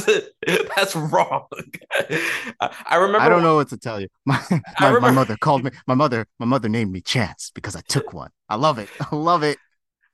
that's 0.75 0.95
wrong. 0.95 1.47
I 2.59 2.95
remember. 2.97 3.19
I 3.19 3.29
don't 3.29 3.41
know 3.41 3.55
what 3.55 3.69
to 3.69 3.77
tell 3.77 3.99
you. 3.99 4.07
My 4.25 4.39
my, 4.51 4.87
remember, 4.87 5.01
my 5.01 5.11
mother 5.11 5.37
called 5.37 5.63
me. 5.63 5.71
My 5.87 5.95
mother 5.95 6.27
my 6.37 6.45
mother 6.45 6.69
named 6.69 6.91
me 6.91 7.01
Chance 7.01 7.51
because 7.55 7.75
I 7.75 7.81
took 7.87 8.13
one. 8.13 8.29
I 8.47 8.55
love 8.55 8.77
it. 8.77 8.89
I 8.99 9.15
love 9.15 9.41
it. 9.41 9.57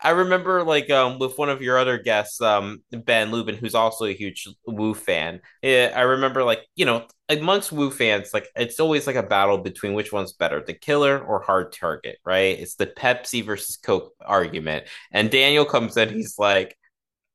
I 0.01 0.10
remember 0.12 0.63
like 0.63 0.89
um 0.89 1.19
with 1.19 1.38
one 1.38 1.49
of 1.49 1.62
your 1.62 1.77
other 1.77 1.97
guests, 1.97 2.41
um 2.41 2.84
Ben 2.91 3.31
Lubin, 3.31 3.55
who's 3.55 3.75
also 3.75 4.05
a 4.05 4.13
huge 4.13 4.47
Woo 4.67 4.93
fan. 4.93 5.41
Yeah, 5.62 5.93
I 5.95 6.01
remember 6.01 6.43
like 6.43 6.62
you 6.75 6.86
know 6.86 7.08
amongst 7.29 7.71
Woo 7.71 7.89
fans, 7.91 8.31
like 8.34 8.47
it's 8.55 8.79
always 8.79 9.08
like 9.08 9.15
a 9.15 9.23
battle 9.23 9.58
between 9.58 9.93
which 9.93 10.12
one's 10.13 10.34
better, 10.34 10.62
the 10.63 10.73
Killer 10.73 11.19
or 11.19 11.41
Hard 11.41 11.71
Target, 11.73 12.17
right? 12.25 12.60
It's 12.60 12.75
the 12.75 12.88
Pepsi 12.88 13.43
versus 13.43 13.77
Coke 13.77 14.13
argument. 14.25 14.86
And 15.12 15.31
Daniel 15.31 15.65
comes 15.65 15.97
in, 15.97 16.10
he's 16.10 16.38
like, 16.38 16.77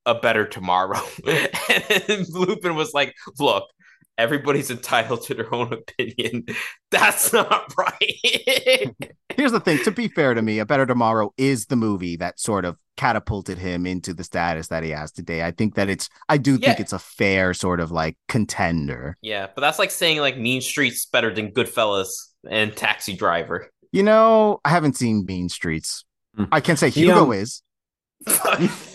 a 0.06 0.14
better 0.14 0.46
tomorrow. 0.46 1.00
and 2.08 2.26
Lupin 2.30 2.74
was 2.74 2.94
like, 2.94 3.14
look, 3.38 3.64
everybody's 4.18 4.70
entitled 4.70 5.22
to 5.24 5.34
their 5.34 5.52
own 5.54 5.72
opinion. 5.72 6.44
That's 6.90 7.32
not 7.32 7.72
right. 7.76 8.94
Here's 9.36 9.52
the 9.52 9.60
thing 9.60 9.82
to 9.84 9.90
be 9.90 10.08
fair 10.08 10.34
to 10.34 10.42
me, 10.42 10.58
A 10.58 10.66
Better 10.66 10.86
Tomorrow 10.86 11.32
is 11.36 11.66
the 11.66 11.76
movie 11.76 12.16
that 12.16 12.38
sort 12.38 12.64
of 12.64 12.76
catapulted 12.96 13.56
him 13.56 13.86
into 13.86 14.12
the 14.12 14.24
status 14.24 14.68
that 14.68 14.82
he 14.82 14.90
has 14.90 15.12
today. 15.12 15.42
I 15.42 15.52
think 15.52 15.76
that 15.76 15.88
it's, 15.88 16.08
I 16.28 16.36
do 16.36 16.58
yeah. 16.60 16.68
think 16.68 16.80
it's 16.80 16.92
a 16.92 16.98
fair 16.98 17.54
sort 17.54 17.80
of 17.80 17.90
like 17.90 18.16
contender. 18.28 19.16
Yeah, 19.22 19.46
but 19.54 19.60
that's 19.62 19.78
like 19.78 19.90
saying 19.90 20.18
like 20.18 20.36
Mean 20.36 20.60
Streets 20.60 21.06
better 21.06 21.32
than 21.32 21.52
Goodfellas 21.52 22.10
and 22.48 22.76
Taxi 22.76 23.14
Driver. 23.14 23.70
You 23.92 24.02
know, 24.02 24.60
I 24.64 24.70
haven't 24.70 24.96
seen 24.96 25.24
Mean 25.26 25.48
Streets. 25.48 26.04
Mm. 26.38 26.48
I 26.52 26.60
can 26.60 26.76
say 26.76 26.90
Hugo 26.90 27.32
is. 27.32 27.62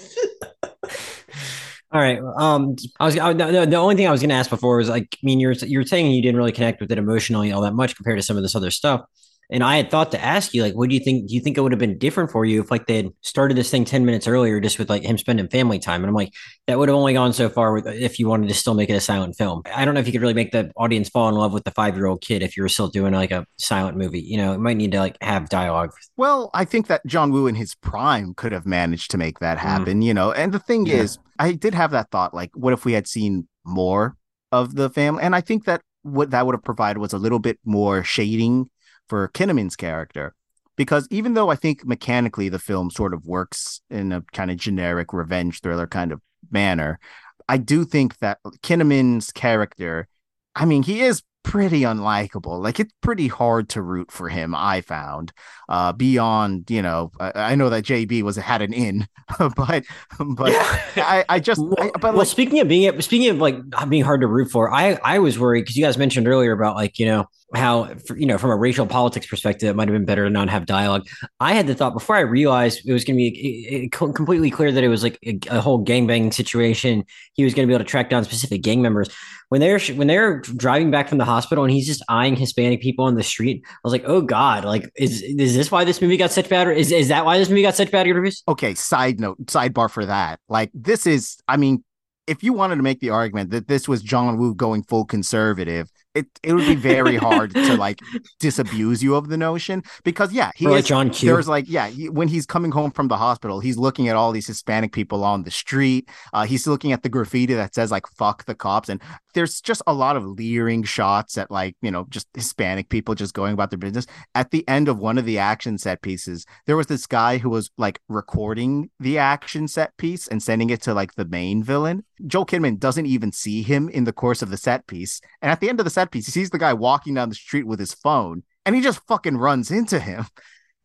All 1.96 2.02
right. 2.02 2.20
Um, 2.36 2.76
I 3.00 3.06
was 3.06 3.18
I, 3.18 3.32
the, 3.32 3.66
the 3.66 3.78
only 3.78 3.96
thing 3.96 4.06
I 4.06 4.12
was 4.12 4.20
going 4.20 4.28
to 4.28 4.36
ask 4.36 4.50
before 4.50 4.76
was 4.76 4.90
like, 4.90 5.08
I 5.14 5.26
mean, 5.26 5.40
you're 5.40 5.54
you're 5.54 5.86
saying 5.86 6.12
you 6.12 6.22
didn't 6.22 6.36
really 6.36 6.52
connect 6.52 6.82
with 6.82 6.92
it 6.92 6.98
emotionally 6.98 7.54
all 7.54 7.62
that 7.62 7.74
much 7.74 7.96
compared 7.96 8.20
to 8.20 8.22
some 8.22 8.36
of 8.36 8.44
this 8.44 8.54
other 8.54 8.70
stuff. 8.70 9.06
And 9.50 9.64
I 9.64 9.78
had 9.78 9.92
thought 9.92 10.12
to 10.12 10.24
ask 10.24 10.54
you, 10.54 10.64
like, 10.64 10.74
what 10.74 10.90
do 10.90 10.96
you 10.96 11.02
think? 11.02 11.28
Do 11.28 11.36
you 11.36 11.42
think 11.42 11.58
it 11.58 11.62
would 11.62 11.72
have 11.72 11.80
been 11.80 11.98
different 11.98 12.32
for 12.32 12.46
you 12.46 12.62
if, 12.62 12.72
like, 12.72 12.88
they 12.88 12.98
had 12.98 13.10
started 13.22 13.56
this 13.56 13.70
thing 13.70 13.86
10 13.86 14.06
minutes 14.06 14.28
earlier 14.28 14.60
just 14.60 14.80
with, 14.80 14.90
like, 14.90 15.04
him 15.04 15.18
spending 15.18 15.48
family 15.50 15.80
time? 15.80 16.02
And 16.02 16.10
I'm 16.10 16.16
like, 16.16 16.34
that 16.68 16.80
would 16.80 16.90
have 16.90 16.98
only 16.98 17.14
gone 17.14 17.34
so 17.34 17.50
far 17.50 17.74
with, 17.74 17.86
if 17.88 18.20
you 18.20 18.28
wanted 18.28 18.48
to 18.48 18.56
still 18.56 18.74
make 18.74 18.90
it 18.90 18.94
a 18.94 19.02
silent 19.02 19.36
film. 19.36 19.62
I 19.74 19.86
don't 19.86 19.94
know 19.94 20.00
if 20.00 20.08
you 20.08 20.14
could 20.14 20.22
really 20.22 20.34
make 20.34 20.52
the 20.52 20.72
audience 20.76 21.10
fall 21.10 21.30
in 21.30 21.36
love 21.36 21.54
with 21.54 21.64
the 21.64 21.72
five 21.72 21.96
year 21.96 22.08
old 22.08 22.22
kid 22.22 22.42
if 22.42 22.58
you 22.58 22.64
were 22.64 22.70
still 22.70 22.88
doing, 22.88 23.14
like, 23.14 23.32
a 23.32 23.46
silent 23.58 23.98
movie. 23.98 24.22
You 24.22 24.38
know, 24.38 24.54
it 24.54 24.60
might 24.60 24.78
need 24.78 24.92
to, 24.94 25.00
like, 25.00 25.18
have 25.22 25.50
dialogue. 25.50 25.92
Well, 26.18 26.50
I 26.54 26.66
think 26.66 26.88
that 26.88 27.06
John 27.06 27.32
Woo 27.32 27.48
in 27.48 27.56
his 27.56 27.76
prime 27.76 28.34
could 28.34 28.52
have 28.52 28.66
managed 28.66 29.12
to 29.12 29.18
make 29.18 29.40
that 29.40 29.58
mm. 29.58 29.62
happen, 29.62 30.02
mm. 30.02 30.06
you 30.06 30.14
know. 30.14 30.32
And 30.32 30.54
the 30.54 30.60
thing 30.60 30.86
yeah. 30.86 30.96
is, 30.96 31.20
I 31.38 31.52
did 31.52 31.74
have 31.76 31.92
that 31.92 32.10
thought, 32.12 32.34
like, 32.34 32.52
what 32.56 32.74
if 32.74 32.86
we 32.86 32.94
had 32.94 33.08
seen 33.08 33.48
more 33.64 34.16
of 34.52 34.76
the 34.76 34.90
family? 34.90 35.22
And 35.22 35.36
I 35.36 35.42
think 35.42 35.66
that 35.66 35.82
what 36.02 36.32
that 36.32 36.46
would 36.46 36.54
have 36.54 36.64
provided 36.64 37.00
was 37.00 37.14
a 37.14 37.18
little 37.18 37.40
bit 37.40 37.60
more 37.66 38.04
shading 38.04 38.70
for 39.08 39.30
Kinnaman's 39.30 39.76
character. 39.76 40.34
Because 40.78 41.08
even 41.10 41.36
though 41.36 41.50
I 41.50 41.56
think 41.56 41.86
mechanically 41.86 42.50
the 42.50 42.60
film 42.60 42.92
sort 42.92 43.14
of 43.14 43.26
works 43.26 43.82
in 43.90 44.12
a 44.12 44.22
kind 44.34 44.52
of 44.52 44.58
generic 44.58 45.14
revenge 45.14 45.62
thriller 45.62 45.88
kind 45.88 46.12
of 46.12 46.22
manner, 46.52 47.00
I 47.48 47.58
do 47.58 47.86
think 47.86 48.18
that 48.20 48.40
Kinnaman's 48.62 49.32
character, 49.32 50.08
I 50.54 50.66
mean, 50.66 50.84
he 50.84 51.02
is 51.02 51.24
pretty 51.46 51.82
unlikable. 51.82 52.62
Like 52.62 52.80
it's 52.80 52.94
pretty 53.02 53.28
hard 53.28 53.70
to 53.70 53.82
root 53.82 54.12
for 54.12 54.28
him. 54.28 54.54
I 54.56 54.82
found 54.82 55.32
uh, 55.70 55.94
beyond 55.94 56.70
you 56.70 56.82
know 56.82 57.12
I, 57.20 57.32
I, 57.36 57.56
know 57.56 57.70
that 57.70 57.86
JB 57.86 58.24
was 58.24 58.36
had 58.36 58.62
an 58.62 58.74
in, 58.74 59.08
but 59.40 59.86
but 60.20 60.52
I, 60.98 61.24
I 61.30 61.40
just 61.40 61.62
I, 61.80 61.92
but 61.92 62.04
well, 62.04 62.14
like, 62.14 62.28
speaking 62.28 62.60
of 62.60 62.68
being 62.68 63.00
speaking 63.02 63.30
of 63.30 63.38
like 63.38 63.58
being 63.88 64.04
hard 64.04 64.22
to 64.22 64.28
root 64.28 64.50
for, 64.52 64.74
I 64.74 65.00
I 65.04 65.20
was 65.20 65.40
worried 65.40 65.62
because 65.62 65.78
you 65.78 65.86
guys 65.86 65.98
mentioned 65.98 66.28
earlier 66.28 66.52
about 66.52 66.76
like 66.76 67.00
you 67.00 67.06
know 67.06 67.28
how 67.54 67.94
you 68.16 68.26
know 68.26 68.38
from 68.38 68.50
a 68.50 68.56
racial 68.56 68.88
politics 68.88 69.28
perspective 69.28 69.70
it 69.70 69.76
might 69.76 69.88
have 69.88 69.94
been 69.94 70.06
better 70.06 70.24
to 70.24 70.30
not 70.30 70.50
have 70.50 70.66
dialogue. 70.66 71.08
I 71.40 71.54
had 71.54 71.68
the 71.68 71.76
thought 71.76 71.94
before 71.94 72.16
i 72.16 72.22
realized 72.22 72.88
it 72.88 72.92
was 72.92 73.04
going 73.04 73.16
to 73.16 73.20
be 73.20 73.90
completely 73.92 74.50
clear 74.50 74.72
that 74.72 74.84
it 74.84 74.88
was 74.88 75.04
like 75.04 75.20
a, 75.24 75.38
a 75.50 75.62
whole 75.62 75.84
gangbang 75.84 76.34
situation 76.34 77.04
he 77.34 77.44
was 77.44 77.54
going 77.54 77.68
to 77.68 77.72
be 77.72 77.74
able 77.74 77.86
to 77.86 77.90
track 77.90 78.10
down 78.10 78.24
specific 78.24 78.62
gang 78.62 78.82
members. 78.82 79.10
When 79.50 79.62
they're 79.62 79.80
when 79.80 80.08
they're 80.08 80.40
driving 80.40 80.90
back 80.90 81.08
from 81.08 81.20
the 81.20 81.26
hospital 81.26 81.64
and 81.64 81.72
he's 81.72 81.86
just 81.86 82.04
eyeing 82.10 82.36
hispanic 82.36 82.82
people 82.82 83.06
on 83.06 83.14
the 83.14 83.24
street 83.24 83.64
i 83.68 83.78
was 83.84 83.94
like 83.94 84.04
oh 84.06 84.22
god 84.22 84.66
like 84.66 84.90
is 84.96 85.22
is 85.22 85.56
this 85.56 85.72
why 85.72 85.84
this 85.84 86.02
movie 86.02 86.18
got 86.18 86.32
such 86.32 86.50
bad 86.50 86.68
is, 86.70 86.92
is 86.92 87.10
that 87.10 87.26
why 87.26 87.38
this 87.38 87.50
movie 87.50 87.62
got 87.62 87.76
such 87.76 87.92
bad 87.92 88.08
reviews? 88.08 88.42
Okay 88.48 88.74
side 88.74 89.20
note 89.20 89.38
sidebar 89.46 89.90
for 89.90 90.06
that. 90.06 90.40
Like 90.50 90.72
this 90.74 91.06
is 91.06 91.38
i 91.48 91.58
mean 91.58 91.84
if 92.28 92.44
you 92.44 92.54
wanted 92.54 92.78
to 92.78 92.84
make 92.84 93.00
the 93.00 93.10
argument 93.10 93.52
that 93.52 93.68
this 93.68 93.88
was 93.88 94.02
John 94.02 94.38
Woo 94.38 94.56
going 94.56 94.84
full 94.84 95.06
conservative, 95.06 95.92
it, 96.16 96.28
it 96.42 96.54
would 96.54 96.66
be 96.66 96.76
very 96.76 97.18
hard 97.18 97.54
to 97.54 97.76
like 97.78 98.00
disabuse 98.40 99.04
you 99.04 99.16
of 99.16 99.28
the 99.28 99.38
notion 99.38 99.84
because 100.04 100.32
yeah 100.34 100.52
he 100.56 100.66
or 100.66 100.78
is, 100.78 100.88
John 100.88 101.10
Q. 101.10 101.30
There's 101.30 101.48
like 101.48 101.66
yeah 101.68 101.88
he, 101.88 102.10
when 102.10 102.28
he's 102.28 102.46
coming 102.46 102.72
home 102.72 102.92
from 102.92 103.10
the 103.10 103.18
hospital 103.18 103.60
he's 103.60 103.78
looking 103.78 104.08
at 104.08 104.16
all 104.16 104.32
these 104.32 104.48
Hispanic 104.48 104.94
people 104.94 105.24
on 105.24 105.44
the 105.44 105.52
street. 105.52 106.10
Uh, 106.34 106.46
he's 106.46 106.66
looking 106.66 106.92
at 106.92 107.04
the 107.04 107.10
graffiti 107.10 107.54
that 107.54 107.76
says 107.76 107.92
like 107.92 108.08
"fuck 108.08 108.46
the 108.46 108.56
cops" 108.56 108.90
and 108.90 109.02
there's 109.36 109.62
just 109.62 109.84
a 109.86 109.94
lot 109.94 110.16
of 110.16 110.26
leering 110.26 110.84
shots 110.84 111.38
at 111.38 111.52
like 111.52 111.76
you 111.82 111.92
know 111.92 112.08
just 112.10 112.28
Hispanic 112.34 112.90
people 112.90 113.14
just 113.14 113.34
going 113.34 113.54
about 113.54 113.70
their 113.70 113.78
business. 113.78 114.08
At 114.34 114.50
the 114.50 114.68
end 114.68 114.88
of 114.88 114.98
one 114.98 115.18
of 115.18 115.26
the 115.26 115.38
action 115.38 115.78
set 115.78 116.02
pieces, 116.02 116.46
there 116.66 116.78
was 116.78 116.88
this 116.88 117.06
guy 117.06 117.38
who 117.38 117.50
was 117.50 117.70
like 117.78 118.00
recording 118.08 118.90
the 119.00 119.20
action 119.20 119.68
set 119.68 119.96
piece 119.98 120.28
and 120.28 120.42
sending 120.42 120.72
it 120.72 120.82
to 120.84 120.94
like 120.94 121.14
the 121.14 121.26
main 121.26 121.62
villain. 121.62 122.04
Joel 122.26 122.46
Kinnaman 122.46 122.80
doesn't 122.80 123.06
even 123.06 123.32
see 123.32 123.62
him 123.62 123.90
in 123.90 124.06
the 124.06 124.14
course 124.14 124.42
of 124.42 124.50
the 124.50 124.58
set 124.58 124.88
piece, 124.88 125.22
and 125.42 125.52
at 125.52 125.60
the 125.60 125.70
end 125.70 125.80
of 125.80 125.84
the 125.84 125.92
set 125.92 126.10
piece, 126.10 126.26
he 126.26 126.32
sees 126.32 126.50
the 126.50 126.58
guy 126.58 126.74
walking 126.74 127.14
down 127.14 127.30
the 127.30 127.36
street 127.36 127.68
with 127.68 127.80
his 127.80 127.94
phone, 127.94 128.44
and 128.66 128.76
he 128.76 128.82
just 128.82 129.06
fucking 129.06 129.38
runs 129.38 129.70
into 129.70 130.00
him. 130.00 130.26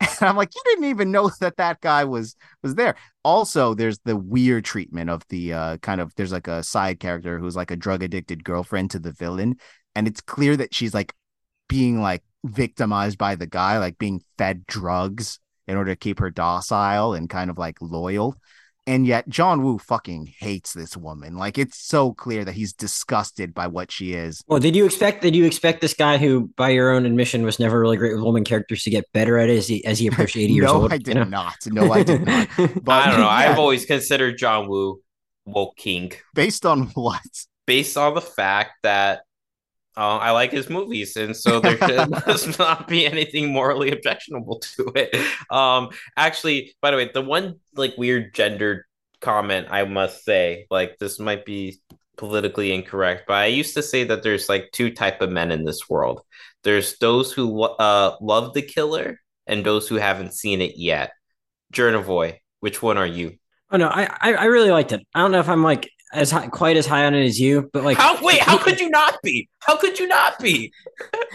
And 0.01 0.11
I'm 0.23 0.37
like, 0.37 0.55
you 0.55 0.63
didn't 0.65 0.85
even 0.85 1.11
know 1.11 1.31
that 1.41 1.57
that 1.57 1.81
guy 1.81 2.05
was 2.05 2.37
was 2.63 2.75
there. 2.75 2.97
Also, 3.25 3.75
there's 3.75 3.99
the 4.05 4.17
weird 4.17 4.65
treatment 4.65 5.11
of 5.11 5.23
the 5.29 5.53
uh, 5.53 5.77
kind 5.79 6.01
of 6.01 6.15
there's 6.17 6.33
like 6.33 6.49
a 6.49 6.63
side 6.63 7.01
character 7.01 7.39
who's 7.39 7.57
like 7.57 7.71
a 7.71 7.77
drug 7.77 8.03
addicted 8.03 8.45
girlfriend 8.45 8.91
to 8.93 8.99
the 8.99 9.13
villain, 9.13 9.57
and 9.95 10.07
it's 10.09 10.21
clear 10.21 10.57
that 10.57 10.75
she's 10.75 10.95
like 10.95 11.15
being 11.69 12.01
like 12.01 12.23
victimized 12.45 13.19
by 13.19 13.35
the 13.35 13.47
guy, 13.47 13.79
like 13.79 13.99
being 13.99 14.23
fed 14.39 14.67
drugs 14.67 15.39
in 15.69 15.77
order 15.77 15.93
to 15.93 15.97
keep 15.97 16.19
her 16.19 16.31
docile 16.31 17.15
and 17.15 17.29
kind 17.29 17.51
of 17.51 17.59
like 17.59 17.77
loyal 17.81 18.37
and 18.87 19.07
yet 19.07 19.29
John 19.29 19.63
Woo 19.63 19.79
fucking 19.79 20.35
hates 20.39 20.73
this 20.73 20.97
woman. 20.97 21.37
Like 21.37 21.59
it's 21.59 21.79
so 21.79 22.13
clear 22.13 22.45
that 22.45 22.53
he's 22.53 22.73
disgusted 22.73 23.55
by 23.55 23.67
what 23.67 23.91
she 23.91 24.15
is. 24.15 24.43
Well, 24.47 24.61
did 24.61 24.75
you 24.75 24.85
expect 24.85 25.23
did 25.23 25.37
you 25.37 25.45
expect 25.45 25.81
this 25.81 25.95
guy 25.95 26.19
who, 26.19 26.51
by 26.57 26.71
your 26.71 26.91
own 26.91 27.07
admission, 27.07 27.43
was 27.43 27.59
never 27.59 27.79
really 27.81 27.97
great 27.97 28.15
with 28.15 28.23
woman 28.23 28.45
characters 28.45 28.83
to 28.85 28.91
get 28.91 29.05
better 29.13 29.39
at 29.39 29.51
it 29.51 29.59
as 29.59 29.69
he 29.69 29.85
as 29.85 29.99
he 29.99 30.07
approached 30.07 30.37
eighty 30.37 30.55
years 30.55 30.67
no, 30.73 30.83
old? 30.83 30.93
I 30.93 30.99
did 30.99 31.09
you 31.09 31.15
know? 31.15 31.25
not. 31.25 31.57
No, 31.67 31.93
I 31.93 32.03
did 32.03 32.27
not. 32.27 32.49
But 32.83 32.93
I 32.93 33.11
don't 33.11 33.21
know. 33.21 33.27
Yeah. 33.27 33.29
I've 33.29 33.59
always 33.59 33.85
considered 33.85 34.39
John 34.39 34.69
Woo 34.69 35.01
woke 35.45 35.77
king. 35.77 36.13
Based 36.35 36.65
on 36.67 36.87
what? 36.95 37.21
Based 37.67 37.97
on 37.97 38.15
the 38.15 38.21
fact 38.21 38.73
that 38.83 39.23
uh, 39.97 40.19
I 40.19 40.31
like 40.31 40.53
his 40.53 40.71
movies, 40.71 41.17
and 41.17 41.37
so 41.37 41.61
there 41.61 41.77
must 42.27 42.59
not 42.59 42.89
be 42.89 43.07
anything 43.07 43.53
morally 43.53 43.91
objectionable 43.91 44.61
to 44.61 44.93
it. 44.95 45.15
Um, 45.51 45.91
actually, 46.17 46.75
by 46.81 46.91
the 46.91 46.97
way, 46.97 47.11
the 47.13 47.23
one 47.23 47.61
like 47.75 47.95
weird 47.97 48.35
gender 48.35 48.87
comment 49.21 49.69
I 49.71 49.85
must 49.85 50.25
say, 50.25 50.67
like 50.71 50.99
this 50.99 51.19
might 51.19 51.45
be 51.45 51.81
politically 52.17 52.73
incorrect, 52.73 53.25
but 53.27 53.35
I 53.35 53.47
used 53.47 53.75
to 53.75 53.83
say 53.83 54.05
that 54.05 54.23
there's 54.23 54.49
like 54.49 54.71
two 54.73 54.91
type 54.91 55.21
of 55.21 55.31
men 55.31 55.51
in 55.51 55.65
this 55.65 55.89
world. 55.89 56.21
There's 56.63 56.99
those 56.99 57.33
who 57.33 57.63
uh, 57.63 58.17
love 58.21 58.55
the 58.55 58.63
killer 58.63 59.21
and 59.47 59.65
those 59.65 59.89
who 59.89 59.97
haven't 59.97 60.35
seen 60.35 60.61
it 60.61 60.77
yet. 60.77 61.13
Jernavoy, 61.73 62.37
which 62.61 62.83
one 62.83 62.99
are 62.99 63.07
you? 63.07 63.37
Oh 63.71 63.77
no, 63.77 63.89
I 63.89 64.09
I 64.23 64.45
really 64.47 64.71
liked 64.71 64.93
it. 64.93 65.07
I 65.15 65.21
don't 65.21 65.33
know 65.33 65.41
if 65.41 65.49
I'm 65.49 65.63
like 65.63 65.91
as 66.13 66.31
high, 66.31 66.49
quite 66.49 66.77
as 66.77 66.87
high 66.87 67.07
on 67.07 67.15
it 67.15 67.25
as 67.25 67.41
you, 67.41 67.71
but 67.73 67.85
like, 67.85 67.97
how 67.97 68.23
wait, 68.25 68.41
how 68.41 68.59
could 68.59 68.81
you 68.81 68.91
not 68.91 69.21
be? 69.23 69.49
How 69.61 69.77
could 69.77 69.99
you 69.99 70.09
not 70.09 70.39
be? 70.39 70.73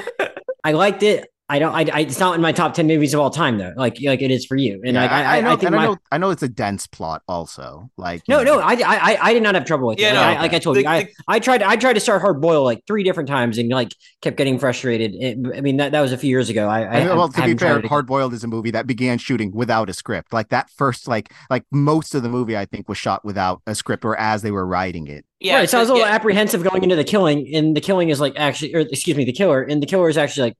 I 0.63 0.71
liked 0.71 1.03
it. 1.03 1.29
I 1.47 1.59
don't. 1.59 1.73
I, 1.75 1.85
I, 1.93 1.99
It's 1.99 2.19
not 2.19 2.33
in 2.33 2.41
my 2.41 2.51
top 2.51 2.73
ten 2.73 2.87
movies 2.87 3.13
of 3.13 3.19
all 3.19 3.29
time, 3.29 3.59
though. 3.59 3.71
Like, 3.77 3.97
like 4.03 4.23
it 4.23 4.31
is 4.31 4.47
for 4.47 4.55
you. 4.55 4.81
And 4.83 4.95
yeah, 4.95 5.01
like, 5.03 5.11
I, 5.11 5.37
I, 5.37 5.41
know, 5.41 5.53
I 5.53 5.55
think 5.57 5.71
my, 5.71 5.77
I 5.77 5.85
know, 5.85 5.97
I 6.11 6.17
know 6.17 6.29
it's 6.31 6.41
a 6.41 6.49
dense 6.49 6.87
plot, 6.87 7.21
also. 7.27 7.91
Like, 7.97 8.23
no, 8.27 8.41
know. 8.41 8.55
no, 8.55 8.61
I, 8.61 8.73
I, 8.73 9.17
I 9.21 9.33
did 9.33 9.43
not 9.43 9.53
have 9.53 9.63
trouble 9.63 9.87
with 9.87 9.99
yeah, 9.99 10.09
it. 10.09 10.13
No, 10.15 10.21
like, 10.21 10.29
okay. 10.29 10.37
I, 10.37 10.41
like 10.41 10.53
I 10.53 10.59
told 10.59 10.75
the, 10.77 10.81
you, 10.81 10.87
I, 10.87 11.03
the, 11.03 11.09
I 11.27 11.39
tried. 11.39 11.61
I 11.61 11.75
tried 11.75 11.93
to 11.93 11.99
start 11.99 12.21
hard 12.21 12.41
boil 12.41 12.63
like 12.63 12.81
three 12.87 13.03
different 13.03 13.29
times, 13.29 13.59
and 13.59 13.69
like 13.69 13.93
kept 14.21 14.37
getting 14.37 14.57
frustrated. 14.57 15.13
It, 15.13 15.55
I 15.55 15.61
mean, 15.61 15.77
that, 15.77 15.91
that 15.91 16.01
was 16.01 16.11
a 16.11 16.17
few 16.17 16.31
years 16.31 16.49
ago. 16.49 16.67
I, 16.67 16.81
I 16.81 17.15
well, 17.15 17.29
to 17.29 17.45
be 17.45 17.55
fair, 17.55 17.79
Hard 17.87 18.07
Boiled 18.07 18.33
is 18.33 18.43
a 18.43 18.47
movie 18.47 18.71
that 18.71 18.87
began 18.87 19.19
shooting 19.19 19.51
without 19.53 19.87
a 19.87 19.93
script. 19.93 20.33
Like 20.33 20.49
that 20.49 20.71
first, 20.71 21.07
like, 21.07 21.31
like 21.51 21.63
most 21.69 22.15
of 22.15 22.23
the 22.23 22.29
movie, 22.29 22.57
I 22.57 22.65
think, 22.65 22.89
was 22.89 22.97
shot 22.97 23.23
without 23.23 23.61
a 23.67 23.75
script 23.75 24.03
or 24.03 24.19
as 24.19 24.41
they 24.41 24.49
were 24.49 24.65
writing 24.65 25.05
it. 25.07 25.25
Yeah, 25.39 25.57
right. 25.57 25.69
So 25.69 25.77
I 25.77 25.81
was 25.81 25.89
a 25.89 25.93
little 25.93 26.07
yeah. 26.07 26.15
apprehensive 26.15 26.63
going 26.63 26.81
into 26.81 26.95
the 26.95 27.03
killing, 27.03 27.53
and 27.53 27.77
the 27.77 27.81
killing 27.81 28.09
is 28.09 28.19
like 28.19 28.33
actually, 28.35 28.73
or 28.73 28.79
excuse 28.79 29.15
me, 29.15 29.25
the 29.25 29.33
killer, 29.33 29.61
and 29.61 29.83
the 29.83 29.85
killer 29.85 30.09
is 30.09 30.17
actually 30.17 30.49
like 30.49 30.57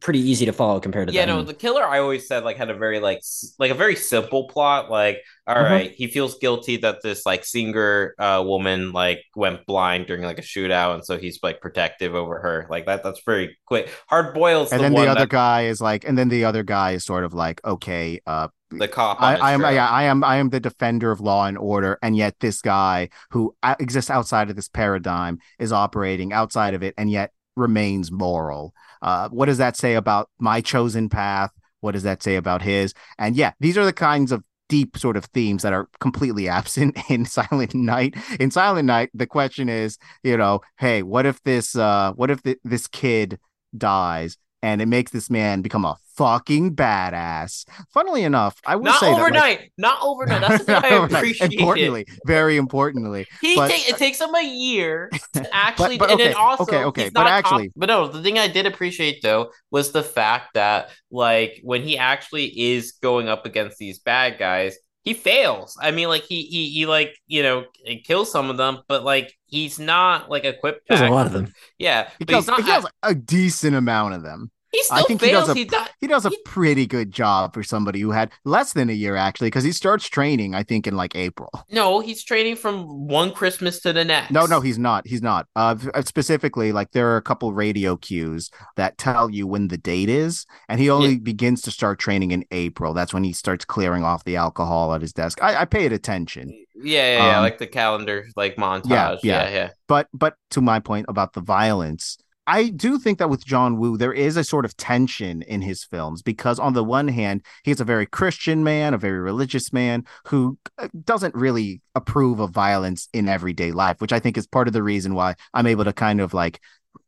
pretty 0.00 0.18
easy 0.18 0.46
to 0.46 0.52
follow 0.52 0.80
compared 0.80 1.08
to 1.08 1.14
yeah 1.14 1.26
that. 1.26 1.32
no 1.32 1.42
the 1.42 1.54
killer 1.54 1.84
i 1.84 1.98
always 1.98 2.26
said 2.26 2.42
like 2.44 2.56
had 2.56 2.70
a 2.70 2.74
very 2.74 2.98
like 2.98 3.20
like 3.58 3.70
a 3.70 3.74
very 3.74 3.94
simple 3.94 4.48
plot 4.48 4.90
like 4.90 5.22
all 5.46 5.56
uh-huh. 5.56 5.72
right, 5.72 5.92
he 5.92 6.08
feels 6.08 6.38
guilty 6.38 6.76
that 6.76 7.02
this 7.02 7.24
like 7.24 7.44
singer 7.44 8.14
uh 8.18 8.42
woman 8.44 8.92
like 8.92 9.20
went 9.36 9.64
blind 9.66 10.06
during 10.06 10.22
like 10.22 10.38
a 10.38 10.42
shootout 10.42 10.94
and 10.94 11.04
so 11.04 11.16
he's 11.16 11.38
like 11.42 11.60
protective 11.60 12.14
over 12.14 12.40
her 12.40 12.66
like 12.68 12.86
that 12.86 13.02
that's 13.02 13.20
very 13.24 13.56
quick 13.66 13.88
hard 14.08 14.34
boils 14.34 14.72
and 14.72 14.80
the 14.80 14.84
then 14.84 14.94
the 14.94 15.06
other 15.06 15.20
that... 15.20 15.28
guy 15.28 15.66
is 15.66 15.80
like 15.80 16.04
and 16.04 16.18
then 16.18 16.28
the 16.28 16.44
other 16.44 16.62
guy 16.62 16.92
is 16.92 17.04
sort 17.04 17.24
of 17.24 17.32
like 17.32 17.60
okay 17.64 18.20
uh 18.26 18.48
the 18.70 18.88
cop 18.88 19.22
I, 19.22 19.36
I 19.36 19.52
am 19.52 19.60
yeah, 19.60 19.88
I 19.88 20.04
am 20.04 20.24
I 20.24 20.36
am 20.38 20.50
the 20.50 20.58
defender 20.58 21.12
of 21.12 21.20
law 21.20 21.46
and 21.46 21.56
order 21.56 21.98
and 22.02 22.16
yet 22.16 22.34
this 22.40 22.60
guy 22.60 23.10
who 23.30 23.54
exists 23.78 24.10
outside 24.10 24.50
of 24.50 24.56
this 24.56 24.68
paradigm 24.68 25.38
is 25.60 25.70
operating 25.70 26.32
outside 26.32 26.74
of 26.74 26.82
it 26.82 26.94
and 26.98 27.08
yet 27.08 27.30
remains 27.54 28.10
moral 28.10 28.74
uh, 29.02 29.28
what 29.28 29.46
does 29.46 29.58
that 29.58 29.76
say 29.76 29.94
about 29.94 30.30
my 30.38 30.60
chosen 30.60 31.08
path? 31.08 31.50
What 31.80 31.92
does 31.92 32.02
that 32.04 32.22
say 32.22 32.36
about 32.36 32.62
his? 32.62 32.94
And 33.18 33.36
yeah, 33.36 33.52
these 33.60 33.78
are 33.78 33.84
the 33.84 33.92
kinds 33.92 34.32
of 34.32 34.42
deep 34.68 34.96
sort 34.96 35.16
of 35.16 35.26
themes 35.26 35.62
that 35.62 35.72
are 35.72 35.88
completely 36.00 36.48
absent 36.58 36.98
in 37.08 37.24
Silent 37.24 37.74
Night. 37.74 38.14
In 38.40 38.50
Silent 38.50 38.86
Night, 38.86 39.10
the 39.14 39.26
question 39.26 39.68
is, 39.68 39.98
you 40.22 40.36
know, 40.36 40.60
hey, 40.78 41.02
what 41.02 41.26
if 41.26 41.42
this 41.42 41.76
uh 41.76 42.12
what 42.14 42.30
if 42.30 42.42
th- 42.42 42.58
this 42.64 42.86
kid 42.86 43.38
dies 43.76 44.36
and 44.62 44.80
it 44.80 44.86
makes 44.86 45.10
this 45.10 45.30
man 45.30 45.62
become 45.62 45.84
a 45.84 45.96
fucking 46.16 46.74
badass. 46.74 47.66
Funnily 47.90 48.24
enough, 48.24 48.60
I 48.64 48.76
will 48.76 48.84
not 48.84 49.00
say 49.00 49.12
overnight, 49.12 49.32
that, 49.32 49.60
like, 49.60 49.72
not 49.78 49.98
overnight. 50.02 50.40
That's 50.40 50.64
the 50.64 50.80
thing 50.80 50.92
I 50.92 51.04
appreciate. 51.04 51.52
Importantly, 51.52 52.06
very 52.26 52.56
importantly, 52.56 53.26
he 53.40 53.56
but, 53.56 53.70
take, 53.70 53.88
it 53.88 53.96
takes 53.96 54.20
him 54.20 54.34
a 54.34 54.42
year 54.42 55.10
to 55.34 55.48
actually, 55.54 55.98
but, 55.98 56.08
but, 56.08 56.12
and 56.12 56.20
okay, 56.20 56.28
then 56.28 56.36
also, 56.36 56.62
okay, 56.64 56.84
okay, 56.84 57.10
but 57.12 57.26
actually, 57.26 57.70
but 57.76 57.86
no, 57.86 58.08
the 58.08 58.22
thing 58.22 58.38
I 58.38 58.48
did 58.48 58.66
appreciate 58.66 59.22
though 59.22 59.50
was 59.70 59.92
the 59.92 60.02
fact 60.02 60.54
that 60.54 60.90
like 61.10 61.60
when 61.62 61.82
he 61.82 61.98
actually 61.98 62.46
is 62.74 62.92
going 63.02 63.28
up 63.28 63.46
against 63.46 63.78
these 63.78 63.98
bad 63.98 64.38
guys, 64.38 64.76
he 65.06 65.14
fails. 65.14 65.78
I 65.80 65.92
mean, 65.92 66.08
like 66.08 66.24
he 66.24 66.42
he 66.42 66.68
he 66.70 66.86
like 66.86 67.16
you 67.26 67.42
know 67.42 67.64
kills 68.04 68.30
some 68.30 68.50
of 68.50 68.56
them, 68.56 68.80
but 68.88 69.04
like 69.04 69.32
he's 69.46 69.78
not 69.78 70.28
like 70.28 70.44
equipped. 70.44 70.88
There's 70.88 71.00
a 71.00 71.08
lot 71.08 71.26
of 71.26 71.32
them. 71.32 71.52
Yeah, 71.78 72.08
he 72.18 72.24
but 72.24 72.28
kills, 72.28 72.44
he's 72.44 72.48
not 72.48 72.60
he 72.60 72.66
kills 72.66 72.86
a 73.04 73.14
decent 73.14 73.76
amount 73.76 74.14
of 74.14 74.22
them. 74.22 74.50
He 74.72 74.82
still 74.82 74.98
I 74.98 75.02
think 75.02 75.20
fails. 75.20 75.52
he 75.52 75.64
does 75.64 75.72
a, 75.72 75.76
not, 75.76 75.90
he 76.00 76.06
does 76.06 76.26
a 76.26 76.30
he, 76.30 76.38
pretty 76.44 76.86
good 76.86 77.12
job 77.12 77.54
for 77.54 77.62
somebody 77.62 78.00
who 78.00 78.10
had 78.10 78.32
less 78.44 78.72
than 78.72 78.90
a 78.90 78.92
year 78.92 79.16
actually, 79.16 79.46
because 79.48 79.64
he 79.64 79.72
starts 79.72 80.08
training, 80.08 80.54
I 80.54 80.62
think, 80.62 80.86
in 80.86 80.96
like 80.96 81.14
April. 81.14 81.50
No, 81.68 82.00
he's 82.00 82.24
training 82.24 82.56
from 82.56 83.06
one 83.06 83.32
Christmas 83.32 83.80
to 83.80 83.92
the 83.92 84.04
next. 84.04 84.30
No, 84.30 84.46
no, 84.46 84.60
he's 84.60 84.78
not. 84.78 85.06
He's 85.06 85.20
not. 85.20 85.46
Uh, 85.56 85.76
specifically, 86.04 86.72
like 86.72 86.92
there 86.92 87.08
are 87.10 87.16
a 87.18 87.22
couple 87.22 87.52
radio 87.52 87.96
cues 87.96 88.50
that 88.76 88.96
tell 88.96 89.28
you 89.28 89.46
when 89.46 89.68
the 89.68 89.76
date 89.76 90.08
is, 90.08 90.46
and 90.68 90.80
he 90.80 90.88
only 90.88 91.12
yeah. 91.12 91.18
begins 91.22 91.60
to 91.62 91.70
start 91.70 91.98
training 91.98 92.30
in 92.30 92.44
April. 92.50 92.94
That's 92.94 93.12
when 93.12 93.24
he 93.24 93.32
starts 93.34 93.64
clearing 93.64 94.04
off 94.04 94.24
the 94.24 94.36
alcohol 94.36 94.94
at 94.94 95.02
his 95.02 95.12
desk. 95.12 95.42
I, 95.42 95.62
I 95.62 95.64
paid 95.66 95.92
attention. 95.92 96.48
Yeah, 96.74 97.16
yeah, 97.16 97.24
um, 97.24 97.26
yeah, 97.26 97.40
like 97.40 97.58
the 97.58 97.66
calendar, 97.66 98.26
like 98.36 98.56
montage. 98.56 98.88
Yeah, 98.88 99.16
yeah, 99.22 99.48
yeah, 99.48 99.54
yeah. 99.54 99.70
But 99.86 100.08
but 100.14 100.36
to 100.52 100.60
my 100.60 100.80
point 100.80 101.06
about 101.08 101.32
the 101.32 101.40
violence 101.40 102.16
I 102.46 102.68
do 102.68 102.98
think 102.98 103.18
that 103.18 103.30
with 103.30 103.44
John 103.44 103.76
Woo, 103.76 103.96
there 103.96 104.12
is 104.12 104.36
a 104.36 104.44
sort 104.44 104.64
of 104.64 104.76
tension 104.76 105.42
in 105.42 105.62
his 105.62 105.84
films 105.84 106.22
because, 106.22 106.58
on 106.58 106.74
the 106.74 106.84
one 106.84 107.08
hand, 107.08 107.44
he's 107.64 107.80
a 107.80 107.84
very 107.84 108.06
Christian 108.06 108.62
man, 108.62 108.94
a 108.94 108.98
very 108.98 109.18
religious 109.18 109.72
man 109.72 110.04
who 110.26 110.56
uh, 110.78 110.88
doesn't 111.04 111.34
really 111.34 111.80
approve 111.94 112.38
of 112.38 112.50
violence 112.50 113.08
in 113.12 113.28
everyday 113.28 113.72
life, 113.72 114.00
which 114.00 114.12
I 114.12 114.20
think 114.20 114.38
is 114.38 114.46
part 114.46 114.68
of 114.68 114.74
the 114.74 114.82
reason 114.82 115.14
why 115.14 115.34
I'm 115.54 115.66
able 115.66 115.84
to 115.84 115.92
kind 115.92 116.20
of 116.20 116.34
like 116.34 116.60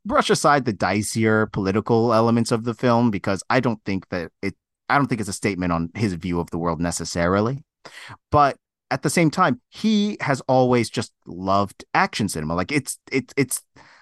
brush 0.05 0.29
aside 0.29 0.65
the 0.65 0.73
dicier 0.73 1.51
political 1.51 2.13
elements 2.13 2.51
of 2.51 2.63
the 2.63 2.73
film 2.73 3.09
because 3.09 3.41
I 3.49 3.59
don't 3.59 3.83
think 3.85 4.09
that 4.09 4.31
it, 4.41 4.55
I 4.89 4.97
don't 4.97 5.07
think 5.07 5.21
it's 5.21 5.29
a 5.29 5.33
statement 5.33 5.71
on 5.71 5.89
his 5.95 6.13
view 6.13 6.39
of 6.39 6.49
the 6.51 6.57
world 6.57 6.81
necessarily. 6.81 7.63
But 8.29 8.57
at 8.91 9.03
the 9.03 9.09
same 9.09 9.31
time, 9.31 9.61
he 9.69 10.17
has 10.19 10.41
always 10.47 10.89
just 10.89 11.13
loved 11.25 11.85
action 11.93 12.27
cinema. 12.27 12.55
Like 12.55 12.71
it's, 12.71 12.97
it's, 13.11 13.33
it's, 13.37 13.61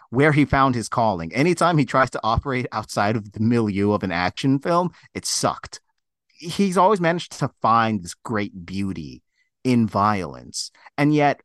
where 0.10 0.32
he 0.32 0.46
found 0.46 0.76
his 0.76 0.90
calling. 0.90 1.34
Anytime 1.34 1.78
he 1.78 1.86
tries 1.86 2.10
to 2.12 2.20
operate 2.24 2.68
outside 2.72 3.16
of 3.16 3.32
the 3.32 3.40
milieu 3.40 3.92
of 3.92 4.04
an 4.04 4.12
action 4.12 4.60
film, 4.60 4.92
it 5.14 5.26
sucked. 5.26 5.82
He's 6.28 6.78
always 6.78 7.02
managed 7.02 7.40
to 7.40 7.50
find 7.62 8.04
this 8.04 8.14
great 8.14 8.66
beauty 8.66 9.24
in 9.64 9.88
violence. 9.88 10.72
And 10.98 11.14
yet, 11.14 11.42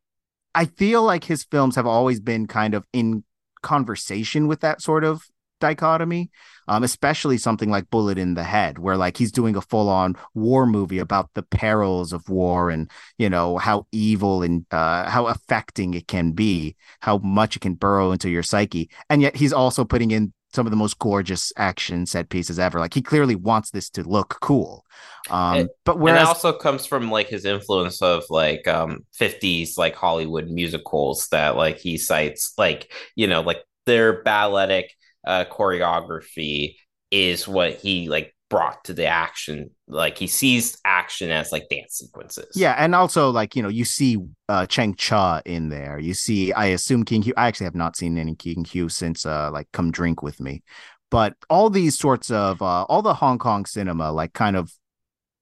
I 0.54 0.66
feel 0.66 1.02
like 1.02 1.24
his 1.24 1.44
films 1.44 1.76
have 1.76 1.86
always 1.86 2.20
been 2.20 2.46
kind 2.46 2.74
of 2.74 2.86
in 2.92 3.24
conversation 3.62 4.48
with 4.48 4.60
that 4.60 4.82
sort 4.82 5.04
of 5.04 5.22
dichotomy, 5.62 6.30
um, 6.68 6.82
especially 6.84 7.38
something 7.38 7.70
like 7.70 7.90
Bullet 7.90 8.18
in 8.18 8.34
the 8.34 8.44
Head, 8.44 8.78
where 8.78 8.96
like 8.98 9.16
he's 9.16 9.32
doing 9.32 9.56
a 9.56 9.62
full 9.62 9.88
on 9.88 10.16
war 10.34 10.66
movie 10.66 10.98
about 10.98 11.30
the 11.34 11.42
perils 11.42 12.12
of 12.12 12.28
war 12.28 12.70
and 12.70 12.90
you 13.18 13.30
know 13.30 13.58
how 13.58 13.86
evil 13.92 14.42
and 14.42 14.66
uh, 14.70 15.08
how 15.08 15.26
affecting 15.26 15.94
it 15.94 16.08
can 16.08 16.32
be, 16.32 16.76
how 17.00 17.18
much 17.18 17.56
it 17.56 17.60
can 17.60 17.74
burrow 17.74 18.12
into 18.12 18.28
your 18.30 18.42
psyche, 18.44 18.90
and 19.10 19.22
yet 19.22 19.36
he's 19.36 19.52
also 19.52 19.84
putting 19.84 20.10
in 20.10 20.32
some 20.54 20.66
of 20.66 20.70
the 20.70 20.76
most 20.76 20.98
gorgeous 20.98 21.50
action 21.56 22.04
set 22.06 22.28
pieces 22.28 22.58
ever. 22.58 22.78
Like 22.78 22.94
he 22.94 23.00
clearly 23.02 23.34
wants 23.36 23.70
this 23.70 23.88
to 23.90 24.02
look 24.02 24.36
cool. 24.42 24.84
Um, 25.30 25.60
It- 25.60 25.70
but 25.84 25.96
and 26.06 26.16
it 26.16 26.22
also 26.28 26.52
comes 26.52 26.86
from 26.86 27.10
like 27.10 27.28
his 27.28 27.44
influence 27.44 28.02
of 28.02 28.24
like 28.30 28.66
um 28.68 29.04
50s 29.12 29.78
like 29.78 29.94
Hollywood 29.94 30.48
musicals 30.48 31.28
that 31.30 31.56
like 31.56 31.78
he 31.78 31.96
cites 31.98 32.52
like 32.58 32.92
you 33.16 33.26
know 33.26 33.40
like 33.42 33.62
their 33.86 34.22
balletic 34.22 34.92
uh 35.26 35.44
choreography 35.50 36.76
is 37.10 37.46
what 37.46 37.74
he 37.74 38.08
like 38.08 38.34
brought 38.50 38.84
to 38.84 38.92
the 38.92 39.06
action 39.06 39.70
like 39.88 40.18
he 40.18 40.26
sees 40.26 40.76
action 40.84 41.30
as 41.30 41.52
like 41.52 41.68
dance 41.70 41.94
sequences 41.94 42.54
Yeah, 42.54 42.74
and 42.76 42.94
also 42.94 43.30
like 43.30 43.56
you 43.56 43.62
know 43.62 43.70
you 43.70 43.86
see 43.86 44.18
uh 44.48 44.66
Chang 44.66 44.94
Cheh 44.94 45.40
in 45.46 45.70
there. 45.70 45.98
You 45.98 46.12
see, 46.12 46.52
I 46.52 46.66
assume 46.66 47.04
King 47.04 47.22
Hu. 47.22 47.32
I 47.36 47.46
actually 47.48 47.64
have 47.64 47.74
not 47.74 47.96
seen 47.96 48.18
any 48.18 48.34
King 48.34 48.66
Hu 48.70 48.90
since 48.90 49.24
uh 49.24 49.50
like 49.50 49.68
Come 49.72 49.90
Drink 49.90 50.22
with 50.22 50.38
Me, 50.38 50.62
but 51.10 51.34
all 51.48 51.70
these 51.70 51.98
sorts 51.98 52.30
of 52.30 52.60
uh 52.60 52.84
all 52.84 53.00
the 53.00 53.14
Hong 53.14 53.38
Kong 53.38 53.64
cinema 53.64 54.12
like 54.12 54.34
kind 54.34 54.56
of 54.56 54.70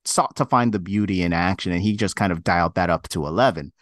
sought 0.04 0.36
to 0.36 0.44
find 0.44 0.72
the 0.72 0.78
beauty 0.78 1.22
in 1.22 1.32
action, 1.32 1.72
and 1.72 1.82
he 1.82 1.96
just 1.96 2.14
kind 2.14 2.30
of 2.32 2.44
dialed 2.44 2.76
that 2.76 2.90
up 2.90 3.08
to 3.08 3.26
eleven. 3.26 3.72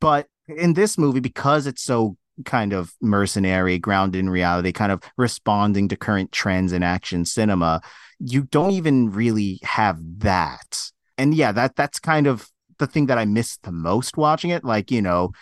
But 0.00 0.26
in 0.48 0.74
this 0.74 0.98
movie, 0.98 1.20
because 1.20 1.68
it's 1.68 1.82
so 1.82 2.16
kind 2.44 2.72
of 2.72 2.92
mercenary, 3.00 3.78
grounded 3.78 4.20
in 4.20 4.30
reality, 4.30 4.72
kind 4.72 4.92
of 4.92 5.02
responding 5.16 5.88
to 5.88 5.96
current 5.96 6.32
trends 6.32 6.72
in 6.72 6.82
action 6.82 7.24
cinema, 7.24 7.80
you 8.18 8.42
don't 8.42 8.72
even 8.72 9.10
really 9.10 9.60
have 9.62 9.98
that 10.18 10.90
and 11.18 11.34
yeah, 11.34 11.52
that 11.52 11.76
that's 11.76 11.98
kind 11.98 12.26
of 12.26 12.48
the 12.78 12.86
thing 12.86 13.06
that 13.06 13.18
I 13.18 13.24
missed 13.24 13.62
the 13.62 13.72
most 13.72 14.16
watching 14.16 14.50
it. 14.50 14.64
Like, 14.64 14.90
you 14.90 15.02
know, 15.02 15.32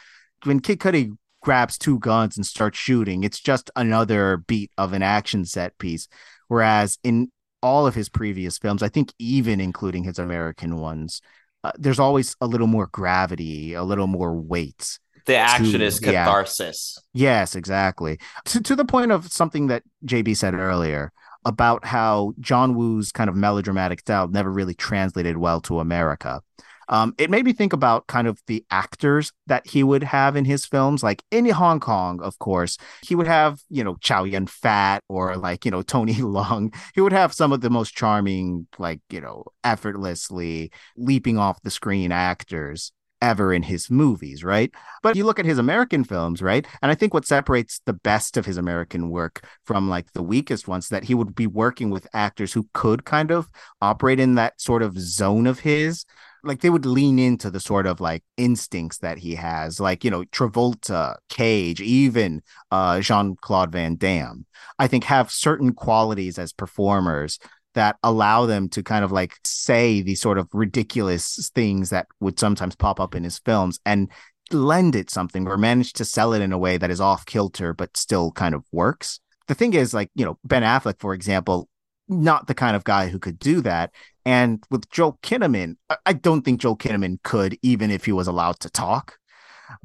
when 0.44 0.60
Kid 0.60 0.80
Cudi 0.80 1.16
grabs 1.40 1.78
two 1.78 1.98
guns 1.98 2.36
and 2.36 2.46
starts 2.46 2.78
shooting, 2.78 3.24
it's 3.24 3.40
just 3.40 3.70
another 3.76 4.38
beat 4.46 4.70
of 4.78 4.92
an 4.92 5.02
action 5.02 5.44
set 5.44 5.76
piece. 5.78 6.08
Whereas 6.48 6.98
in 7.02 7.30
all 7.62 7.86
of 7.86 7.94
his 7.94 8.08
previous 8.08 8.58
films, 8.58 8.82
I 8.82 8.88
think 8.88 9.12
even 9.18 9.60
including 9.60 10.04
his 10.04 10.18
American 10.18 10.76
ones, 10.76 11.20
uh, 11.64 11.72
there's 11.78 12.00
always 12.00 12.36
a 12.40 12.46
little 12.46 12.66
more 12.66 12.88
gravity, 12.88 13.74
a 13.74 13.84
little 13.84 14.08
more 14.08 14.36
weight. 14.36 14.98
The 15.26 15.36
action 15.36 15.78
to- 15.78 15.84
is 15.84 16.00
yeah. 16.02 16.24
catharsis 16.24 16.98
Yes, 17.12 17.54
exactly. 17.54 18.18
To 18.46 18.60
to 18.62 18.74
the 18.74 18.84
point 18.84 19.12
of 19.12 19.30
something 19.30 19.66
that 19.66 19.82
JB 20.06 20.36
said 20.36 20.54
earlier 20.54 21.12
about 21.44 21.84
how 21.84 22.34
John 22.40 22.74
Woo's 22.74 23.12
kind 23.12 23.28
of 23.28 23.36
melodramatic 23.36 24.00
style 24.00 24.28
never 24.28 24.50
really 24.50 24.74
translated 24.74 25.36
well 25.36 25.60
to 25.62 25.80
America. 25.80 26.40
Um, 26.88 27.14
it 27.16 27.30
made 27.30 27.44
me 27.44 27.52
think 27.52 27.72
about 27.72 28.06
kind 28.06 28.26
of 28.26 28.40
the 28.46 28.64
actors 28.70 29.32
that 29.46 29.66
he 29.66 29.82
would 29.82 30.02
have 30.02 30.36
in 30.36 30.44
his 30.44 30.66
films. 30.66 31.02
Like 31.02 31.22
in 31.30 31.48
Hong 31.48 31.80
Kong, 31.80 32.20
of 32.22 32.38
course, 32.38 32.76
he 33.02 33.14
would 33.14 33.26
have, 33.26 33.60
you 33.70 33.82
know, 33.82 33.96
Chow 34.00 34.24
Yun 34.24 34.46
Fat 34.46 35.02
or 35.08 35.36
like, 35.36 35.64
you 35.64 35.70
know, 35.70 35.82
Tony 35.82 36.14
Leung. 36.14 36.74
He 36.94 37.00
would 37.00 37.12
have 37.12 37.32
some 37.32 37.52
of 37.52 37.60
the 37.60 37.70
most 37.70 37.94
charming, 37.94 38.66
like, 38.78 39.00
you 39.10 39.20
know, 39.20 39.44
effortlessly 39.64 40.70
leaping 40.96 41.38
off 41.38 41.62
the 41.62 41.70
screen 41.70 42.12
actors 42.12 42.92
ever 43.22 43.54
in 43.54 43.62
his 43.62 43.88
movies, 43.88 44.44
right? 44.44 44.70
But 45.02 45.16
you 45.16 45.24
look 45.24 45.38
at 45.38 45.46
his 45.46 45.58
American 45.58 46.04
films, 46.04 46.42
right? 46.42 46.66
And 46.82 46.90
I 46.90 46.94
think 46.94 47.14
what 47.14 47.24
separates 47.24 47.80
the 47.86 47.94
best 47.94 48.36
of 48.36 48.44
his 48.44 48.58
American 48.58 49.08
work 49.08 49.46
from 49.64 49.88
like 49.88 50.12
the 50.12 50.22
weakest 50.22 50.68
ones 50.68 50.88
that 50.88 51.04
he 51.04 51.14
would 51.14 51.34
be 51.34 51.46
working 51.46 51.88
with 51.88 52.08
actors 52.12 52.52
who 52.52 52.68
could 52.74 53.04
kind 53.04 53.30
of 53.30 53.48
operate 53.80 54.20
in 54.20 54.34
that 54.34 54.60
sort 54.60 54.82
of 54.82 54.98
zone 54.98 55.46
of 55.46 55.60
his. 55.60 56.04
Like 56.44 56.60
they 56.60 56.70
would 56.70 56.84
lean 56.84 57.20
into 57.20 57.50
the 57.50 57.60
sort 57.60 57.86
of 57.86 58.00
like 58.00 58.24
instincts 58.36 58.98
that 58.98 59.18
he 59.18 59.36
has, 59.36 59.78
like, 59.78 60.02
you 60.02 60.10
know, 60.10 60.24
Travolta, 60.24 61.14
Cage, 61.28 61.80
even 61.80 62.42
uh, 62.72 63.00
Jean 63.00 63.36
Claude 63.40 63.70
Van 63.70 63.94
Damme, 63.94 64.44
I 64.76 64.88
think 64.88 65.04
have 65.04 65.30
certain 65.30 65.72
qualities 65.72 66.40
as 66.40 66.52
performers 66.52 67.38
that 67.74 67.96
allow 68.02 68.46
them 68.46 68.68
to 68.70 68.82
kind 68.82 69.04
of 69.04 69.12
like 69.12 69.38
say 69.44 70.02
these 70.02 70.20
sort 70.20 70.38
of 70.38 70.48
ridiculous 70.52 71.50
things 71.54 71.90
that 71.90 72.06
would 72.20 72.38
sometimes 72.38 72.74
pop 72.74 73.00
up 73.00 73.14
in 73.14 73.24
his 73.24 73.38
films 73.38 73.80
and 73.86 74.10
lend 74.50 74.94
it 74.94 75.10
something 75.10 75.46
or 75.46 75.56
manage 75.56 75.92
to 75.94 76.04
sell 76.04 76.32
it 76.32 76.42
in 76.42 76.52
a 76.52 76.58
way 76.58 76.76
that 76.76 76.90
is 76.90 77.00
off 77.00 77.24
kilter 77.26 77.72
but 77.72 77.96
still 77.96 78.32
kind 78.32 78.54
of 78.54 78.64
works. 78.72 79.20
The 79.48 79.54
thing 79.54 79.74
is, 79.74 79.92
like, 79.92 80.10
you 80.14 80.24
know, 80.24 80.38
Ben 80.44 80.62
Affleck, 80.62 81.00
for 81.00 81.14
example, 81.14 81.68
not 82.08 82.46
the 82.46 82.54
kind 82.54 82.76
of 82.76 82.84
guy 82.84 83.08
who 83.08 83.18
could 83.18 83.38
do 83.38 83.60
that. 83.62 83.92
And 84.24 84.62
with 84.70 84.88
Joel 84.90 85.18
Kinnaman, 85.22 85.76
I- 86.06 86.12
don't 86.12 86.42
think 86.42 86.60
Joel 86.60 86.76
Kinnaman 86.76 87.22
could, 87.22 87.58
even 87.62 87.90
if 87.90 88.04
he 88.04 88.12
was 88.12 88.28
allowed 88.28 88.60
to 88.60 88.70
talk. 88.70 89.18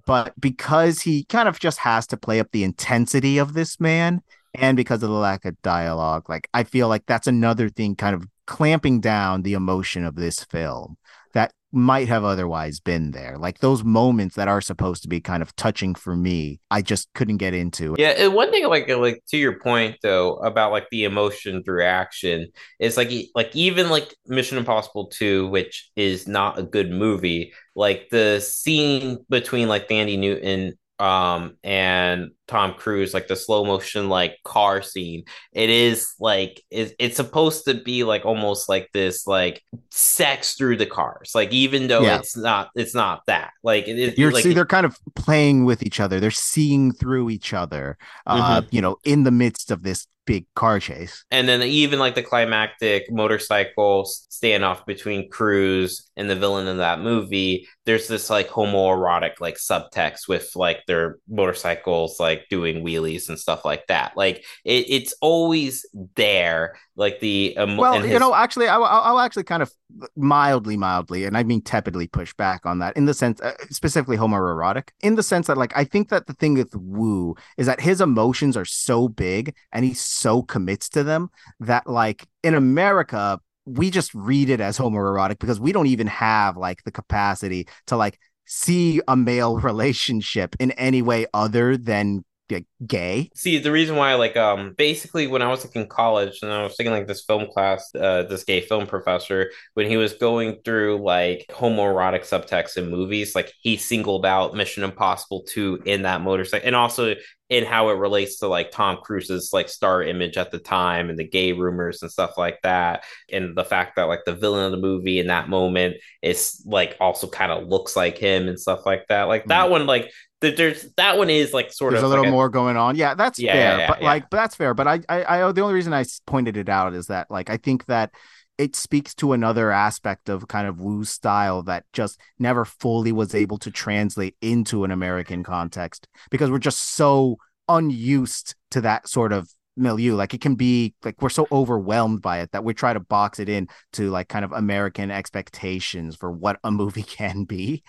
But 0.05 0.33
because 0.39 1.01
he 1.01 1.23
kind 1.25 1.47
of 1.47 1.59
just 1.59 1.79
has 1.79 2.05
to 2.07 2.17
play 2.17 2.39
up 2.39 2.51
the 2.51 2.63
intensity 2.63 3.37
of 3.37 3.53
this 3.53 3.79
man, 3.79 4.21
and 4.53 4.77
because 4.77 5.03
of 5.03 5.09
the 5.09 5.15
lack 5.15 5.45
of 5.45 5.61
dialogue, 5.61 6.29
like 6.29 6.49
I 6.53 6.63
feel 6.63 6.87
like 6.87 7.05
that's 7.05 7.27
another 7.27 7.69
thing 7.69 7.95
kind 7.95 8.15
of 8.15 8.27
clamping 8.45 8.99
down 8.99 9.43
the 9.43 9.53
emotion 9.53 10.03
of 10.03 10.15
this 10.15 10.43
film 10.43 10.97
that 11.33 11.53
might 11.71 12.07
have 12.07 12.23
otherwise 12.23 12.79
been 12.79 13.11
there. 13.11 13.37
Like 13.37 13.59
those 13.59 13.83
moments 13.83 14.35
that 14.35 14.47
are 14.47 14.61
supposed 14.61 15.03
to 15.03 15.09
be 15.09 15.19
kind 15.19 15.43
of 15.43 15.55
touching 15.55 15.93
for 15.95 16.15
me, 16.15 16.59
I 16.71 16.81
just 16.81 17.11
couldn't 17.13 17.37
get 17.37 17.53
into. 17.53 17.95
Yeah, 17.97 18.27
one 18.27 18.51
thing 18.51 18.65
like 18.67 18.87
like 18.89 19.21
to 19.29 19.37
your 19.37 19.59
point 19.59 19.97
though 20.01 20.37
about 20.37 20.71
like 20.71 20.87
the 20.89 21.03
emotion 21.03 21.63
through 21.63 21.83
action 21.83 22.47
is 22.79 22.97
like 22.97 23.11
like 23.35 23.55
even 23.55 23.89
like 23.89 24.15
Mission 24.25 24.57
Impossible 24.57 25.07
2, 25.07 25.47
which 25.49 25.91
is 25.95 26.27
not 26.27 26.57
a 26.57 26.63
good 26.63 26.89
movie, 26.89 27.53
like 27.75 28.09
the 28.09 28.39
scene 28.39 29.17
between 29.29 29.67
like 29.67 29.89
Thandie 29.89 30.17
Newton 30.17 30.73
um 30.99 31.57
and 31.63 32.31
Tom 32.47 32.73
Cruise, 32.73 33.13
like 33.13 33.27
the 33.27 33.35
slow 33.35 33.65
motion 33.65 34.09
like 34.09 34.37
car 34.43 34.81
scene, 34.81 35.25
it 35.51 35.69
is 35.69 36.13
like 36.19 36.63
it, 36.71 36.95
it's 36.97 37.17
supposed 37.17 37.65
to 37.65 37.73
be 37.73 38.03
like 38.03 38.25
almost 38.25 38.69
like 38.69 38.89
this 38.93 39.27
like 39.27 39.61
sex 39.91 40.55
through 40.55 40.77
the 40.77 40.85
cars. 40.85 41.31
Like 41.35 41.51
even 41.51 41.87
though 41.87 42.01
Yeah. 42.01 42.19
it's 42.19 42.35
not 42.37 42.69
it's 42.75 42.95
not 42.95 43.21
that. 43.27 43.51
Like 43.63 43.87
it 43.87 44.17
You're 44.17 44.31
like 44.31 44.43
see, 44.43 44.53
they're 44.53 44.65
kind 44.65 44.85
of 44.85 44.97
playing 45.15 45.65
with 45.65 45.83
each 45.83 45.99
other. 45.99 46.19
They're 46.19 46.31
seeing 46.31 46.93
through 46.93 47.29
each 47.29 47.53
other, 47.53 47.97
uh, 48.25 48.61
you 48.71 48.81
know, 48.81 48.97
in 49.03 49.23
the 49.23 49.31
midst 49.31 49.71
of 49.71 49.83
this 49.83 50.07
big 50.27 50.45
car 50.53 50.79
chase. 50.79 51.25
And 51.31 51.47
then 51.49 51.63
even 51.63 51.97
like 51.97 52.13
the 52.13 52.21
climactic 52.21 53.09
motorcycle 53.09 54.07
standoff 54.29 54.85
between 54.85 55.31
Cruise 55.31 56.11
and 56.15 56.29
the 56.29 56.35
villain 56.35 56.67
in 56.67 56.77
that 56.77 56.99
movie, 56.99 57.67
there's 57.85 58.07
this 58.07 58.29
like 58.29 58.49
homoerotic 58.49 59.39
like 59.39 59.55
subtext 59.55 60.27
with 60.27 60.51
like 60.55 60.85
their 60.85 61.17
motorcycles 61.27 62.19
like 62.19 62.45
doing 62.49 62.83
wheelies 62.85 63.29
and 63.29 63.39
stuff 63.39 63.65
like 63.65 63.87
that. 63.87 64.15
Like 64.15 64.45
it, 64.63 64.85
it's 64.89 65.15
always 65.21 65.87
there. 66.15 66.77
Like 66.95 67.19
the 67.19 67.55
emo- 67.59 67.77
Well, 67.79 67.93
and 67.93 68.11
you 68.11 68.17
know, 68.17 68.33
actually, 68.33 68.67
I'll, 68.67 68.83
I'll 68.83 69.01
I'll 69.01 69.19
actually 69.19 69.43
kind 69.43 69.61
of 69.61 69.71
mildly, 70.15 70.75
mildly, 70.77 71.25
and 71.25 71.37
I 71.37 71.43
mean 71.43 71.61
tepidly 71.61 72.07
push 72.07 72.33
back 72.33 72.65
on 72.65 72.79
that 72.79 72.97
in 72.97 73.05
the 73.05 73.13
sense, 73.13 73.39
uh, 73.39 73.53
specifically 73.69 74.17
homoerotic, 74.17 74.89
in 75.01 75.13
the 75.13 75.21
sense 75.21 75.45
that, 75.45 75.57
like, 75.57 75.71
I 75.75 75.83
think 75.83 76.09
that 76.09 76.25
the 76.25 76.33
thing 76.33 76.55
with 76.55 76.75
Woo 76.75 77.35
is 77.55 77.67
that 77.67 77.81
his 77.81 78.01
emotions 78.01 78.57
are 78.57 78.65
so 78.65 79.07
big 79.07 79.55
and 79.71 79.85
he 79.85 79.93
so 80.17 80.41
commits 80.41 80.89
to 80.89 81.03
them 81.03 81.29
that, 81.59 81.87
like, 81.87 82.27
in 82.43 82.55
America, 82.55 83.39
we 83.67 83.91
just 83.91 84.13
read 84.15 84.49
it 84.49 84.61
as 84.61 84.77
homoerotic 84.77 85.39
because 85.39 85.59
we 85.59 85.71
don't 85.71 85.87
even 85.87 86.07
have 86.07 86.55
like 86.55 86.81
the 86.83 86.91
capacity 86.91 87.67
to 87.85 87.97
like 87.97 88.17
see 88.45 89.01
a 89.07 89.15
male 89.15 89.59
relationship 89.59 90.55
in 90.59 90.71
any 90.71 91.01
way 91.01 91.25
other 91.33 91.77
than 91.77 92.23
like, 92.49 92.65
gay. 92.85 93.29
See, 93.35 93.57
the 93.57 93.73
reason 93.73 93.97
why, 93.97 94.13
like, 94.15 94.37
um, 94.37 94.73
basically, 94.77 95.27
when 95.27 95.41
I 95.41 95.49
was 95.49 95.65
like 95.65 95.75
in 95.75 95.87
college 95.87 96.39
and 96.41 96.51
I 96.51 96.63
was 96.63 96.77
taking 96.77 96.93
like 96.93 97.05
this 97.05 97.25
film 97.25 97.47
class, 97.51 97.93
uh, 97.93 98.23
this 98.23 98.45
gay 98.45 98.61
film 98.61 98.87
professor, 98.87 99.51
when 99.73 99.89
he 99.89 99.97
was 99.97 100.13
going 100.13 100.61
through 100.63 101.03
like 101.03 101.45
homoerotic 101.49 102.21
subtext 102.21 102.77
in 102.77 102.89
movies, 102.89 103.35
like 103.35 103.51
he 103.59 103.75
singled 103.75 104.25
out 104.25 104.55
Mission 104.55 104.83
Impossible 104.83 105.43
2 105.43 105.81
in 105.85 106.03
that 106.03 106.21
motorcycle, 106.21 106.65
and 106.65 106.75
also 106.75 107.15
in 107.49 107.63
how 107.63 107.89
it 107.89 107.93
relates 107.93 108.39
to 108.39 108.47
like 108.47 108.71
Tom 108.71 108.97
Cruise's 109.03 109.51
like 109.53 109.69
star 109.69 110.03
image 110.03 110.37
at 110.37 110.51
the 110.51 110.59
time 110.59 111.09
and 111.09 111.17
the 111.17 111.27
gay 111.27 111.53
rumors 111.53 112.01
and 112.01 112.11
stuff 112.11 112.37
like 112.37 112.59
that, 112.63 113.03
and 113.31 113.57
the 113.57 113.65
fact 113.65 113.95
that 113.95 114.03
like 114.03 114.25
the 114.25 114.35
villain 114.35 114.65
of 114.65 114.71
the 114.71 114.77
movie 114.77 115.19
in 115.19 115.27
that 115.27 115.49
moment 115.49 115.95
is 116.21 116.61
like 116.65 116.95
also 116.99 117.27
kind 117.27 117.51
of 117.51 117.67
looks 117.67 117.95
like 117.95 118.17
him 118.17 118.47
and 118.47 118.59
stuff 118.59 118.85
like 118.85 119.07
that. 119.07 119.23
Like 119.23 119.45
that 119.45 119.67
mm. 119.67 119.71
one, 119.71 119.87
like 119.87 120.11
th- 120.41 120.57
there's 120.57 120.91
that 120.97 121.17
one 121.17 121.29
is 121.29 121.53
like 121.53 121.71
sort 121.71 121.91
There's 121.91 122.03
of 122.03 122.07
a 122.07 122.09
little 122.09 122.25
like 122.25 122.31
more 122.31 122.49
going 122.49 122.67
going 122.67 122.77
on. 122.77 122.95
Yeah, 122.95 123.15
that's 123.15 123.39
Yeah, 123.39 123.53
fair. 123.53 123.61
yeah, 123.61 123.77
yeah, 123.77 123.87
but 123.87 124.01
like, 124.01 124.29
but 124.29 124.37
that's 124.37 124.55
fair. 124.55 124.73
But 124.73 124.87
I, 124.87 125.01
I, 125.09 125.43
I, 125.43 125.51
the 125.51 125.61
only 125.61 125.73
reason 125.73 125.93
I 125.93 126.05
pointed 126.25 126.57
it 126.57 126.69
out 126.69 126.93
is 126.93 127.07
that 127.07 127.29
like 127.31 127.49
I 127.49 127.57
think 127.57 127.85
that 127.85 128.11
it 128.57 128.75
speaks 128.75 129.13
to 129.15 129.33
another 129.33 129.71
aspect 129.71 130.29
of 130.29 130.47
kind 130.47 130.67
of 130.67 130.79
Woo's 130.79 131.09
style 131.09 131.63
that 131.63 131.85
just 131.93 132.19
never 132.39 132.65
fully 132.65 133.11
was 133.11 133.35
able 133.35 133.57
to 133.59 133.71
translate 133.71 134.35
into 134.41 134.83
an 134.83 134.91
American 134.91 135.43
context 135.43 136.07
because 136.31 136.49
we're 136.49 136.57
just 136.57 136.95
so 136.95 137.37
unused 137.69 138.55
to 138.71 138.81
that 138.81 139.07
sort 139.07 139.31
of 139.31 139.49
milieu. 139.75 140.15
Like 140.15 140.33
it 140.33 140.41
can 140.41 140.55
be 140.55 140.95
like 141.03 141.21
we're 141.21 141.29
so 141.29 141.47
overwhelmed 141.51 142.21
by 142.21 142.39
it 142.39 142.51
that 142.51 142.63
we 142.63 142.73
try 142.73 142.93
to 142.93 142.99
box 142.99 143.39
it 143.39 143.47
in 143.47 143.67
to 143.93 144.09
like 144.09 144.27
kind 144.27 144.43
of 144.43 144.51
American 144.51 145.11
expectations 145.11 146.15
for 146.15 146.31
what 146.31 146.59
a 146.63 146.71
movie 146.71 147.03
can 147.03 147.43
be. 147.43 147.83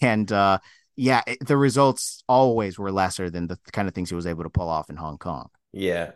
And 0.00 0.30
uh 0.32 0.58
yeah, 0.96 1.22
it, 1.26 1.44
the 1.44 1.56
results 1.56 2.22
always 2.28 2.78
were 2.78 2.92
lesser 2.92 3.28
than 3.28 3.48
the 3.48 3.58
kind 3.72 3.88
of 3.88 3.94
things 3.94 4.10
he 4.10 4.14
was 4.14 4.28
able 4.28 4.44
to 4.44 4.50
pull 4.50 4.68
off 4.68 4.90
in 4.90 4.96
Hong 4.96 5.18
Kong. 5.18 5.50
Yeah. 5.72 6.12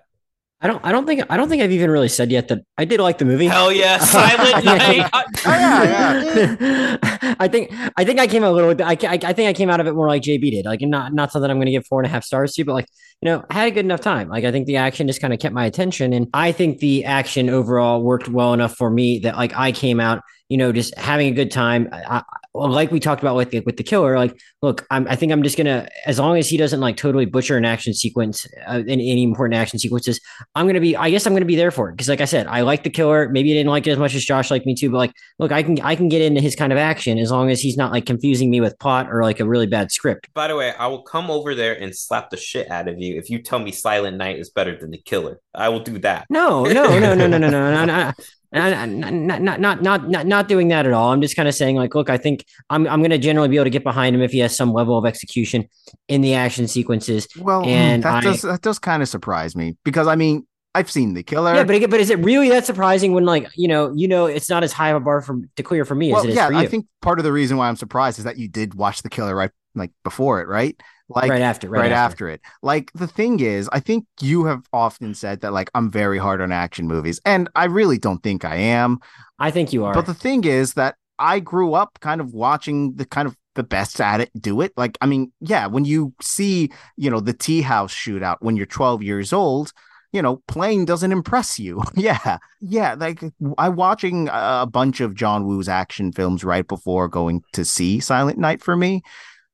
I 0.61 0.67
don't. 0.67 0.85
I 0.85 0.91
don't 0.91 1.07
think. 1.07 1.23
I 1.31 1.37
don't 1.37 1.49
think 1.49 1.63
I've 1.63 1.71
even 1.71 1.89
really 1.89 2.09
said 2.09 2.33
yet 2.33 2.49
that 2.49 2.63
I 2.77 2.85
did 2.85 2.99
like 2.99 3.19
the 3.19 3.25
movie. 3.25 3.47
Hell 3.47 3.71
yeah, 3.71 3.99
Silent 3.99 4.65
Night. 4.65 5.09
Oh, 5.15 5.23
yeah, 5.45 6.97
I 7.39 7.47
think. 7.47 7.73
I 7.97 8.05
think 8.05 8.19
I 8.19 8.27
came 8.27 8.43
out 8.43 8.51
a 8.51 8.57
little. 8.57 8.85
I, 8.85 8.99
I. 9.01 9.19
I 9.23 9.33
think 9.33 9.49
I 9.49 9.53
came 9.53 9.71
out 9.71 9.79
of 9.79 9.87
it 9.87 9.93
more 9.93 10.09
like 10.09 10.23
JB 10.23 10.51
did. 10.51 10.65
Like 10.65 10.81
not 10.81 11.15
not 11.15 11.31
something 11.31 11.49
I'm 11.49 11.59
going 11.59 11.67
to 11.67 11.73
give 11.73 11.87
four 11.87 12.01
and 12.01 12.07
a 12.07 12.11
half 12.11 12.25
stars 12.25 12.55
to, 12.55 12.65
but 12.65 12.73
like 12.73 12.89
you 13.23 13.27
know, 13.27 13.45
I 13.49 13.55
had 13.55 13.69
a 13.69 13.71
good 13.71 13.85
enough 13.85 14.01
time. 14.01 14.29
Like 14.29 14.45
I 14.45 14.51
think 14.51 14.67
the 14.67 14.79
action 14.79 15.07
just 15.07 15.21
kind 15.21 15.33
of 15.33 15.39
kept 15.39 15.55
my 15.55 15.65
attention, 15.65 16.13
and 16.13 16.27
I 16.35 16.51
think 16.51 16.81
the 16.81 17.05
action 17.05 17.49
overall 17.49 18.03
worked 18.03 18.29
well 18.29 18.53
enough 18.53 18.75
for 18.77 18.91
me 18.91 19.21
that 19.21 19.37
like 19.37 19.57
I 19.57 19.71
came 19.71 20.01
out, 20.01 20.25
you 20.49 20.57
know, 20.57 20.73
just 20.73 20.97
having 20.99 21.29
a 21.29 21.33
good 21.37 21.53
time. 21.53 21.89
I, 21.93 22.17
I, 22.17 22.23
like 22.59 22.91
we 22.91 23.01
talked 23.01 23.23
about 23.23 23.37
with 23.37 23.51
the, 23.51 23.61
with 23.61 23.77
the 23.77 23.83
killer, 23.83 24.17
like 24.17 24.39
look, 24.63 24.87
I'm, 24.91 25.07
I 25.09 25.17
think 25.17 25.33
I'm 25.33 25.43
just 25.43 25.57
gonna, 25.57 25.89
as 26.07 26.19
long 26.19 26.37
as 26.37 26.49
he 26.49 26.57
doesn't 26.57 26.81
like 26.81 26.97
totally 26.97 27.27
butcher 27.27 27.57
an 27.57 27.65
action 27.65 27.95
sequence, 27.95 28.47
uh, 28.69 28.79
in 28.79 29.01
any 29.01 29.23
important 29.23 29.59
action 29.59 29.79
sequences, 29.79 30.21
I'm 30.55 30.67
gonna 30.67 30.81
be, 30.81 30.97
I 30.97 31.11
guess 31.11 31.27
I'm 31.27 31.33
gonna 31.33 31.45
be 31.45 31.57
there 31.57 31.71
for 31.71 31.89
it 31.89 31.93
because, 31.93 32.09
like 32.09 32.21
I 32.21 32.25
said, 32.25 32.47
I 32.47 32.63
like 32.63 32.83
the 32.85 32.91
killer. 32.91 33.29
Maybe 33.29 33.53
I 33.53 33.55
didn't 33.55 33.71
like 33.71 33.87
it 33.87 33.91
as 33.91 33.99
much 33.99 34.15
as 34.15 34.25
Josh 34.25 34.51
liked 34.51 34.67
me 34.67 34.75
too, 34.75 34.91
but 34.91 34.99
like, 34.99 35.13
look, 35.39 35.53
I 35.53 35.63
can, 35.63 35.81
I 35.81 35.95
can 35.95 36.09
get 36.09 36.23
into 36.23 36.41
his 36.41 36.57
kind 36.57 36.73
of 36.73 36.79
action 36.79 37.19
as 37.19 37.31
long 37.31 37.51
as 37.51 37.61
he's 37.61 37.77
not 37.77 37.93
like 37.93 38.07
confusing 38.07 38.51
me 38.51 38.61
with 38.61 38.79
plot 38.79 39.09
or 39.11 39.23
like 39.23 39.41
a 39.41 39.47
really 39.47 39.67
bad 39.67 39.93
script. 39.93 40.29
By 40.35 40.49
the 40.49 40.57
way, 40.57 40.73
I 40.73 40.87
will 40.89 41.03
come 41.03 41.31
over 41.31 41.55
there 41.55 41.81
and 41.81 41.95
slap 41.95 42.31
the 42.31 42.37
shit 42.37 42.71
out 42.71 42.89
of 42.89 42.99
you 42.99 43.17
if 43.17 43.31
you 43.31 43.41
tell 43.41 43.59
me 43.59 43.73
Silent 43.73 44.17
Night 44.17 44.39
is 44.39 44.51
better 44.51 44.77
than 44.79 44.91
the 44.91 44.99
killer. 44.99 45.41
I 45.55 45.69
will 45.69 45.81
do 45.81 45.99
that. 45.99 46.27
No, 46.31 46.65
no, 46.65 46.99
no, 46.99 47.15
no, 47.15 47.27
no, 47.27 47.39
no, 47.39 47.49
no, 47.49 47.49
no, 47.49 47.85
no. 47.85 48.13
Not, 48.51 48.89
not, 48.89 49.13
not, 49.13 49.61
not, 49.61 49.83
not, 49.83 50.09
not, 50.09 50.27
not 50.27 50.49
doing 50.49 50.69
that 50.69 50.87
at 50.87 50.93
all. 50.93 51.13
I'm 51.13 51.21
just 51.21 51.37
kind 51.37 51.49
of 51.49 51.55
saying, 51.55 51.77
like, 51.77 51.95
look, 51.95 52.09
I 52.09 52.17
think 52.17 52.47
I'm, 52.71 52.87
I'm 52.87 53.01
going 53.01 53.11
to 53.11 53.19
generally 53.19 53.49
be 53.49 53.57
able 53.57 53.65
to 53.65 53.71
get 53.71 53.85
behind 53.85 54.17
him 54.17 54.23
if 54.23 54.33
he 54.33 54.39
has 54.39 54.57
some 54.57 54.73
level 54.73 54.97
of 54.97 55.05
execution 55.05 55.69
in 56.09 56.23
the 56.23 56.35
action 56.35 56.67
sequences. 56.67 57.29
Well, 57.39 57.63
hmm, 57.63 57.69
And 57.69 58.03
that 58.05 58.15
I- 58.15 58.21
does 58.23 58.43
that 58.43 58.63
does 58.63 58.79
kind 58.79 59.03
of 59.03 59.09
surprise 59.09 59.55
me 59.55 59.77
because 59.85 60.07
I 60.07 60.17
mean 60.17 60.47
I've 60.75 60.91
seen 60.91 61.15
the 61.15 61.23
killer. 61.23 61.55
Yeah, 61.55 61.65
but 61.65 61.77
again, 61.77 61.91
but 61.91 61.99
is 62.01 62.11
it 62.11 62.19
really 62.21 62.51
that 62.51 62.65
surprising 62.65 63.13
when, 63.13 63.25
like, 63.25 63.49
you 63.57 63.69
know, 63.69 63.93
you 63.95 64.07
know, 64.07 64.27
it's 64.27 64.49
not 64.49 64.63
as 64.63 64.73
high 64.73 64.91
of 64.91 64.97
a 64.97 65.01
bar 65.01 65.21
for 65.23 65.41
to 65.57 65.63
clear 65.63 65.85
for 65.85 65.95
me 65.95 66.13
well, 66.13 66.21
as 66.21 66.27
it 66.27 66.31
is 66.31 66.37
yeah, 66.37 66.47
for 66.47 66.53
you. 66.53 66.59
I 66.59 66.67
think 66.67 66.87
part 67.03 67.19
of 67.19 67.25
the 67.25 67.33
reason 67.33 67.57
why 67.57 67.69
I'm 67.69 67.77
surprised 67.77 68.19
is 68.19 68.25
that 68.25 68.39
you 68.39 68.49
did 68.49 68.75
watch 68.75 69.03
the 69.03 69.09
killer 69.11 69.35
right 69.35 69.51
like 69.75 69.91
before 70.05 70.41
it, 70.41 70.49
right? 70.49 70.81
Like 71.09 71.31
right 71.31 71.41
after, 71.41 71.71
right, 71.71 71.81
right, 71.81 71.93
after. 71.93 72.29
after. 72.29 72.29
it. 72.29 72.41
Like 72.63 72.93
the 72.95 73.07
thing 73.07 73.41
is, 73.41 73.69
I 73.73 73.81
think 73.81 74.07
you 74.21 74.45
have 74.45 74.67
often 74.73 75.15
said 75.15 75.41
that 75.41 75.53
like 75.53 75.71
I'm 75.75 75.91
very 75.91 76.19
hard 76.19 76.41
on 76.43 76.53
action 76.53 76.87
movies, 76.87 77.21
and 77.25 77.49
I 77.55 77.65
really 77.65 77.99
don't 77.99 78.23
think 78.23 78.45
I 78.45 78.57
am. 78.57 78.99
I 79.39 79.51
think 79.51 79.73
you 79.73 79.85
are. 79.85 79.95
But 79.95 80.07
the 80.07 80.15
thing 80.15 80.45
is 80.45 80.75
that 80.75 80.97
I 81.19 81.41
grew 81.41 81.75
up 81.75 81.99
kind 82.01 82.21
of 82.21 82.33
watching 82.33 82.95
the 82.97 83.05
kind 83.05 83.27
of 83.27 83.37
the 83.55 83.63
best 83.65 84.01
at 84.01 84.21
it 84.21 84.31
do 84.41 84.61
it. 84.61 84.73
Like, 84.77 84.97
I 85.01 85.07
mean, 85.07 85.33
yeah, 85.41 85.67
when 85.67 85.85
you 85.85 86.15
see, 86.23 86.71
you 86.97 87.11
know, 87.11 87.21
the 87.21 87.33
tea 87.33 87.61
house 87.61 87.93
shootout 87.93 88.37
when 88.41 88.57
you're 88.57 88.67
12 88.67 89.03
years 89.03 89.33
old, 89.33 89.73
you 90.13 90.23
know, 90.23 90.43
playing 90.47 90.85
doesn't 90.85 91.13
impress 91.13 91.59
you. 91.59 91.83
yeah. 91.95 92.39
Yeah. 92.61 92.95
Like, 92.95 93.21
I 93.59 93.69
watching 93.69 94.29
a 94.33 94.67
bunch 94.71 95.01
of 95.01 95.15
John 95.15 95.45
Woo's 95.45 95.69
action 95.69 96.13
films 96.13 96.45
right 96.45 96.67
before 96.67 97.09
going 97.09 97.43
to 97.53 97.65
see 97.65 97.99
Silent 97.99 98.39
Night 98.39 98.63
for 98.63 98.77
me. 98.77 99.03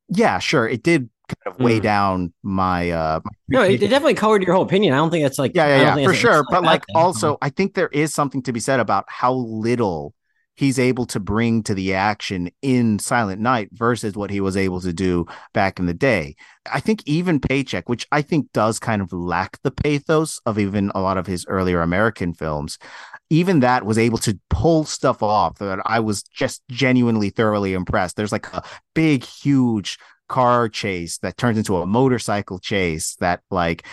Yeah, 0.08 0.38
sure. 0.38 0.68
It 0.68 0.82
did 0.82 1.08
kind 1.28 1.54
of 1.54 1.60
weigh 1.60 1.78
Mm. 1.80 1.82
down 1.82 2.32
my, 2.42 2.90
uh, 2.90 3.20
no, 3.48 3.62
it, 3.62 3.82
it 3.82 3.88
definitely 3.88 4.14
colored 4.14 4.42
your 4.42 4.54
whole 4.54 4.64
opinion. 4.64 4.92
I 4.94 4.96
don't 4.98 5.10
think 5.10 5.24
that's 5.24 5.38
like, 5.38 5.52
yeah, 5.54 5.66
yeah, 5.66 5.96
yeah, 5.96 6.04
for 6.06 6.14
sure. 6.14 6.40
it's 6.40 6.48
But 6.50 6.62
like, 6.62 6.86
thing. 6.86 6.96
also, 6.96 7.38
I 7.42 7.50
think 7.50 7.74
there 7.74 7.88
is 7.88 8.12
something 8.14 8.42
to 8.42 8.52
be 8.52 8.60
said 8.60 8.80
about 8.80 9.04
how 9.08 9.32
little 9.32 10.14
he's 10.56 10.78
able 10.78 11.04
to 11.04 11.18
bring 11.18 11.64
to 11.64 11.74
the 11.74 11.94
action 11.94 12.48
in 12.62 12.96
Silent 13.00 13.40
Night 13.40 13.70
versus 13.72 14.14
what 14.14 14.30
he 14.30 14.40
was 14.40 14.56
able 14.56 14.80
to 14.82 14.92
do 14.92 15.26
back 15.52 15.80
in 15.80 15.86
the 15.86 15.94
day. 15.94 16.36
I 16.72 16.78
think 16.78 17.02
even 17.06 17.40
Paycheck, 17.40 17.88
which 17.88 18.06
I 18.12 18.22
think 18.22 18.52
does 18.52 18.78
kind 18.78 19.02
of 19.02 19.12
lack 19.12 19.60
the 19.62 19.72
pathos 19.72 20.40
of 20.46 20.56
even 20.58 20.92
a 20.94 21.00
lot 21.00 21.18
of 21.18 21.26
his 21.26 21.44
earlier 21.48 21.80
American 21.80 22.34
films, 22.34 22.78
even 23.30 23.60
that 23.60 23.84
was 23.84 23.98
able 23.98 24.18
to 24.18 24.38
pull 24.48 24.84
stuff 24.84 25.24
off 25.24 25.58
that 25.58 25.80
I 25.86 25.98
was 25.98 26.22
just 26.22 26.62
genuinely 26.70 27.30
thoroughly 27.30 27.72
impressed. 27.72 28.14
There's 28.14 28.30
like 28.30 28.46
a 28.54 28.62
big, 28.94 29.24
huge 29.24 29.98
car 30.28 30.68
chase 30.68 31.18
that 31.18 31.36
turns 31.36 31.58
into 31.58 31.76
a 31.76 31.86
motorcycle 31.86 32.58
chase 32.58 33.16
that 33.16 33.40
like 33.50 33.86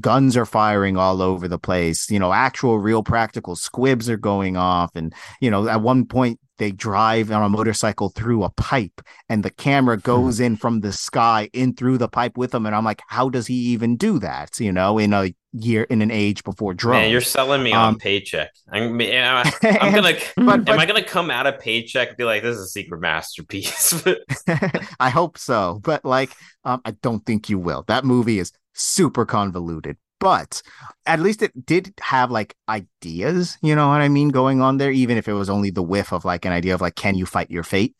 guns 0.00 0.36
are 0.36 0.46
firing 0.46 0.96
all 0.96 1.22
over 1.22 1.48
the 1.48 1.58
place 1.58 2.10
you 2.10 2.18
know 2.18 2.32
actual 2.32 2.78
real 2.78 3.02
practical 3.02 3.56
squibs 3.56 4.10
are 4.10 4.16
going 4.16 4.56
off. 4.56 4.90
And 4.94 5.14
you 5.40 5.50
know 5.50 5.68
at 5.68 5.80
one 5.80 6.06
point 6.06 6.38
they 6.58 6.70
drive 6.70 7.30
on 7.30 7.42
a 7.42 7.48
motorcycle 7.48 8.08
through 8.10 8.44
a 8.44 8.50
pipe 8.50 9.00
and 9.28 9.42
the 9.42 9.50
camera 9.50 9.96
goes 9.96 10.40
in 10.40 10.56
from 10.56 10.80
the 10.80 10.92
sky 10.92 11.48
in 11.52 11.74
through 11.74 11.98
the 11.98 12.08
pipe 12.08 12.36
with 12.36 12.50
them 12.50 12.66
and 12.66 12.74
i'm 12.74 12.84
like 12.84 13.00
how 13.08 13.28
does 13.28 13.46
he 13.46 13.54
even 13.54 13.96
do 13.96 14.18
that 14.18 14.58
you 14.60 14.70
know 14.72 14.98
in 14.98 15.12
a 15.12 15.34
year 15.52 15.84
in 15.84 16.02
an 16.02 16.10
age 16.10 16.44
before 16.44 16.74
drones 16.74 17.02
Man, 17.04 17.10
you're 17.10 17.20
selling 17.22 17.62
me 17.62 17.72
on 17.72 17.88
Um, 17.94 17.98
paycheck. 17.98 18.50
I'm, 18.70 19.00
am 19.00 19.46
I- 19.46 19.52
I'm 19.80 19.86
And- 19.86 19.94
gonna. 19.94 20.18
but, 20.36 20.40
am 20.54 20.64
but 20.64 20.78
I 20.78 20.84
gonna 20.84 21.02
come 21.02 21.30
out 21.30 21.46
of 21.46 21.58
paycheck 21.58 22.08
and 22.08 22.16
be 22.18 22.24
like, 22.24 22.42
"This 22.42 22.56
is 22.56 22.64
a 22.64 22.68
secret 22.68 23.00
masterpiece"? 23.00 24.04
I 25.00 25.08
hope 25.08 25.38
so, 25.38 25.80
but 25.82 26.04
like, 26.04 26.30
um, 26.64 26.82
I 26.84 26.90
don't 27.02 27.24
think 27.24 27.48
you 27.48 27.58
will. 27.58 27.82
That 27.88 28.04
movie 28.04 28.38
is 28.38 28.52
super 28.74 29.24
convoluted, 29.24 29.96
but 30.20 30.62
at 31.06 31.20
least 31.20 31.42
it 31.42 31.66
did 31.66 31.94
have 32.00 32.30
like 32.30 32.54
ideas, 32.68 33.58
you 33.62 33.74
know 33.74 33.88
what 33.88 34.00
I 34.00 34.08
mean, 34.08 34.28
going 34.30 34.60
on 34.60 34.78
there, 34.78 34.90
even 34.90 35.16
if 35.16 35.28
it 35.28 35.32
was 35.32 35.50
only 35.50 35.70
the 35.70 35.82
whiff 35.82 36.12
of 36.12 36.24
like 36.24 36.44
an 36.44 36.52
idea 36.52 36.74
of 36.74 36.80
like, 36.80 36.94
can 36.94 37.14
you 37.14 37.26
fight 37.26 37.50
your 37.50 37.62
fate? 37.62 37.94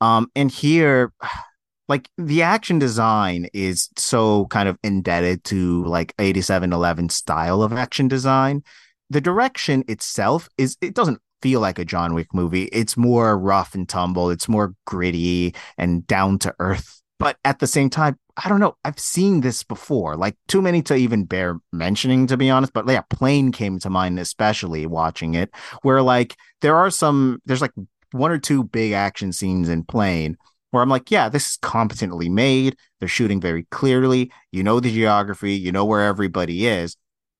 Um, 0.00 0.30
and 0.34 0.50
here, 0.50 1.12
like 1.88 2.08
the 2.16 2.42
action 2.42 2.78
design 2.78 3.46
is 3.52 3.90
so 3.96 4.46
kind 4.46 4.68
of 4.68 4.78
indebted 4.82 5.44
to 5.44 5.84
like 5.84 6.16
87eleven 6.16 7.10
style 7.10 7.62
of 7.62 7.72
action 7.72 8.08
design. 8.08 8.62
The 9.10 9.20
direction 9.20 9.84
itself 9.86 10.48
is 10.56 10.78
it 10.80 10.94
doesn't 10.94 11.20
feel 11.42 11.60
like 11.60 11.78
a 11.78 11.84
John 11.84 12.14
Wick 12.14 12.32
movie. 12.32 12.64
It's 12.72 12.96
more 12.96 13.38
rough 13.38 13.74
and 13.74 13.86
tumble. 13.86 14.30
It's 14.30 14.48
more 14.48 14.74
gritty 14.86 15.54
and 15.76 16.06
down 16.06 16.38
to 16.38 16.54
earth. 16.58 17.02
But 17.18 17.36
at 17.44 17.58
the 17.58 17.66
same 17.66 17.90
time, 17.90 18.18
I 18.36 18.48
don't 18.48 18.60
know. 18.60 18.76
I've 18.84 18.98
seen 18.98 19.40
this 19.40 19.62
before, 19.62 20.16
like 20.16 20.36
too 20.48 20.60
many 20.60 20.82
to 20.82 20.96
even 20.96 21.24
bear 21.24 21.58
mentioning, 21.72 22.26
to 22.26 22.36
be 22.36 22.50
honest. 22.50 22.72
But 22.72 22.88
yeah, 22.88 23.02
Plane 23.02 23.52
came 23.52 23.78
to 23.80 23.90
mind, 23.90 24.18
especially 24.18 24.86
watching 24.86 25.34
it, 25.34 25.50
where 25.82 26.02
like 26.02 26.36
there 26.60 26.76
are 26.76 26.90
some, 26.90 27.40
there's 27.46 27.60
like 27.60 27.72
one 28.10 28.32
or 28.32 28.38
two 28.38 28.64
big 28.64 28.92
action 28.92 29.32
scenes 29.32 29.68
in 29.68 29.84
Plane 29.84 30.36
where 30.70 30.82
I'm 30.82 30.88
like, 30.88 31.10
yeah, 31.10 31.28
this 31.28 31.50
is 31.50 31.58
competently 31.58 32.28
made. 32.28 32.76
They're 32.98 33.08
shooting 33.08 33.40
very 33.40 33.64
clearly. 33.70 34.32
You 34.50 34.64
know 34.64 34.80
the 34.80 34.92
geography, 34.92 35.54
you 35.54 35.70
know 35.70 35.84
where 35.84 36.02
everybody 36.02 36.66
is. 36.66 36.96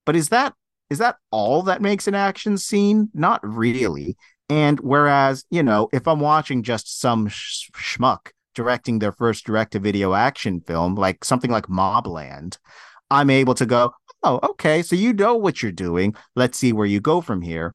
But 0.07 0.15
is 0.15 0.29
that 0.29 0.55
is 0.91 0.99
that 0.99 1.17
all 1.33 1.63
that 1.63 1.83
makes 1.83 2.07
an 2.07 2.15
action 2.15 2.57
scene? 2.57 3.09
Not 3.15 3.41
really. 3.43 4.17
And 4.49 4.79
whereas, 4.81 5.45
you 5.51 5.63
know, 5.63 5.89
if 5.93 6.07
I'm 6.07 6.21
watching 6.21 6.63
just 6.63 7.01
some 7.01 7.29
sh- 7.29 7.71
schmuck 7.75 8.31
directing 8.55 8.99
their 8.99 9.13
first 9.13 9.45
direct 9.45 9.73
to 9.73 9.79
video 9.79 10.15
action 10.15 10.61
film, 10.61 10.95
like 10.95 11.25
something 11.25 11.51
like 11.51 11.67
Mobland, 11.67 12.59
I'm 13.11 13.31
able 13.31 13.55
to 13.55 13.67
go, 13.67 13.93
oh, 14.23 14.41
okay, 14.43 14.83
so 14.83 14.97
you 14.97 15.13
know 15.13 15.35
what 15.35 15.63
you're 15.63 15.73
doing. 15.73 16.15
Let's 16.35 16.59
see 16.59 16.73
where 16.73 16.87
you 16.87 17.01
go 17.01 17.21
from 17.21 17.43
here. 17.43 17.75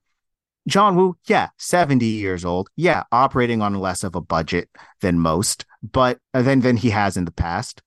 John 0.68 0.96
Woo, 0.96 1.18
yeah, 1.28 1.50
70 1.58 2.06
years 2.06 2.46
old. 2.46 2.70
Yeah, 2.76 3.04
operating 3.12 3.62
on 3.62 3.74
less 3.76 4.04
of 4.04 4.16
a 4.16 4.22
budget 4.22 4.70
than 5.02 5.20
most, 5.20 5.66
but 5.82 6.20
uh, 6.34 6.42
than 6.42 6.60
than 6.60 6.78
he 6.78 6.90
has 6.92 7.18
in 7.18 7.26
the 7.26 7.32
past. 7.32 7.82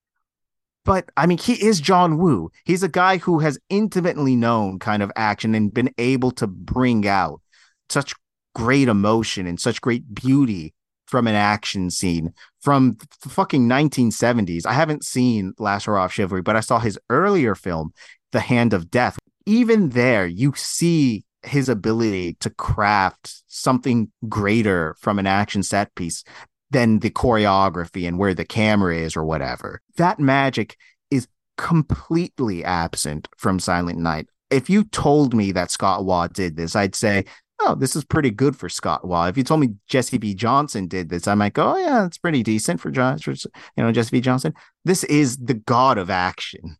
But 0.84 1.08
I 1.16 1.26
mean, 1.26 1.38
he 1.38 1.64
is 1.64 1.80
John 1.80 2.18
Woo. 2.18 2.50
He's 2.64 2.82
a 2.82 2.88
guy 2.88 3.18
who 3.18 3.38
has 3.38 3.58
intimately 3.68 4.34
known 4.34 4.78
kind 4.78 5.02
of 5.02 5.12
action 5.14 5.54
and 5.54 5.72
been 5.72 5.90
able 5.96 6.32
to 6.32 6.46
bring 6.46 7.06
out 7.06 7.40
such 7.88 8.14
great 8.54 8.88
emotion 8.88 9.46
and 9.46 9.60
such 9.60 9.80
great 9.80 10.12
beauty 10.12 10.74
from 11.12 11.26
an 11.26 11.34
action 11.34 11.90
scene 11.90 12.32
from 12.62 12.96
the 13.22 13.28
fucking 13.28 13.68
1970s. 13.68 14.64
I 14.64 14.72
haven't 14.72 15.04
seen 15.04 15.52
Last 15.58 15.84
Hurrah 15.84 16.08
for 16.08 16.14
Chivalry, 16.14 16.40
but 16.40 16.56
I 16.56 16.60
saw 16.60 16.78
his 16.78 16.98
earlier 17.10 17.54
film, 17.54 17.92
The 18.32 18.40
Hand 18.40 18.72
of 18.72 18.90
Death. 18.90 19.18
Even 19.44 19.90
there, 19.90 20.26
you 20.26 20.54
see 20.56 21.26
his 21.42 21.68
ability 21.68 22.38
to 22.40 22.48
craft 22.48 23.42
something 23.46 24.10
greater 24.26 24.96
from 25.00 25.18
an 25.18 25.26
action 25.26 25.62
set 25.62 25.94
piece 25.96 26.24
than 26.70 27.00
the 27.00 27.10
choreography 27.10 28.08
and 28.08 28.18
where 28.18 28.32
the 28.32 28.46
camera 28.46 28.96
is 28.96 29.14
or 29.14 29.26
whatever. 29.26 29.82
That 29.98 30.18
magic 30.18 30.78
is 31.10 31.28
completely 31.58 32.64
absent 32.64 33.28
from 33.36 33.60
Silent 33.60 33.98
Night. 33.98 34.28
If 34.48 34.70
you 34.70 34.84
told 34.84 35.34
me 35.34 35.52
that 35.52 35.70
Scott 35.70 36.06
Waugh 36.06 36.28
did 36.28 36.56
this, 36.56 36.74
I'd 36.74 36.94
say, 36.94 37.26
oh, 37.64 37.74
this 37.74 37.96
is 37.96 38.04
pretty 38.04 38.30
good 38.30 38.56
for 38.56 38.68
Scott 38.68 39.06
Waugh. 39.06 39.26
If 39.26 39.36
you 39.36 39.44
told 39.44 39.60
me 39.60 39.74
Jesse 39.88 40.18
V. 40.18 40.34
Johnson 40.34 40.86
did 40.86 41.08
this, 41.08 41.26
I 41.26 41.34
might 41.34 41.54
go, 41.54 41.74
oh 41.74 41.78
yeah, 41.78 42.06
it's 42.06 42.18
pretty 42.18 42.42
decent 42.42 42.80
for 42.80 42.92
for, 42.92 43.30
you 43.30 43.50
know, 43.76 43.92
Jesse 43.92 44.10
V. 44.10 44.20
Johnson. 44.20 44.54
This 44.84 45.04
is 45.04 45.36
the 45.36 45.54
god 45.54 45.98
of 45.98 46.10
action. 46.10 46.76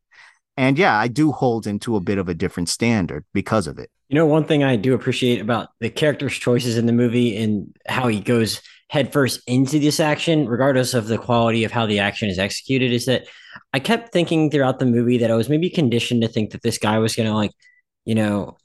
And 0.57 0.79
yeah, 0.79 0.99
I 0.99 1.09
do 1.09 1.33
hold 1.33 1.67
him 1.67 1.79
to 1.81 1.97
a 1.97 2.01
bit 2.01 2.19
of 2.19 2.29
a 2.29 2.35
different 2.35 2.69
standard 2.69 3.25
because 3.33 3.67
of 3.67 3.79
it. 3.79 3.91
You 4.09 4.17
know, 4.17 4.27
one 4.27 4.45
thing 4.45 4.63
I 4.63 4.77
do 4.77 4.93
appreciate 4.93 5.41
about 5.41 5.71
the 5.81 5.89
character's 5.89 6.35
choices 6.35 6.77
in 6.77 6.85
the 6.85 6.93
movie 6.93 7.37
and 7.43 7.75
how 7.87 8.09
he 8.09 8.21
goes 8.21 8.61
headfirst 8.89 9.41
into 9.47 9.79
this 9.79 10.01
action, 10.01 10.47
regardless 10.47 10.93
of 10.93 11.07
the 11.07 11.17
quality 11.17 11.65
of 11.65 11.73
how 11.73 11.87
the 11.87 11.99
action 11.99 12.29
is 12.29 12.39
executed, 12.39 12.93
is 12.93 13.07
that 13.07 13.25
I 13.73 13.79
kept 13.79 14.13
thinking 14.13 14.51
throughout 14.51 14.79
the 14.79 14.87
movie 14.87 15.17
that 15.19 15.31
I 15.31 15.35
was 15.35 15.49
maybe 15.49 15.71
conditioned 15.71 16.21
to 16.21 16.29
think 16.29 16.51
that 16.51 16.63
this 16.63 16.77
guy 16.77 16.99
was 16.99 17.17
going 17.17 17.29
to, 17.29 17.35
like, 17.35 17.53
you 18.05 18.15
know, 18.15 18.59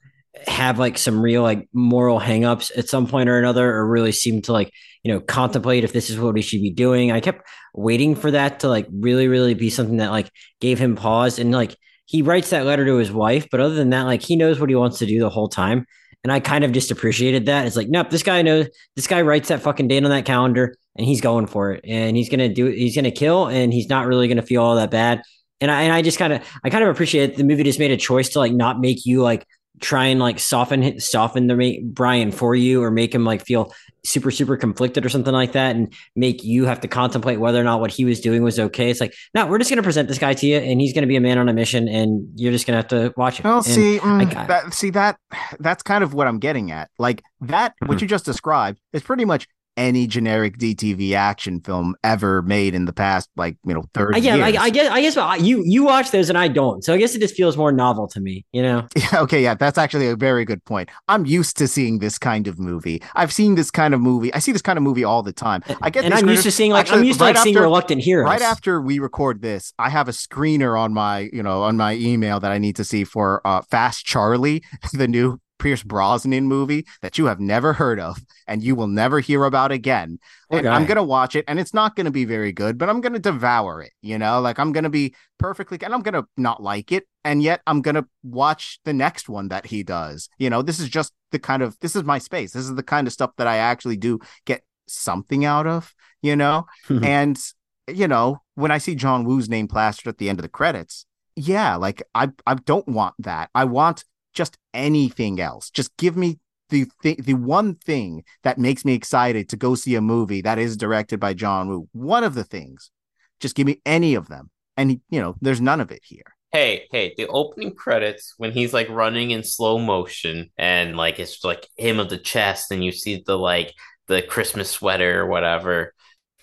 have 0.48 0.80
like 0.80 0.98
some 0.98 1.22
real 1.22 1.42
like 1.42 1.68
moral 1.74 2.20
hangups 2.20 2.72
at 2.78 2.90
some 2.90 3.08
point 3.08 3.30
or 3.30 3.40
another, 3.40 3.74
or 3.76 3.88
really 3.88 4.12
seem 4.12 4.42
to 4.44 4.54
like, 4.54 4.72
you 5.04 5.12
know, 5.12 5.20
contemplate 5.20 5.84
if 5.84 5.94
this 5.94 6.10
is 6.10 6.20
what 6.20 6.36
he 6.36 6.42
should 6.42 6.62
be 6.62 6.72
doing. 6.72 7.12
I 7.12 7.20
kept 7.20 7.48
waiting 7.74 8.16
for 8.16 8.32
that 8.32 8.62
to 8.62 8.68
like 8.68 8.88
really, 8.92 9.28
really 9.28 9.54
be 9.54 9.70
something 9.70 9.98
that 9.98 10.12
like 10.12 10.32
gave 10.60 10.80
him 10.80 10.96
pause. 10.96 11.40
And 11.40 11.52
like 11.52 11.76
he 12.06 12.22
writes 12.22 12.50
that 12.50 12.66
letter 12.66 12.86
to 12.86 12.96
his 12.96 13.12
wife, 13.12 13.48
but 13.52 13.60
other 13.60 13.76
than 13.76 13.92
that, 13.92 14.04
like 14.04 14.22
he 14.22 14.36
knows 14.36 14.60
what 14.60 14.70
he 14.70 14.76
wants 14.76 15.00
to 15.00 15.06
do 15.06 15.20
the 15.20 15.30
whole 15.30 15.50
time. 15.50 15.86
And 16.24 16.32
I 16.32 16.40
kind 16.40 16.64
of 16.64 16.72
just 16.72 16.92
appreciated 16.92 17.46
that. 17.46 17.68
It's 17.68 17.76
like, 17.76 17.90
nope, 17.90 18.10
this 18.10 18.24
guy 18.24 18.42
knows 18.42 18.68
this 18.96 19.08
guy 19.08 19.22
writes 19.22 19.50
that 19.50 19.62
fucking 19.62 19.88
date 19.88 20.04
on 20.04 20.10
that 20.10 20.26
calendar 20.26 20.76
and 20.98 21.06
he's 21.06 21.22
going 21.22 21.48
for 21.48 21.74
it. 21.74 21.86
And 21.88 22.18
he's 22.18 22.30
gonna 22.30 22.50
do 22.50 22.66
he's 22.66 22.96
gonna 22.96 23.12
kill 23.12 23.48
and 23.48 23.72
he's 23.72 23.90
not 23.90 24.08
really 24.08 24.28
gonna 24.28 24.42
feel 24.42 24.64
all 24.64 24.76
that 24.76 24.92
bad. 24.92 25.22
And 25.62 25.72
I 25.72 25.84
and 25.84 25.94
I 25.94 26.02
just 26.02 26.20
kind 26.20 26.34
of 26.34 26.44
I 26.64 26.70
kind 26.70 26.84
of 26.84 26.90
appreciate 26.90 27.38
the 27.38 27.44
movie 27.44 27.64
just 27.64 27.80
made 27.80 27.92
a 27.92 27.98
choice 27.98 28.30
to 28.30 28.40
like 28.40 28.52
not 28.52 28.80
make 28.80 29.06
you 29.06 29.22
like 29.22 29.46
try 29.80 30.06
and 30.06 30.20
like 30.20 30.40
soften 30.40 31.00
soften 31.00 31.48
the 31.48 31.82
Brian 31.84 32.32
for 32.32 32.56
you 32.56 32.84
or 32.84 32.92
make 32.92 33.14
him 33.14 33.26
like 33.26 33.46
feel 33.46 33.74
super 34.04 34.32
super 34.32 34.56
conflicted 34.56 35.06
or 35.06 35.10
something 35.10 35.34
like 35.34 35.52
that 35.52 35.76
and 35.76 35.94
make 36.16 36.44
you 36.44 36.66
have 36.66 36.80
to 36.80 36.88
contemplate 36.88 37.40
whether 37.40 37.60
or 37.60 37.64
not 37.64 37.82
what 37.82 37.92
he 37.92 38.06
was 38.06 38.20
doing 38.20 38.44
was 38.44 38.60
okay. 38.60 38.90
It's 38.90 39.02
like 39.02 39.14
no, 39.34 39.46
we're 39.46 39.58
just 39.58 39.70
going 39.70 39.78
to 39.78 39.84
present 39.84 40.08
this 40.08 40.18
guy 40.18 40.34
to 40.34 40.46
you 40.46 40.58
and 40.58 40.80
he's 40.80 40.94
going 40.94 41.04
to 41.04 41.08
be 41.08 41.16
a 41.16 41.22
man 41.22 41.38
on 41.38 41.50
a 41.50 41.54
mission 41.54 41.88
and 41.88 42.28
you're 42.36 42.52
just 42.52 42.66
going 42.66 42.74
to 42.74 42.78
have 42.78 43.14
to 43.14 43.14
watch 43.18 43.40
it. 43.40 43.44
Well, 43.44 43.58
and 43.58 43.66
see, 43.66 44.00
mm, 44.00 44.48
that, 44.48 44.74
see 44.74 44.90
that 44.92 45.20
that's 45.60 45.84
kind 45.84 46.04
of 46.04 46.14
what 46.14 46.28
I'm 46.28 46.40
getting 46.40 46.72
at. 46.72 46.90
Like 46.98 47.24
that, 47.42 47.74
mm-hmm. 47.74 47.88
what 47.88 48.02
you 48.02 48.08
just 48.08 48.26
described 48.26 48.80
is 48.94 49.04
pretty 49.04 49.26
much 49.26 49.48
any 49.78 50.08
generic 50.08 50.58
DTV 50.58 51.14
action 51.14 51.62
film 51.62 51.96
ever 52.04 52.42
made 52.42 52.76
in 52.76 52.86
the 52.86 52.94
past, 52.94 53.30
like 53.38 53.58
you 53.66 53.74
know, 53.74 53.84
thirty. 53.94 54.20
Yeah, 54.20 54.36
years. 54.36 54.58
I, 54.58 54.64
I 54.64 54.70
guess 54.70 54.92
I 54.92 55.02
guess 55.02 55.42
you 55.42 55.64
you 55.66 55.84
watch 55.84 56.12
those 56.12 56.30
and 56.30 56.38
I 56.38 56.48
don't, 56.48 56.84
so 56.84 56.94
I 56.94 56.98
guess 56.98 57.16
it 57.16 57.20
just 57.20 57.36
feels 57.36 57.56
more 57.56 57.72
novel 57.72 58.08
to 58.10 58.20
me, 58.20 58.46
you 58.52 58.62
know. 58.62 58.88
Yeah, 58.98 59.22
okay, 59.22 59.44
yeah, 59.44 59.54
that's 59.54 59.78
actually 59.78 60.10
a 60.10 60.16
very 60.16 60.44
good 60.44 60.66
point. 60.66 60.90
I'm 61.08 61.26
used 61.26 61.56
to 61.58 61.68
seeing 61.68 62.00
this 62.00 62.18
kind 62.18 62.48
of 62.48 62.60
movie. 62.60 63.02
I've 63.16 63.32
seen 63.32 63.56
this 63.56 63.72
kind 63.72 63.94
of 63.94 64.02
movie. 64.02 64.34
I 64.34 64.40
see 64.40 64.52
this 64.52 64.62
kind 64.62 64.76
of 64.76 64.84
movie 64.84 65.04
all 65.04 65.24
the 65.24 65.32
time. 65.32 65.64
I 65.82 65.90
get, 65.90 66.04
and 66.04 66.14
I'm 66.14 66.28
used 66.28 66.44
to 66.44 66.52
seeing 66.52 66.72
like 66.72 66.88
actually, 66.88 67.00
I'm 67.00 67.04
used 67.06 67.20
to 67.20 67.26
right 67.26 67.30
like 67.30 67.38
after, 67.38 67.44
seeing 67.44 67.58
reluctant 67.58 68.02
heroes. 68.02 68.26
Right 68.26 68.42
after 68.42 68.82
we 68.82 69.00
record 69.00 69.42
this, 69.42 69.72
I 69.78 69.90
have 69.90 70.10
a 70.10 70.12
screener 70.12 70.78
on 70.78 70.94
my 70.94 71.30
you 71.32 71.44
know 71.44 71.64
on 71.64 71.78
my 71.78 71.94
email 71.94 72.40
that 72.40 72.52
I 72.52 72.58
need 72.58 72.76
to 72.78 72.84
see 72.84 73.04
for 73.04 73.42
uh, 73.46 73.62
Fast 73.62 74.06
Charlie, 74.06 74.64
the 74.94 75.08
new 75.08 75.40
Pierce 75.60 75.84
Brosnan 75.84 76.46
movie 76.46 76.86
that 77.02 77.18
you 77.18 77.26
have 77.26 77.40
never 77.40 77.74
heard 77.74 78.00
of 78.00 78.20
and 78.48 78.64
you 78.64 78.76
will 78.76 78.88
never 78.88 79.20
hear 79.20 79.44
about 79.44 79.72
again. 79.72 80.20
Okay. 80.52 80.60
And 80.60 80.68
I'm 80.68 80.86
going 80.86 80.98
to 80.98 81.04
watch 81.04 81.36
it 81.36 81.46
and 81.48 81.60
it's 81.60 81.74
not 81.74 81.96
going 81.96 82.06
to 82.06 82.12
be 82.12 82.26
very 82.26 82.52
good, 82.52 82.78
but 82.78 82.90
I'm 82.90 83.02
going 83.02 83.14
to 83.14 83.20
devour 83.20 83.82
it, 83.82 83.92
you 84.02 84.18
know? 84.18 84.40
Like 84.40 84.60
I'm 84.60 84.72
going 84.72 84.84
to 84.84 84.90
be 84.90 85.16
perfectly 85.38 85.78
and 85.82 85.94
I'm 85.94 86.02
going 86.02 86.14
to 86.14 86.26
not 86.38 86.62
like 86.62 86.92
it 86.92 87.08
and 87.24 87.42
yet 87.42 87.62
I'm 87.68 87.82
going 87.82 87.96
to 87.96 88.06
watch 88.24 88.80
the 88.86 88.94
next 88.94 89.30
one 89.30 89.50
that 89.50 89.66
he 89.66 89.84
does. 89.84 90.30
You 90.38 90.50
know, 90.50 90.62
this 90.62 90.80
is 90.80 90.90
just 90.90 91.14
the 91.32 91.40
kind 91.40 91.62
of 91.62 91.78
this 91.80 91.96
is 91.96 92.04
my 92.04 92.20
space. 92.20 92.54
This 92.54 92.64
is 92.64 92.76
the 92.76 92.84
kind 92.84 93.08
of 93.08 93.14
stuff 93.14 93.32
that 93.38 93.48
I 93.48 93.58
actually 93.58 93.98
do 93.98 94.20
get 94.46 94.64
something 94.88 95.46
out 95.46 95.68
of, 95.68 95.94
you 96.22 96.36
know? 96.36 96.68
and 96.90 97.40
you 97.88 98.08
know, 98.08 98.42
when 98.56 98.72
I 98.72 98.78
see 98.80 98.96
John 98.96 99.24
Woo's 99.24 99.50
name 99.50 99.68
plastered 99.68 100.10
at 100.10 100.18
the 100.18 100.30
end 100.30 100.40
of 100.40 100.44
the 100.44 100.50
credits, 100.50 101.06
yeah, 101.36 101.76
like 101.76 102.04
I 102.14 102.30
I 102.46 102.56
don't 102.56 102.88
want 102.88 103.16
that. 103.20 103.50
I 103.54 103.66
want 103.66 104.04
just 104.38 104.58
anything 104.74 105.42
else. 105.42 105.70
Just 105.72 105.98
give 105.98 106.16
me 106.16 106.40
the 106.70 106.86
th- 107.02 107.18
the 107.18 107.34
one 107.34 107.76
thing 107.76 108.24
that 108.44 108.58
makes 108.58 108.86
me 108.86 108.94
excited 108.94 109.50
to 109.50 109.58
go 109.58 109.76
see 109.76 109.96
a 109.96 110.02
movie 110.02 110.42
that 110.42 110.60
is 110.60 110.78
directed 110.78 111.20
by 111.20 111.34
John 111.34 111.68
Woo. 111.68 111.90
One 111.92 112.24
of 112.24 112.36
the 112.36 112.44
things. 112.44 112.92
Just 113.40 113.56
give 113.56 113.68
me 113.68 113.82
any 113.86 114.16
of 114.16 114.28
them. 114.28 114.50
And 114.78 115.02
you 115.10 115.20
know, 115.20 115.36
there's 115.42 115.62
none 115.62 115.82
of 115.82 115.92
it 115.92 116.02
here. 116.04 116.24
Hey, 116.52 116.88
hey, 116.92 117.14
the 117.18 117.28
opening 117.28 117.74
credits 117.74 118.36
when 118.38 118.52
he's 118.52 118.74
like 118.74 118.90
running 118.90 119.32
in 119.32 119.44
slow 119.44 119.80
motion 119.80 120.50
and 120.58 120.96
like 120.96 121.20
it's 121.20 121.44
like 121.44 121.68
him 121.76 122.00
of 122.00 122.10
the 122.10 122.18
chest 122.18 122.72
and 122.72 122.84
you 122.84 122.92
see 122.92 123.24
the 123.26 123.38
like 123.38 123.74
the 124.08 124.22
Christmas 124.22 124.70
sweater 124.70 125.22
or 125.22 125.28
whatever. 125.28 125.94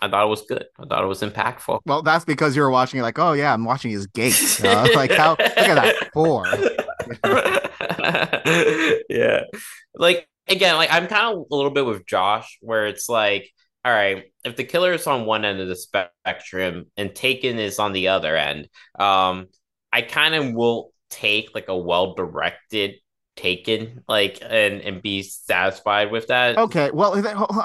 I 0.03 0.09
thought 0.09 0.27
it 0.27 0.29
was 0.29 0.43
good. 0.43 0.67
I 0.79 0.85
thought 0.85 1.05
it 1.05 1.07
was 1.07 1.23
impactful. 1.23 1.81
Well, 1.87 2.03
that's 2.03 2.25
because 2.25 2.55
you 2.55 2.63
were 2.63 2.71
watching 2.71 3.01
it 3.01 3.03
like, 3.03 3.19
oh 3.19 3.33
yeah, 3.33 3.55
I'm 3.55 3.65
watching 3.65 3.91
his 3.93 4.07
gait. 4.07 4.35
Like 4.95 5.13
how 5.13 5.31
look 5.31 5.41
at 5.41 5.75
that 5.77 6.11
four. 6.13 6.47
yeah. 9.09 9.43
Like 9.95 10.29
again, 10.49 10.77
like 10.77 10.93
I'm 10.93 11.07
kind 11.07 11.37
of 11.37 11.47
a 11.51 11.55
little 11.55 11.71
bit 11.71 11.87
with 11.87 12.07
Josh 12.07 12.59
where 12.61 12.87
it's 12.87 13.09
like, 13.09 13.51
all 13.85 13.93
right, 13.93 14.25
if 14.45 14.57
the 14.57 14.65
killer 14.65 14.93
is 14.93 15.07
on 15.07 15.27
one 15.27 15.45
end 15.45 15.61
of 15.61 15.69
the 15.69 15.77
spectrum 15.77 16.87
and 16.97 17.15
Taken 17.15 17.59
is 17.59 17.79
on 17.79 17.93
the 17.93 18.09
other 18.09 18.37
end, 18.37 18.69
um, 18.99 19.47
I 19.93 20.03
kind 20.03 20.35
of 20.35 20.53
will 20.53 20.93
take 21.11 21.55
like 21.55 21.69
a 21.69 21.77
well 21.77 22.15
directed 22.15 22.95
taken 23.37 24.03
like 24.09 24.39
and 24.43 24.81
and 24.83 25.03
be 25.03 25.23
satisfied 25.23 26.13
with 26.13 26.29
that 26.29 26.57
okay 26.57 26.91
well 26.93 27.17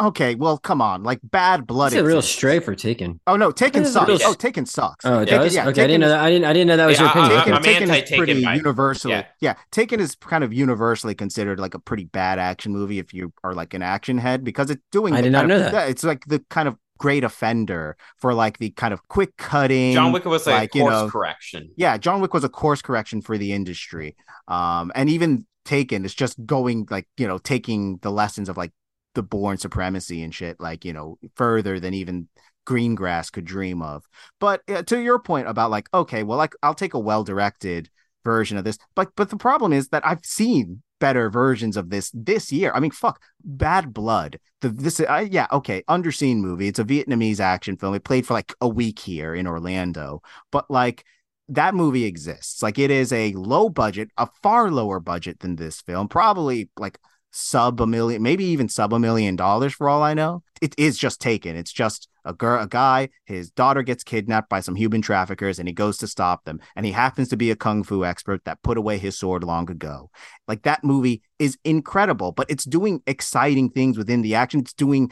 okay 0.01 0.33
well 0.33 0.57
come 0.57 0.81
on 0.81 1.03
like 1.03 1.19
bad 1.23 1.67
blood 1.67 1.93
it's 1.93 2.01
a 2.01 2.03
real 2.03 2.23
stray 2.23 2.59
for 2.59 2.73
taken 2.73 3.19
oh 3.27 3.35
no 3.35 3.51
taken 3.51 3.85
sucks 3.85 4.23
oh 4.25 4.33
taken 4.33 4.65
sucks 4.65 5.05
oh 5.05 5.19
it 5.19 5.25
taken, 5.27 5.41
does? 5.43 5.55
yeah, 5.55 5.67
okay 5.67 5.73
taken 5.73 5.83
i 5.83 5.87
didn't 5.87 6.01
know 6.01 6.09
that 6.09 6.19
i 6.21 6.29
didn't 6.29 6.45
i 6.45 6.53
didn't 6.53 6.67
know 6.67 6.77
that 6.77 6.85
was 6.87 6.99
yeah, 6.99 7.45
your 7.45 7.55
opinion 7.57 7.61
taken, 7.61 7.87
taken 7.87 8.03
is 8.03 8.17
pretty 8.17 8.43
by, 8.43 8.55
universally 8.55 9.13
yeah. 9.13 9.25
yeah 9.41 9.53
taken 9.71 9.99
is 9.99 10.15
kind 10.15 10.43
of 10.43 10.51
universally 10.51 11.13
considered 11.13 11.59
like 11.59 11.75
a 11.75 11.79
pretty 11.79 12.05
bad 12.05 12.39
action 12.39 12.71
movie 12.71 12.97
if 12.97 13.13
you 13.13 13.31
are 13.43 13.53
like 13.53 13.75
an 13.75 13.83
action 13.83 14.17
head 14.17 14.43
because 14.43 14.71
it's 14.71 14.81
doing 14.91 15.13
i 15.13 15.21
did 15.21 15.31
not 15.31 15.45
know 15.45 15.57
of, 15.57 15.71
that 15.71 15.73
yeah, 15.73 15.85
it's 15.85 16.03
like 16.03 16.25
the 16.25 16.39
kind 16.49 16.67
of 16.67 16.77
great 16.99 17.23
offender 17.23 17.97
for 18.17 18.33
like 18.33 18.59
the 18.59 18.69
kind 18.71 18.93
of 18.93 19.07
quick 19.07 19.35
cutting. 19.37 19.93
John 19.93 20.11
Wick 20.11 20.25
was 20.25 20.45
like, 20.45 20.53
like 20.53 20.71
course 20.71 20.83
you 20.83 20.89
know, 20.89 21.09
correction. 21.09 21.71
Yeah, 21.75 21.97
John 21.97 22.21
Wick 22.21 22.33
was 22.33 22.43
a 22.43 22.49
course 22.49 22.81
correction 22.83 23.21
for 23.21 23.37
the 23.37 23.53
industry. 23.53 24.15
Um, 24.47 24.91
and 24.93 25.09
even 25.09 25.47
taken 25.69 26.03
is 26.03 26.15
just 26.15 26.43
going 26.45 26.87
like 26.89 27.07
you 27.15 27.27
know 27.27 27.37
taking 27.37 27.97
the 28.01 28.11
lessons 28.11 28.49
of 28.49 28.57
like 28.57 28.71
the 29.13 29.21
Bourne 29.21 29.57
Supremacy 29.57 30.23
and 30.23 30.33
shit 30.33 30.59
like 30.59 30.83
you 30.83 30.93
know 30.93 31.19
further 31.35 31.79
than 31.79 31.93
even 31.93 32.27
greengrass 32.65 33.31
could 33.31 33.45
dream 33.45 33.81
of. 33.83 34.03
But 34.39 34.61
uh, 34.67 34.81
to 34.83 34.99
your 34.99 35.19
point 35.19 35.47
about 35.47 35.69
like 35.69 35.87
okay 35.93 36.23
well 36.23 36.39
like 36.39 36.55
i'll 36.63 36.73
take 36.73 36.95
a 36.95 36.99
well 36.99 37.23
directed 37.23 37.89
version 38.25 38.57
of 38.57 38.63
this 38.63 38.77
but 38.95 39.11
but 39.15 39.29
the 39.29 39.37
problem 39.37 39.71
is 39.71 39.89
that 39.89 40.05
i've 40.05 40.25
seen 40.25 40.81
better 40.99 41.29
versions 41.29 41.77
of 41.77 41.89
this 41.89 42.11
this 42.13 42.51
year. 42.51 42.71
I 42.75 42.79
mean 42.79 42.91
fuck 42.91 43.21
bad 43.43 43.93
blood 43.93 44.39
the 44.61 44.69
this 44.69 44.99
uh, 44.99 45.25
yeah 45.29 45.47
okay 45.51 45.83
underseen 45.89 46.37
movie. 46.37 46.67
It's 46.67 46.79
a 46.79 46.83
vietnamese 46.83 47.39
action 47.39 47.77
film. 47.77 47.95
It 47.95 48.03
played 48.03 48.27
for 48.27 48.33
like 48.33 48.53
a 48.61 48.67
week 48.67 48.99
here 48.99 49.33
in 49.33 49.47
orlando. 49.47 50.21
But 50.51 50.69
like 50.69 51.05
that 51.49 51.75
movie 51.75 52.05
exists. 52.05 52.63
Like 52.63 52.79
it 52.79 52.91
is 52.91 53.11
a 53.11 53.33
low 53.33 53.69
budget, 53.69 54.09
a 54.17 54.27
far 54.41 54.71
lower 54.71 54.99
budget 54.99 55.39
than 55.39 55.55
this 55.55 55.81
film, 55.81 56.07
probably 56.07 56.69
like 56.77 56.99
sub 57.31 57.81
a 57.81 57.87
million, 57.87 58.21
maybe 58.21 58.45
even 58.45 58.69
sub 58.69 58.93
a 58.93 58.99
million 58.99 59.35
dollars 59.35 59.73
for 59.73 59.89
all 59.89 60.03
I 60.03 60.13
know. 60.13 60.43
It 60.61 60.75
is 60.77 60.97
just 60.97 61.21
taken. 61.21 61.55
It's 61.55 61.71
just 61.71 62.07
a 62.25 62.33
girl, 62.33 62.61
a 62.61 62.67
guy, 62.67 63.09
his 63.25 63.49
daughter 63.49 63.81
gets 63.81 64.03
kidnapped 64.03 64.49
by 64.49 64.59
some 64.59 64.75
human 64.75 65.01
traffickers 65.01 65.57
and 65.57 65.67
he 65.67 65.73
goes 65.73 65.97
to 65.99 66.07
stop 66.07 66.43
them. 66.43 66.59
And 66.75 66.85
he 66.85 66.91
happens 66.91 67.29
to 67.29 67.37
be 67.37 67.49
a 67.49 67.55
kung 67.55 67.83
fu 67.83 68.05
expert 68.05 68.45
that 68.45 68.61
put 68.61 68.77
away 68.77 68.97
his 68.97 69.17
sword 69.17 69.43
long 69.43 69.69
ago. 69.71 70.09
Like 70.47 70.63
that 70.63 70.83
movie 70.83 71.21
is 71.39 71.57
incredible, 71.63 72.31
but 72.31 72.49
it's 72.49 72.65
doing 72.65 73.01
exciting 73.07 73.69
things 73.69 73.97
within 73.97 74.21
the 74.21 74.35
action. 74.35 74.59
It's 74.59 74.73
doing 74.73 75.11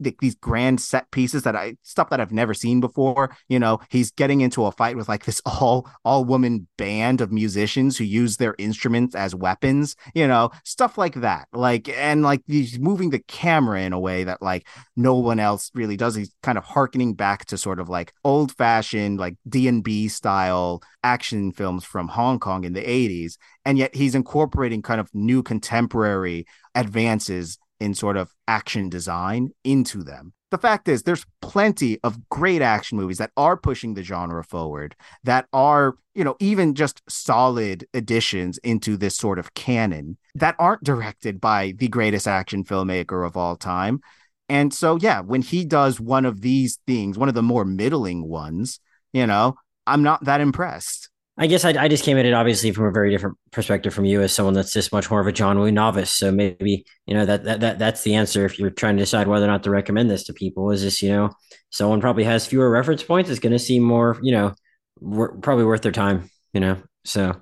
these 0.00 0.34
grand 0.34 0.80
set 0.80 1.10
pieces 1.10 1.42
that 1.42 1.56
I 1.56 1.76
stuff 1.82 2.10
that 2.10 2.20
I've 2.20 2.32
never 2.32 2.54
seen 2.54 2.80
before. 2.80 3.36
You 3.48 3.58
know, 3.58 3.80
he's 3.90 4.10
getting 4.10 4.40
into 4.40 4.64
a 4.64 4.72
fight 4.72 4.96
with 4.96 5.08
like 5.08 5.24
this 5.24 5.40
all 5.44 5.88
all 6.04 6.24
woman 6.24 6.68
band 6.76 7.20
of 7.20 7.32
musicians 7.32 7.96
who 7.96 8.04
use 8.04 8.36
their 8.36 8.54
instruments 8.58 9.14
as 9.14 9.34
weapons. 9.34 9.96
You 10.14 10.26
know, 10.26 10.50
stuff 10.64 10.98
like 10.98 11.14
that. 11.16 11.48
Like 11.52 11.88
and 11.88 12.22
like 12.22 12.42
he's 12.46 12.78
moving 12.78 13.10
the 13.10 13.20
camera 13.20 13.80
in 13.80 13.92
a 13.92 14.00
way 14.00 14.24
that 14.24 14.42
like 14.42 14.66
no 14.96 15.14
one 15.14 15.40
else 15.40 15.70
really 15.74 15.96
does. 15.96 16.14
He's 16.14 16.34
kind 16.42 16.58
of 16.58 16.64
harkening 16.64 17.14
back 17.14 17.46
to 17.46 17.58
sort 17.58 17.80
of 17.80 17.88
like 17.88 18.12
old 18.24 18.52
fashioned 18.52 19.18
like 19.18 19.36
D 19.48 19.68
and 19.68 19.82
B 19.82 20.08
style 20.08 20.82
action 21.02 21.52
films 21.52 21.84
from 21.84 22.08
Hong 22.08 22.38
Kong 22.38 22.64
in 22.64 22.72
the 22.72 22.82
80s. 22.82 23.36
And 23.64 23.78
yet 23.78 23.94
he's 23.94 24.14
incorporating 24.14 24.82
kind 24.82 25.00
of 25.00 25.10
new 25.14 25.42
contemporary 25.42 26.46
advances 26.74 27.58
in 27.80 27.94
sort 27.94 28.16
of 28.16 28.34
action 28.46 28.88
design 28.88 29.50
into 29.64 30.02
them. 30.02 30.32
the 30.50 30.58
fact 30.58 30.88
is 30.88 31.02
there's 31.02 31.26
plenty 31.42 31.98
of 32.02 32.28
great 32.28 32.62
action 32.62 32.96
movies 32.98 33.18
that 33.18 33.30
are 33.36 33.56
pushing 33.56 33.94
the 33.94 34.02
genre 34.02 34.42
forward 34.42 34.96
that 35.24 35.46
are 35.52 35.96
you 36.14 36.24
know 36.24 36.36
even 36.40 36.74
just 36.74 37.02
solid 37.08 37.86
additions 37.94 38.58
into 38.58 38.96
this 38.96 39.16
sort 39.16 39.38
of 39.38 39.52
canon 39.54 40.16
that 40.34 40.56
aren't 40.58 40.82
directed 40.82 41.40
by 41.40 41.72
the 41.76 41.88
greatest 41.88 42.26
action 42.26 42.64
filmmaker 42.64 43.26
of 43.26 43.36
all 43.36 43.56
time 43.56 44.00
and 44.48 44.72
so 44.72 44.96
yeah 44.96 45.20
when 45.20 45.42
he 45.42 45.64
does 45.64 46.00
one 46.00 46.24
of 46.24 46.40
these 46.40 46.78
things 46.86 47.18
one 47.18 47.28
of 47.28 47.34
the 47.34 47.42
more 47.42 47.64
middling 47.64 48.26
ones 48.26 48.80
you 49.12 49.26
know 49.26 49.54
i'm 49.86 50.02
not 50.02 50.24
that 50.24 50.40
impressed 50.40 51.10
I 51.40 51.46
guess 51.46 51.64
I, 51.64 51.70
I 51.70 51.86
just 51.86 52.04
came 52.04 52.18
at 52.18 52.26
it 52.26 52.34
obviously 52.34 52.72
from 52.72 52.86
a 52.86 52.90
very 52.90 53.10
different 53.10 53.38
perspective 53.52 53.94
from 53.94 54.04
you 54.04 54.20
as 54.22 54.32
someone 54.32 54.54
that's 54.54 54.72
just 54.72 54.92
much 54.92 55.08
more 55.08 55.20
of 55.20 55.26
a 55.28 55.32
John 55.32 55.60
Woo 55.60 55.70
novice. 55.70 56.10
So 56.10 56.32
maybe 56.32 56.84
you 57.06 57.14
know 57.14 57.24
that 57.24 57.44
that, 57.44 57.60
that 57.60 57.78
that's 57.78 58.02
the 58.02 58.16
answer 58.16 58.44
if 58.44 58.58
you're 58.58 58.70
trying 58.70 58.96
to 58.96 59.02
decide 59.02 59.28
whether 59.28 59.44
or 59.44 59.48
not 59.48 59.62
to 59.62 59.70
recommend 59.70 60.10
this 60.10 60.24
to 60.24 60.32
people. 60.32 60.72
Is 60.72 60.82
this 60.82 61.00
you 61.00 61.10
know 61.10 61.30
someone 61.70 62.00
probably 62.00 62.24
has 62.24 62.46
fewer 62.46 62.68
reference 62.68 63.02
points 63.04 63.30
is 63.30 63.38
going 63.38 63.52
to 63.52 63.58
seem 63.58 63.82
more 63.82 64.18
you 64.20 64.32
know 64.32 64.54
wor- 65.00 65.36
probably 65.38 65.64
worth 65.64 65.82
their 65.82 65.92
time. 65.92 66.28
You 66.52 66.60
know, 66.60 66.82
so 67.04 67.40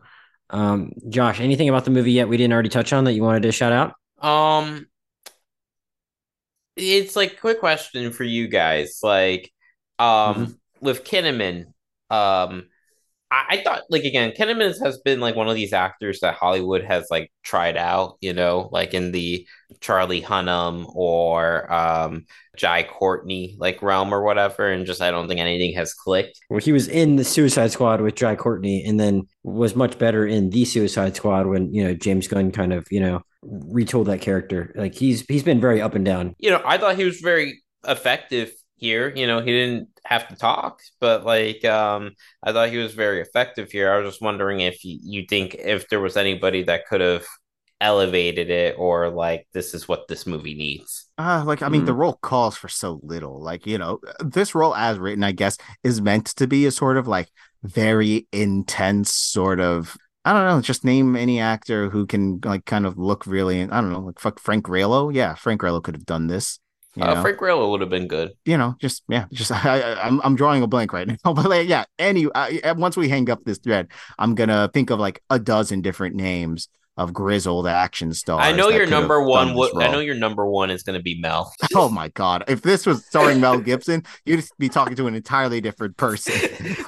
um, 0.50 0.92
Josh, 1.08 1.40
anything 1.40 1.68
about 1.68 1.86
the 1.86 1.90
movie 1.90 2.12
yet 2.12 2.28
we 2.28 2.36
didn't 2.36 2.52
already 2.52 2.68
touch 2.68 2.92
on 2.92 3.04
that 3.04 3.14
you 3.14 3.22
wanted 3.22 3.44
to 3.44 3.52
shout 3.52 3.72
out? 3.72 3.94
Um, 4.20 4.86
it's 6.76 7.16
like 7.16 7.40
quick 7.40 7.60
question 7.60 8.12
for 8.12 8.24
you 8.24 8.48
guys, 8.48 9.00
like 9.02 9.50
um 9.98 10.34
mm-hmm. 10.34 10.52
with 10.80 11.04
Kinnaman, 11.04 11.72
um 12.10 12.66
I, 13.30 13.44
I 13.50 13.62
thought 13.62 13.82
like 13.90 14.04
again, 14.04 14.32
Kinnaman 14.32 14.78
has 14.82 14.98
been 14.98 15.20
like 15.20 15.36
one 15.36 15.48
of 15.48 15.54
these 15.54 15.72
actors 15.72 16.20
that 16.20 16.34
Hollywood 16.34 16.84
has 16.84 17.06
like 17.10 17.32
tried 17.42 17.76
out, 17.76 18.16
you 18.20 18.32
know, 18.32 18.68
like 18.72 18.94
in 18.94 19.12
the 19.12 19.46
Charlie 19.80 20.22
Hunnam 20.22 20.86
or 20.94 21.72
um 21.72 22.26
Jai 22.56 22.84
Courtney 22.84 23.56
like 23.58 23.82
realm 23.82 24.12
or 24.14 24.22
whatever, 24.22 24.70
and 24.70 24.86
just 24.86 25.02
I 25.02 25.10
don't 25.10 25.28
think 25.28 25.40
anything 25.40 25.74
has 25.74 25.92
clicked. 25.92 26.38
Well, 26.50 26.60
he 26.60 26.72
was 26.72 26.88
in 26.88 27.16
the 27.16 27.24
Suicide 27.24 27.72
Squad 27.72 28.00
with 28.00 28.14
Jai 28.14 28.36
Courtney, 28.36 28.84
and 28.84 28.98
then 28.98 29.26
was 29.42 29.74
much 29.74 29.98
better 29.98 30.26
in 30.26 30.50
the 30.50 30.64
Suicide 30.64 31.16
Squad 31.16 31.46
when 31.46 31.72
you 31.74 31.84
know 31.84 31.94
James 31.94 32.28
Gunn 32.28 32.52
kind 32.52 32.72
of 32.72 32.86
you 32.90 33.00
know 33.00 33.22
retold 33.42 34.06
that 34.06 34.20
character. 34.20 34.72
Like 34.76 34.94
he's 34.94 35.22
he's 35.22 35.42
been 35.42 35.60
very 35.60 35.80
up 35.80 35.94
and 35.94 36.04
down. 36.04 36.34
You 36.38 36.50
know, 36.50 36.62
I 36.64 36.78
thought 36.78 36.96
he 36.96 37.04
was 37.04 37.20
very 37.20 37.62
effective 37.86 38.52
here. 38.76 39.12
You 39.14 39.26
know, 39.26 39.40
he 39.40 39.52
didn't 39.52 39.88
have 40.08 40.28
to 40.28 40.36
talk, 40.36 40.80
but 41.00 41.24
like 41.24 41.64
um 41.64 42.12
I 42.42 42.52
thought 42.52 42.70
he 42.70 42.78
was 42.78 42.94
very 42.94 43.20
effective 43.20 43.70
here. 43.70 43.92
I 43.92 43.98
was 43.98 44.12
just 44.12 44.22
wondering 44.22 44.60
if 44.60 44.84
you, 44.84 44.98
you 45.02 45.26
think 45.28 45.54
if 45.54 45.88
there 45.88 46.00
was 46.00 46.16
anybody 46.16 46.62
that 46.64 46.86
could 46.86 47.00
have 47.00 47.26
elevated 47.80 48.48
it 48.48 48.74
or 48.78 49.10
like 49.10 49.46
this 49.52 49.74
is 49.74 49.86
what 49.86 50.08
this 50.08 50.26
movie 50.26 50.54
needs. 50.54 51.08
Uh 51.18 51.42
like 51.46 51.62
I 51.62 51.68
mean 51.68 51.82
mm. 51.82 51.86
the 51.86 51.94
role 51.94 52.18
calls 52.22 52.56
for 52.56 52.68
so 52.68 53.00
little. 53.02 53.42
Like, 53.42 53.66
you 53.66 53.78
know, 53.78 54.00
this 54.20 54.54
role 54.54 54.74
as 54.74 54.98
written, 54.98 55.24
I 55.24 55.32
guess, 55.32 55.58
is 55.82 56.00
meant 56.00 56.26
to 56.36 56.46
be 56.46 56.66
a 56.66 56.70
sort 56.70 56.96
of 56.96 57.06
like 57.06 57.28
very 57.62 58.26
intense 58.32 59.14
sort 59.14 59.60
of 59.60 59.96
I 60.24 60.32
don't 60.32 60.46
know, 60.46 60.60
just 60.60 60.84
name 60.84 61.14
any 61.14 61.38
actor 61.38 61.88
who 61.88 62.04
can 62.04 62.40
like 62.44 62.64
kind 62.64 62.84
of 62.84 62.98
look 62.98 63.26
really 63.26 63.62
I 63.62 63.80
don't 63.80 63.92
know, 63.92 64.00
like 64.00 64.18
fuck 64.18 64.40
Frank 64.40 64.64
Grillo. 64.64 65.10
Yeah, 65.10 65.34
Frank 65.34 65.60
Grillo 65.60 65.80
could 65.80 65.94
have 65.94 66.06
done 66.06 66.26
this. 66.26 66.58
Uh, 66.98 67.20
Frank 67.20 67.38
Grillo 67.38 67.70
would 67.70 67.80
have 67.80 67.90
been 67.90 68.08
good. 68.08 68.32
You 68.44 68.58
know, 68.58 68.74
just 68.80 69.02
yeah, 69.08 69.26
just 69.32 69.52
I, 69.66 69.80
I, 69.80 70.06
am 70.06 70.20
I'm 70.24 70.36
drawing 70.36 70.62
a 70.62 70.66
blank 70.66 70.92
right 70.92 71.06
now, 71.24 71.32
but 71.32 71.48
like, 71.48 71.68
yeah. 71.68 71.84
Any 71.98 72.26
I, 72.34 72.72
once 72.72 72.96
we 72.96 73.08
hang 73.08 73.30
up 73.30 73.44
this 73.44 73.58
thread, 73.58 73.88
I'm 74.18 74.34
gonna 74.34 74.70
think 74.72 74.90
of 74.90 74.98
like 74.98 75.22
a 75.30 75.38
dozen 75.38 75.82
different 75.82 76.14
names 76.14 76.68
of 76.96 77.12
grizzled 77.12 77.66
action 77.66 78.12
stars. 78.12 78.40
I 78.42 78.52
know 78.52 78.68
your 78.70 78.86
number 78.86 79.22
one. 79.22 79.50
I 79.50 79.90
know 79.90 79.98
your 79.98 80.14
number 80.14 80.46
one 80.46 80.70
is 80.70 80.82
going 80.82 80.98
to 80.98 81.02
be 81.02 81.18
Mel. 81.20 81.52
oh 81.74 81.88
my 81.88 82.08
god! 82.08 82.44
If 82.48 82.62
this 82.62 82.86
was 82.86 83.04
starring 83.04 83.40
Mel 83.40 83.60
Gibson, 83.60 84.02
you'd 84.24 84.44
be 84.58 84.68
talking 84.68 84.96
to 84.96 85.06
an 85.06 85.14
entirely 85.14 85.60
different 85.60 85.96
person. 85.96 86.34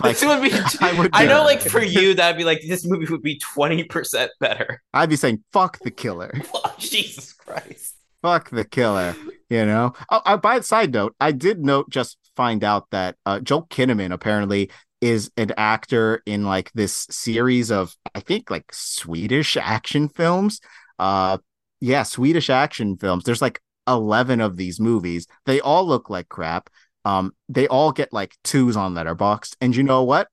Like, 0.01 0.21
would 0.23 0.43
be, 0.43 0.53
I, 0.81 0.99
would 0.99 1.11
I 1.13 1.27
know, 1.27 1.45
like 1.45 1.61
for 1.61 1.83
you, 1.83 2.15
that'd 2.15 2.39
be 2.39 2.45
like 2.45 2.61
this 2.67 2.87
movie 2.87 3.07
would 3.07 3.23
be 3.23 3.39
twenty 3.39 3.85
percent 3.85 4.31
better. 4.41 4.83
I'd 4.95 5.11
be 5.11 5.17
saying, 5.17 5.45
"Fuck 5.53 5.81
the 5.81 5.91
killer." 5.91 6.33
Oh, 6.55 6.75
Jesus 6.79 7.33
Christ! 7.33 7.97
Fuck 8.23 8.51
the 8.51 8.64
killer. 8.64 9.14
You 9.49 9.64
know. 9.64 9.95
Oh, 10.11 10.21
uh, 10.27 10.37
by 10.37 10.61
side 10.61 10.93
note, 10.93 11.14
I 11.21 11.33
did 11.33 11.64
note 11.64 11.89
just 11.91 12.19
find 12.37 12.62
out 12.62 12.91
that 12.91 13.16
uh, 13.25 13.41
Joel 13.41 13.66
Kinnaman 13.69 14.12
apparently 14.12 14.71
is 15.01 15.31
an 15.37 15.53
actor 15.57 16.23
in 16.27 16.45
like 16.45 16.73
this 16.73 17.07
series 17.11 17.71
of 17.71 17.95
I 18.14 18.21
think 18.21 18.51
like 18.51 18.66
Swedish 18.73 19.57
action 19.57 20.09
films. 20.09 20.61
Uh, 20.99 21.39
yeah, 21.81 22.03
Swedish 22.03 22.51
action 22.51 22.97
films. 22.97 23.25
There's 23.25 23.43
like 23.43 23.61
eleven 23.87 24.41
of 24.41 24.57
these 24.57 24.81
movies. 24.81 25.27
They 25.47 25.61
all 25.61 25.87
look 25.87 26.11
like 26.11 26.29
crap. 26.29 26.69
Um, 27.05 27.33
they 27.49 27.69
all 27.69 27.93
get 27.93 28.12
like 28.12 28.37
twos 28.45 28.77
on 28.77 28.95
Letterboxd, 28.95 29.57
and 29.61 29.75
you 29.75 29.83
know 29.83 30.03
what? 30.03 30.29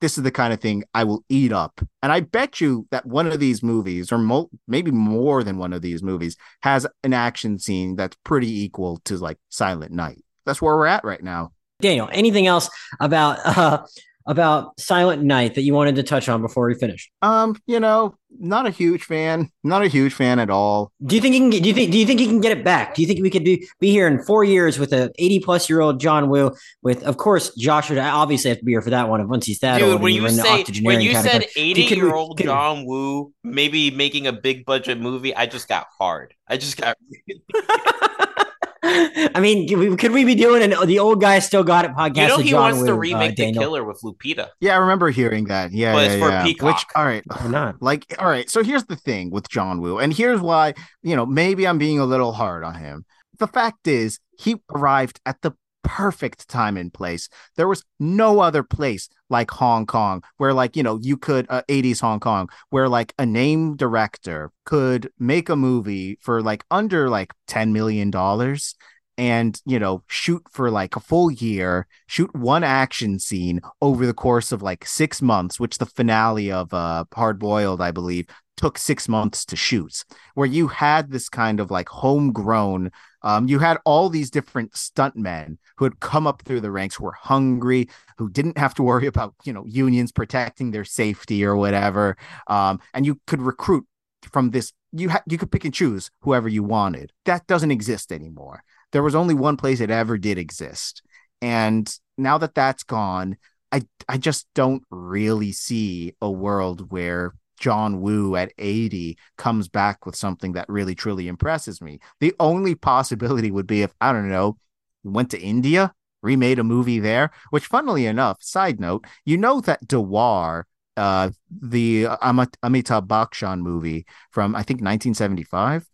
This 0.00 0.16
is 0.16 0.24
the 0.24 0.30
kind 0.30 0.52
of 0.52 0.60
thing 0.60 0.84
I 0.94 1.04
will 1.04 1.24
eat 1.28 1.52
up. 1.52 1.80
And 2.02 2.12
I 2.12 2.20
bet 2.20 2.60
you 2.60 2.86
that 2.90 3.06
one 3.06 3.26
of 3.26 3.40
these 3.40 3.62
movies, 3.62 4.12
or 4.12 4.18
mo- 4.18 4.50
maybe 4.66 4.90
more 4.90 5.42
than 5.42 5.58
one 5.58 5.72
of 5.72 5.82
these 5.82 6.02
movies, 6.02 6.36
has 6.62 6.86
an 7.02 7.12
action 7.12 7.58
scene 7.58 7.96
that's 7.96 8.16
pretty 8.24 8.62
equal 8.62 9.00
to 9.04 9.16
like 9.16 9.38
Silent 9.48 9.92
Night. 9.92 10.22
That's 10.46 10.62
where 10.62 10.76
we're 10.76 10.86
at 10.86 11.04
right 11.04 11.22
now. 11.22 11.52
Daniel, 11.80 12.08
anything 12.12 12.46
else 12.46 12.68
about 13.00 13.38
uh, 13.44 13.84
about 14.28 14.78
Silent 14.78 15.22
Night 15.22 15.54
that 15.54 15.62
you 15.62 15.72
wanted 15.74 15.96
to 15.96 16.02
touch 16.02 16.28
on 16.28 16.42
before 16.42 16.66
we 16.68 16.74
finish? 16.74 17.10
Um, 17.22 17.56
you 17.66 17.80
know, 17.80 18.14
not 18.38 18.66
a 18.66 18.70
huge 18.70 19.02
fan. 19.02 19.50
Not 19.64 19.82
a 19.82 19.88
huge 19.88 20.12
fan 20.12 20.38
at 20.38 20.50
all. 20.50 20.92
Do 21.04 21.16
you 21.16 21.20
think 21.20 21.32
he 21.32 21.40
can 21.40 21.50
get? 21.50 21.62
Do 21.62 21.68
you 21.68 21.74
think? 21.74 21.90
Do 21.90 21.98
you 21.98 22.06
think 22.06 22.20
he 22.20 22.26
can 22.26 22.40
get 22.40 22.56
it 22.56 22.62
back? 22.62 22.94
Do 22.94 23.02
you 23.02 23.08
think 23.08 23.22
we 23.22 23.30
could 23.30 23.42
be 23.42 23.66
be 23.80 23.90
here 23.90 24.06
in 24.06 24.22
four 24.22 24.44
years 24.44 24.78
with 24.78 24.92
a 24.92 25.10
eighty 25.18 25.40
plus 25.40 25.68
year 25.68 25.80
old 25.80 25.98
John 25.98 26.28
Woo? 26.28 26.54
With 26.82 27.02
of 27.04 27.16
course 27.16 27.54
Josh 27.56 27.88
would 27.88 27.98
obviously 27.98 28.50
have 28.50 28.58
to 28.58 28.64
be 28.64 28.72
here 28.72 28.82
for 28.82 28.90
that 28.90 29.08
one. 29.08 29.26
Once 29.28 29.46
he's 29.46 29.60
that 29.60 29.78
Dude, 29.78 29.88
old, 29.94 30.02
when 30.02 30.14
you 30.14 30.28
say 30.28 30.64
when 30.82 31.00
you 31.00 31.14
said 31.14 31.46
eighty 31.56 31.82
year 31.82 32.14
old 32.14 32.38
John 32.38 32.84
Woo 32.84 33.32
maybe 33.42 33.90
making 33.90 34.26
a 34.26 34.32
big 34.32 34.66
budget 34.66 35.00
movie, 35.00 35.34
I 35.34 35.46
just 35.46 35.66
got 35.66 35.86
hard. 35.98 36.34
I 36.46 36.58
just 36.58 36.76
got. 36.76 36.96
I 39.34 39.40
mean, 39.40 39.96
could 39.96 40.12
we 40.12 40.24
be 40.24 40.34
doing 40.34 40.62
an 40.62 40.86
the 40.86 40.98
old 40.98 41.20
guy 41.20 41.40
still 41.40 41.62
got 41.62 41.84
it 41.84 41.90
podcast? 41.90 42.16
You 42.16 42.28
know, 42.28 42.38
he 42.38 42.50
John 42.50 42.60
wants 42.60 42.80
Woo, 42.80 42.86
to 42.86 42.92
uh, 42.92 42.96
remake 42.96 43.32
uh, 43.32 43.46
The 43.46 43.52
Killer 43.52 43.84
with 43.84 44.00
Lupita. 44.02 44.48
Yeah, 44.60 44.74
I 44.74 44.78
remember 44.78 45.10
hearing 45.10 45.44
that. 45.46 45.72
Yeah, 45.72 45.92
but 45.92 45.98
yeah, 45.98 46.12
it's 46.12 46.22
for 46.22 46.30
yeah. 46.30 46.42
Peacock. 46.42 46.74
Which, 46.74 46.86
all 46.94 47.04
right, 47.04 47.22
not 47.46 47.76
like 47.82 48.14
all 48.18 48.28
right. 48.28 48.48
So 48.48 48.62
here's 48.62 48.84
the 48.84 48.96
thing 48.96 49.30
with 49.30 49.48
John 49.48 49.80
Woo, 49.80 49.98
and 49.98 50.12
here's 50.12 50.40
why 50.40 50.74
you 51.02 51.16
know 51.16 51.26
maybe 51.26 51.66
I'm 51.66 51.78
being 51.78 51.98
a 51.98 52.06
little 52.06 52.32
hard 52.32 52.64
on 52.64 52.76
him. 52.76 53.04
The 53.38 53.46
fact 53.46 53.86
is, 53.86 54.18
he 54.38 54.56
arrived 54.74 55.20
at 55.26 55.40
the 55.42 55.52
perfect 55.82 56.48
time 56.48 56.76
and 56.76 56.92
place. 56.92 57.28
There 57.56 57.68
was 57.68 57.84
no 57.98 58.40
other 58.40 58.62
place 58.62 59.08
like 59.30 59.50
Hong 59.50 59.86
Kong 59.86 60.22
where 60.36 60.52
like, 60.52 60.76
you 60.76 60.82
know, 60.82 60.98
you 61.02 61.16
could 61.16 61.46
uh, 61.48 61.62
80s 61.68 62.00
Hong 62.00 62.20
Kong 62.20 62.48
where 62.70 62.88
like 62.88 63.14
a 63.18 63.26
name 63.26 63.76
director 63.76 64.50
could 64.64 65.10
make 65.18 65.48
a 65.48 65.56
movie 65.56 66.18
for 66.20 66.42
like 66.42 66.64
under 66.70 67.08
like 67.08 67.32
10 67.46 67.72
million 67.72 68.10
dollars 68.10 68.74
and 69.18 69.60
you 69.66 69.78
know 69.78 70.02
shoot 70.06 70.42
for 70.50 70.70
like 70.70 70.94
a 70.94 71.00
full 71.00 71.30
year 71.30 71.86
shoot 72.06 72.34
one 72.34 72.62
action 72.62 73.18
scene 73.18 73.60
over 73.82 74.06
the 74.06 74.14
course 74.14 74.52
of 74.52 74.62
like 74.62 74.86
six 74.86 75.20
months 75.20 75.58
which 75.58 75.78
the 75.78 75.86
finale 75.86 76.52
of 76.52 76.72
uh 76.72 77.04
hard 77.12 77.38
boiled 77.38 77.80
i 77.80 77.90
believe 77.90 78.26
took 78.58 78.76
six 78.76 79.08
months 79.08 79.44
to 79.46 79.56
shoot 79.56 80.04
where 80.34 80.46
you 80.46 80.68
had 80.68 81.10
this 81.10 81.28
kind 81.28 81.60
of 81.60 81.70
like 81.70 81.88
homegrown 81.88 82.90
um 83.22 83.48
you 83.48 83.58
had 83.58 83.78
all 83.84 84.08
these 84.10 84.30
different 84.30 84.72
stuntmen 84.72 85.56
who 85.76 85.84
had 85.84 86.00
come 86.00 86.26
up 86.26 86.42
through 86.42 86.60
the 86.60 86.70
ranks 86.70 86.96
who 86.96 87.04
were 87.04 87.12
hungry 87.12 87.88
who 88.18 88.28
didn't 88.28 88.58
have 88.58 88.74
to 88.74 88.82
worry 88.82 89.06
about 89.06 89.34
you 89.44 89.52
know 89.52 89.64
unions 89.66 90.12
protecting 90.12 90.70
their 90.70 90.84
safety 90.84 91.44
or 91.44 91.56
whatever 91.56 92.16
um 92.48 92.78
and 92.92 93.06
you 93.06 93.18
could 93.26 93.40
recruit 93.40 93.86
from 94.32 94.50
this 94.50 94.72
you 94.92 95.08
ha- 95.08 95.22
you 95.26 95.38
could 95.38 95.50
pick 95.50 95.64
and 95.64 95.72
choose 95.72 96.10
whoever 96.20 96.48
you 96.48 96.62
wanted 96.62 97.12
that 97.24 97.46
doesn't 97.46 97.70
exist 97.70 98.12
anymore 98.12 98.62
there 98.92 99.02
was 99.02 99.14
only 99.14 99.34
one 99.34 99.56
place 99.56 99.80
it 99.80 99.90
ever 99.90 100.18
did 100.18 100.38
exist. 100.38 101.02
And 101.42 101.92
now 102.16 102.38
that 102.38 102.54
that's 102.54 102.82
gone, 102.82 103.36
I 103.70 103.82
I 104.08 104.18
just 104.18 104.46
don't 104.54 104.82
really 104.90 105.52
see 105.52 106.14
a 106.20 106.30
world 106.30 106.90
where 106.90 107.34
John 107.58 108.00
Woo 108.00 108.36
at 108.36 108.52
80 108.58 109.18
comes 109.36 109.68
back 109.68 110.06
with 110.06 110.16
something 110.16 110.52
that 110.52 110.68
really 110.68 110.94
truly 110.94 111.28
impresses 111.28 111.80
me. 111.80 112.00
The 112.20 112.34
only 112.40 112.74
possibility 112.74 113.50
would 113.50 113.66
be 113.66 113.82
if 113.82 113.92
I 114.00 114.12
don't 114.12 114.30
know, 114.30 114.58
went 115.04 115.30
to 115.32 115.40
India, 115.40 115.92
remade 116.22 116.58
a 116.58 116.64
movie 116.64 117.00
there, 117.00 117.30
which 117.50 117.66
funnily 117.66 118.06
enough, 118.06 118.42
side 118.42 118.80
note, 118.80 119.06
you 119.24 119.36
know 119.36 119.60
that 119.62 119.86
Deewaar 119.86 120.64
uh 120.96 121.30
the 121.50 122.04
Amit- 122.04 122.56
Amitabh 122.64 123.06
Bachchan 123.06 123.60
movie 123.60 124.04
from 124.32 124.56
I 124.56 124.62
think 124.64 124.80
1975 124.80 125.88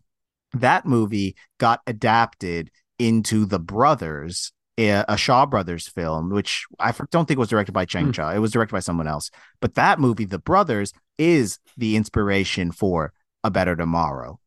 that 0.53 0.85
movie 0.85 1.35
got 1.59 1.81
adapted 1.85 2.71
into 2.97 3.45
the 3.45 3.59
brothers 3.59 4.51
a 4.77 5.15
Shaw 5.17 5.45
Brothers 5.45 5.87
film, 5.87 6.29
which 6.29 6.65
I 6.79 6.93
don't 7.09 7.25
think 7.25 7.39
was 7.39 7.49
directed 7.49 7.71
by 7.71 7.85
Chang 7.85 8.11
Cheh. 8.11 8.21
Mm. 8.21 8.35
It 8.35 8.39
was 8.39 8.51
directed 8.51 8.73
by 8.73 8.81
someone 8.81 9.07
else. 9.07 9.31
But 9.61 9.75
that 9.75 9.99
movie, 9.99 10.25
The 10.25 10.39
Brothers, 10.39 10.91
is 11.17 11.59
the 11.77 11.95
inspiration 11.95 12.71
for 12.71 13.13
A 13.43 13.51
Better 13.51 13.75
Tomorrow. 13.75 14.39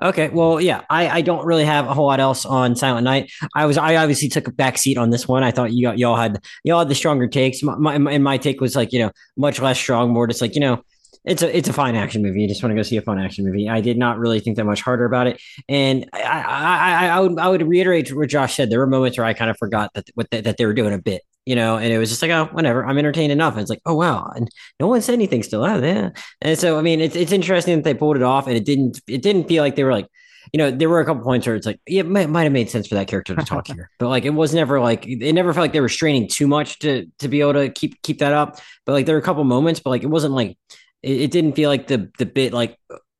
Okay, 0.00 0.28
well, 0.28 0.60
yeah, 0.60 0.82
I, 0.88 1.08
I 1.08 1.20
don't 1.22 1.44
really 1.44 1.64
have 1.64 1.86
a 1.86 1.94
whole 1.94 2.06
lot 2.06 2.20
else 2.20 2.46
on 2.46 2.76
Silent 2.76 3.04
Night. 3.04 3.32
I 3.54 3.66
was 3.66 3.76
I 3.76 3.96
obviously 3.96 4.28
took 4.28 4.46
a 4.46 4.52
back 4.52 4.78
seat 4.78 4.96
on 4.96 5.10
this 5.10 5.26
one. 5.26 5.42
I 5.42 5.50
thought 5.50 5.72
you 5.72 5.92
y'all 5.92 6.16
had 6.16 6.40
y'all 6.62 6.78
had 6.78 6.88
the 6.88 6.94
stronger 6.94 7.26
takes. 7.26 7.62
My, 7.62 7.98
my 7.98 8.12
and 8.12 8.22
my 8.22 8.38
take 8.38 8.60
was 8.60 8.76
like 8.76 8.92
you 8.92 9.00
know 9.00 9.10
much 9.36 9.60
less 9.60 9.78
strong, 9.78 10.12
more 10.12 10.26
just 10.28 10.40
like 10.40 10.54
you 10.54 10.60
know 10.60 10.82
it's 11.26 11.42
a 11.42 11.56
it's 11.56 11.68
a 11.68 11.72
fine 11.72 11.96
action 11.96 12.22
movie. 12.22 12.42
You 12.42 12.48
just 12.48 12.62
want 12.62 12.70
to 12.70 12.76
go 12.76 12.82
see 12.82 12.96
a 12.96 13.02
fun 13.02 13.18
action 13.18 13.44
movie. 13.44 13.68
I 13.68 13.80
did 13.80 13.98
not 13.98 14.18
really 14.18 14.40
think 14.40 14.56
that 14.56 14.64
much 14.64 14.80
harder 14.80 15.04
about 15.04 15.26
it, 15.26 15.42
and 15.68 16.08
I 16.12 16.20
I, 16.22 17.06
I, 17.08 17.20
would 17.20 17.38
I 17.38 17.48
would 17.48 17.66
reiterate 17.66 18.14
what 18.14 18.28
Josh 18.28 18.54
said. 18.54 18.70
There 18.70 18.78
were 18.78 18.86
moments 18.86 19.18
where 19.18 19.26
I 19.26 19.34
kind 19.34 19.50
of 19.50 19.58
forgot 19.58 19.92
that 19.94 20.08
what 20.14 20.30
that 20.30 20.56
they 20.56 20.66
were 20.66 20.74
doing 20.74 20.94
a 20.94 20.98
bit, 20.98 21.22
you 21.46 21.56
know, 21.56 21.76
and 21.78 21.92
it 21.92 21.98
was 21.98 22.10
just 22.10 22.22
like 22.22 22.30
oh 22.30 22.46
whatever. 22.52 22.84
I'm 22.84 22.98
entertained 22.98 23.32
enough. 23.32 23.54
And 23.54 23.62
it's 23.62 23.70
like 23.70 23.82
oh 23.86 23.94
wow, 23.94 24.30
and 24.34 24.50
no 24.78 24.88
one 24.88 25.00
said 25.00 25.14
anything 25.14 25.42
still. 25.42 25.64
Oh 25.64 25.82
yeah, 25.82 26.10
and 26.42 26.58
so 26.58 26.78
I 26.78 26.82
mean 26.82 27.00
it's 27.00 27.16
it's 27.16 27.32
interesting 27.32 27.76
that 27.76 27.84
they 27.84 27.94
pulled 27.94 28.16
it 28.16 28.22
off, 28.22 28.46
and 28.46 28.56
it 28.56 28.64
didn't 28.64 29.00
it 29.08 29.22
didn't 29.22 29.48
feel 29.48 29.62
like 29.62 29.76
they 29.76 29.84
were 29.84 29.92
like 29.92 30.08
you 30.52 30.58
know, 30.58 30.70
there 30.70 30.88
were 30.88 31.00
a 31.00 31.04
couple 31.04 31.22
points 31.24 31.46
where 31.46 31.56
it's 31.56 31.66
like, 31.66 31.80
yeah, 31.86 32.00
it 32.00 32.06
might, 32.06 32.28
might 32.28 32.44
have 32.44 32.52
made 32.52 32.70
sense 32.70 32.86
for 32.86 32.94
that 32.94 33.08
character 33.08 33.34
to 33.34 33.44
talk 33.44 33.66
here, 33.74 33.90
but 33.98 34.08
like, 34.08 34.24
it 34.24 34.30
was 34.30 34.54
never 34.54 34.80
like, 34.80 35.06
it 35.06 35.32
never 35.32 35.52
felt 35.52 35.64
like 35.64 35.72
they 35.72 35.80
were 35.80 35.88
straining 35.88 36.28
too 36.28 36.46
much 36.46 36.78
to, 36.80 37.06
to 37.18 37.28
be 37.28 37.40
able 37.40 37.54
to 37.54 37.68
keep, 37.68 38.00
keep 38.02 38.18
that 38.18 38.32
up. 38.32 38.60
But 38.84 38.92
like, 38.92 39.06
there 39.06 39.14
were 39.14 39.20
a 39.20 39.24
couple 39.24 39.42
moments, 39.44 39.80
but 39.80 39.90
like, 39.90 40.02
it 40.02 40.08
wasn't 40.08 40.34
like, 40.34 40.56
it, 41.02 41.22
it 41.22 41.30
didn't 41.30 41.54
feel 41.54 41.70
like 41.70 41.86
the 41.86 42.10
the 42.18 42.26
bit 42.26 42.52
like 42.52 42.78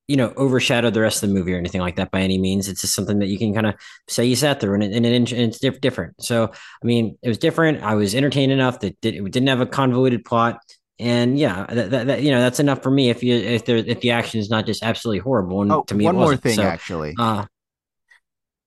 you 0.09 0.16
know 0.16 0.32
overshadowed 0.36 0.94
the 0.94 1.00
rest 1.00 1.22
of 1.22 1.28
the 1.28 1.34
movie 1.34 1.52
or 1.52 1.59
anything 1.59 1.80
like 1.80 1.96
that 1.96 2.11
by 2.11 2.20
any 2.20 2.38
means. 2.38 2.68
It's 2.68 2.80
just 2.80 2.94
something 2.94 3.18
that 3.18 3.28
you 3.28 3.38
can 3.38 3.52
kind 3.52 3.66
of 3.66 3.74
say 4.09 4.24
you 4.24 4.36
sat 4.36 4.61
through 4.61 4.74
and, 4.74 4.82
it, 4.82 4.92
and, 4.92 5.07
it, 5.07 5.32
and 5.32 5.54
it's 5.54 5.59
different. 5.59 6.22
So 6.22 6.50
I 6.52 6.86
mean, 6.86 7.18
it 7.22 7.28
was 7.28 7.38
different. 7.38 7.82
I 7.82 7.94
was 7.94 8.14
entertained 8.14 8.52
enough 8.52 8.80
that 8.80 8.96
it 9.04 9.30
didn't 9.30 9.48
have 9.48 9.61
a 9.61 9.66
convoluted 9.66 10.24
plot. 10.24 10.61
And 10.98 11.38
yeah, 11.38 11.66
that, 11.68 11.90
that, 11.90 12.07
that, 12.07 12.22
you 12.22 12.30
know 12.30 12.40
that's 12.40 12.61
enough 12.61 12.82
for 12.82 12.90
me. 12.90 13.11
If 13.11 13.22
you 13.22 13.34
if 13.34 13.66
there 13.66 13.76
if 13.76 14.00
the 14.00 14.12
action 14.12 14.40
is 14.40 14.48
not 14.48 14.64
just 14.64 14.82
absolutely 14.82 15.18
horrible, 15.18 15.61
and 15.62 15.70
oh, 15.70 15.82
to 15.84 15.94
me, 15.94 16.04
one 16.04 16.16
more 16.16 16.36
thing 16.36 16.57
so, 16.57 16.62
actually. 16.62 17.14
Uh, 17.18 17.44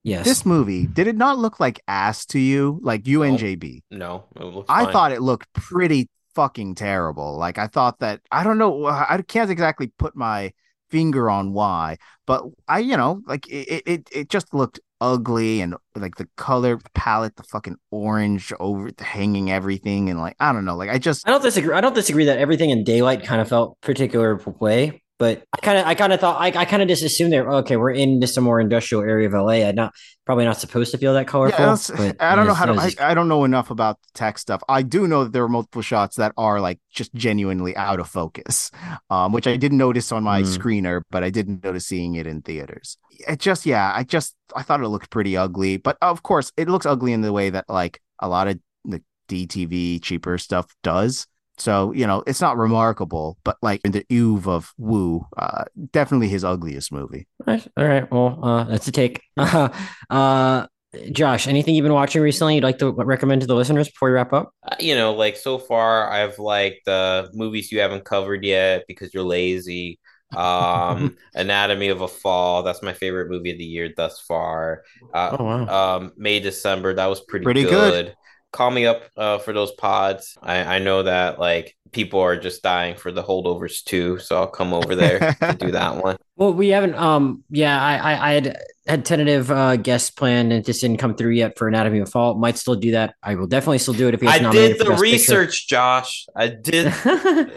yes, 0.04 0.26
this 0.26 0.46
movie 0.46 0.86
did 0.86 1.08
it 1.08 1.16
not 1.16 1.40
look 1.40 1.60
like 1.60 1.82
ass 1.88 2.28
to 2.28 2.40
you, 2.40 2.80
like 2.84 3.04
UNJB? 3.04 3.82
No, 3.90 4.26
no 4.36 4.64
I 4.70 4.92
thought 4.92 5.12
it 5.12 5.22
looked 5.22 5.52
pretty 5.54 6.08
fucking 6.36 6.76
terrible. 6.76 7.36
Like 7.36 7.58
I 7.58 7.66
thought 7.66 7.98
that 8.00 8.22
I 8.32 8.44
don't 8.44 8.60
know 8.60 8.86
I 8.86 9.24
can't 9.28 9.50
exactly 9.50 9.88
put 9.98 10.16
my 10.16 10.54
finger 10.90 11.30
on 11.30 11.54
why, 11.54 11.98
but 12.26 12.44
I 12.68 12.80
you 12.80 12.98
know 12.98 13.22
like 13.26 13.48
it 13.48 13.84
it 13.86 14.10
it 14.12 14.30
just 14.30 14.54
looked 14.54 14.80
ugly 15.02 15.62
and 15.62 15.76
like 15.96 16.16
the 16.16 16.28
color 16.36 16.80
palette, 16.94 17.36
the 17.36 17.44
fucking 17.44 17.78
orange 17.92 18.52
over 18.60 18.92
the 18.92 19.04
hanging 19.04 19.52
everything 19.52 20.10
and 20.10 20.20
like 20.20 20.36
I 20.40 20.52
don't 20.54 20.66
know, 20.66 20.76
like 20.76 20.90
I 20.90 20.98
just 20.98 21.28
I 21.28 21.32
don't 21.32 21.42
disagree. 21.42 21.74
I 21.74 21.82
don't 21.82 21.96
disagree 21.96 22.26
that 22.26 22.40
everything 22.40 22.70
in 22.70 22.84
daylight 22.84 23.24
kind 23.24 23.42
of 23.42 23.50
felt 23.50 23.80
particular 23.82 24.38
way, 24.60 25.02
but 25.20 25.44
I 25.54 25.58
kind 25.58 25.78
of, 25.78 25.86
I 25.86 25.96
kind 25.96 26.14
of 26.14 26.22
thought, 26.22 26.40
I, 26.40 26.48
I 26.48 26.64
kind 26.64 26.82
of 26.82 26.88
just 26.88 27.04
assumed 27.04 27.34
that 27.34 27.46
okay, 27.46 27.76
we're 27.76 27.92
in 27.92 28.22
just 28.22 28.38
a 28.38 28.42
more 28.42 28.62
industrial 28.62 29.04
area 29.04 29.28
of 29.28 29.34
LA. 29.34 29.68
I'm 29.68 29.76
not 29.76 29.94
probably 30.26 30.46
not 30.46 30.58
supposed 30.58 30.92
to 30.92 30.98
feel 30.98 31.14
that 31.14 31.28
colorful. 31.28 31.60
Yeah, 31.60 31.76
but, 31.98 32.22
I 32.22 32.36
don't 32.36 32.48
know 32.48 32.54
how 32.54 32.66
to. 32.66 32.74
I, 32.74 32.94
I, 33.00 33.14
don't 33.14 33.28
know 33.28 33.44
enough 33.44 33.70
about 33.70 33.98
tech 34.14 34.38
stuff. 34.38 34.64
I 34.70 34.82
do 34.82 35.08
know 35.08 35.26
that 35.26 35.34
there 35.34 35.44
are 35.44 35.50
multiple 35.50 35.82
shots 35.82 36.16
that 36.16 36.32
are 36.38 36.62
like 36.62 36.80
just 36.90 37.14
genuinely 37.14 37.76
out 37.76 38.00
of 38.00 38.08
focus, 38.08 38.72
um, 39.10 39.34
which 39.34 39.46
I 39.46 39.58
didn't 39.58 39.78
notice 39.78 40.14
on 40.14 40.24
my 40.24 40.42
mm. 40.42 40.58
screener, 40.58 41.02
but 41.12 41.22
I 41.22 41.30
didn't 41.30 41.66
notice 41.66 41.86
seeing 41.86 42.16
it 42.16 42.26
in 42.26 42.42
theaters. 42.42 42.98
It 43.28 43.40
just, 43.40 43.66
yeah, 43.66 43.92
I 43.94 44.04
just, 44.04 44.36
I 44.56 44.64
thought 44.64 44.82
it 44.82 44.88
looked 44.88 45.10
pretty 45.10 45.36
ugly, 45.36 45.76
but 45.76 45.98
of 46.02 46.24
course, 46.24 46.54
it 46.56 46.70
looks 46.70 46.86
ugly 46.86 47.12
in 47.12 47.22
the 47.22 47.34
way 47.34 47.50
that 47.50 47.66
like 47.68 48.02
a 48.20 48.30
lot 48.30 48.48
of 48.48 48.58
the 48.86 49.04
DTV 49.28 50.02
cheaper 50.02 50.38
stuff 50.38 50.74
does. 50.82 51.28
So, 51.60 51.91
you 51.93 52.07
know, 52.07 52.24
it's 52.26 52.41
not 52.41 52.57
remarkable, 52.57 53.38
but 53.43 53.57
like 53.62 53.82
in 53.84 53.91
the 53.91 54.05
eve 54.10 54.47
of 54.47 54.74
Woo, 54.78 55.26
uh, 55.38 55.66
definitely 55.91 56.30
his 56.30 56.43
ugliest 56.43 56.91
movie. 56.91 57.28
All 57.45 57.53
right. 57.53 57.68
All 57.78 57.86
right. 57.86 58.12
Well, 58.12 58.39
uh, 58.43 58.64
that's 58.66 58.88
a 58.88 58.91
take. 58.91 59.22
uh, 59.38 60.68
Josh, 61.12 61.47
anything 61.47 61.76
you've 61.76 61.84
been 61.84 61.93
watching 61.93 62.22
recently 62.22 62.55
you'd 62.55 62.64
like 62.64 62.80
to 62.80 62.91
recommend 62.91 63.41
to 63.41 63.47
the 63.47 63.55
listeners 63.55 63.88
before 63.89 64.10
we 64.10 64.14
wrap 64.14 64.34
up? 64.34 64.53
Uh, 64.64 64.76
you 64.80 64.95
know, 64.95 65.14
like 65.14 65.38
so 65.38 65.60
far, 65.60 66.10
I've 66.12 66.39
liked 66.39 66.86
the 66.86 67.30
movies 67.34 67.72
you 67.72 67.80
haven't 67.80 68.05
covered 68.05 68.43
yet 68.43 68.86
because 68.88 69.14
you're 69.14 69.24
lazy. 69.24 69.99
Um, 70.36 71.18
Anatomy 71.36 71.89
of 71.89 72.01
a 72.01 72.07
Fall, 72.07 72.64
that's 72.64 72.82
my 72.82 72.93
favorite 72.93 73.30
movie 73.30 73.51
of 73.51 73.57
the 73.57 73.66
year 73.66 73.89
thus 73.95 74.20
far. 74.22 74.84
Uh, 75.14 75.38
oh, 75.39 75.43
wow. 75.43 75.97
Um, 75.97 76.14
May 76.18 76.39
December, 76.39 76.95
that 76.95 77.07
was 77.07 77.22
pretty, 77.22 77.43
pretty 77.43 77.64
good. 77.64 78.05
good 78.05 78.16
call 78.52 78.72
me 78.72 78.86
up 78.86 79.04
uh, 79.16 79.38
for 79.39 79.54
those 79.54 79.72
pods. 79.72 80.38
I, 80.41 80.76
I 80.76 80.80
know 80.80 81.04
that 81.04 81.39
like 81.39 81.76
people 81.91 82.20
are 82.20 82.38
just 82.38 82.64
dying 82.64 82.95
for 82.95 83.12
the 83.12 83.24
holdovers 83.24 83.84
too, 83.84 84.20
so 84.20 84.38
I'll 84.38 84.47
come 84.47 84.74
over 84.74 84.95
there 84.95 85.20
to 85.41 85.56
do 85.58 85.72
that 85.72 85.95
one. 86.04 86.18
Well, 86.36 86.54
we 86.54 86.70
haven't. 86.70 86.95
Um, 86.95 87.43
yeah, 87.50 87.82
I 87.82 87.97
I, 87.97 88.30
I 88.30 88.34
had 88.34 88.58
had 88.88 89.06
tentative 89.06 89.52
uh, 89.52 89.76
guest 89.76 90.18
plan 90.18 90.52
and 90.52 90.54
it 90.54 90.66
just 90.66 90.82
didn't 90.82 90.97
come 90.97 91.16
through 91.16 91.32
yet 91.32 91.58
for 91.58 91.68
Anatomy 91.68 92.00
of 92.00 92.08
a 92.08 92.12
Fall. 92.12 92.36
Might 92.36 92.58
still 92.58 92.76
do 92.76 92.91
that. 92.91 93.14
I 93.22 93.36
will 93.36 93.47
definitely 93.47 93.78
still 93.78 93.93
do 93.93 94.08
it 94.08 94.14
if 94.16 94.24
you. 94.24 94.30
I 94.30 94.39
did 94.52 94.80
the 94.80 94.91
research, 94.95 95.68
Picture. 95.68 95.76
Josh. 95.76 96.26
I 96.36 96.47
did. 96.47 96.93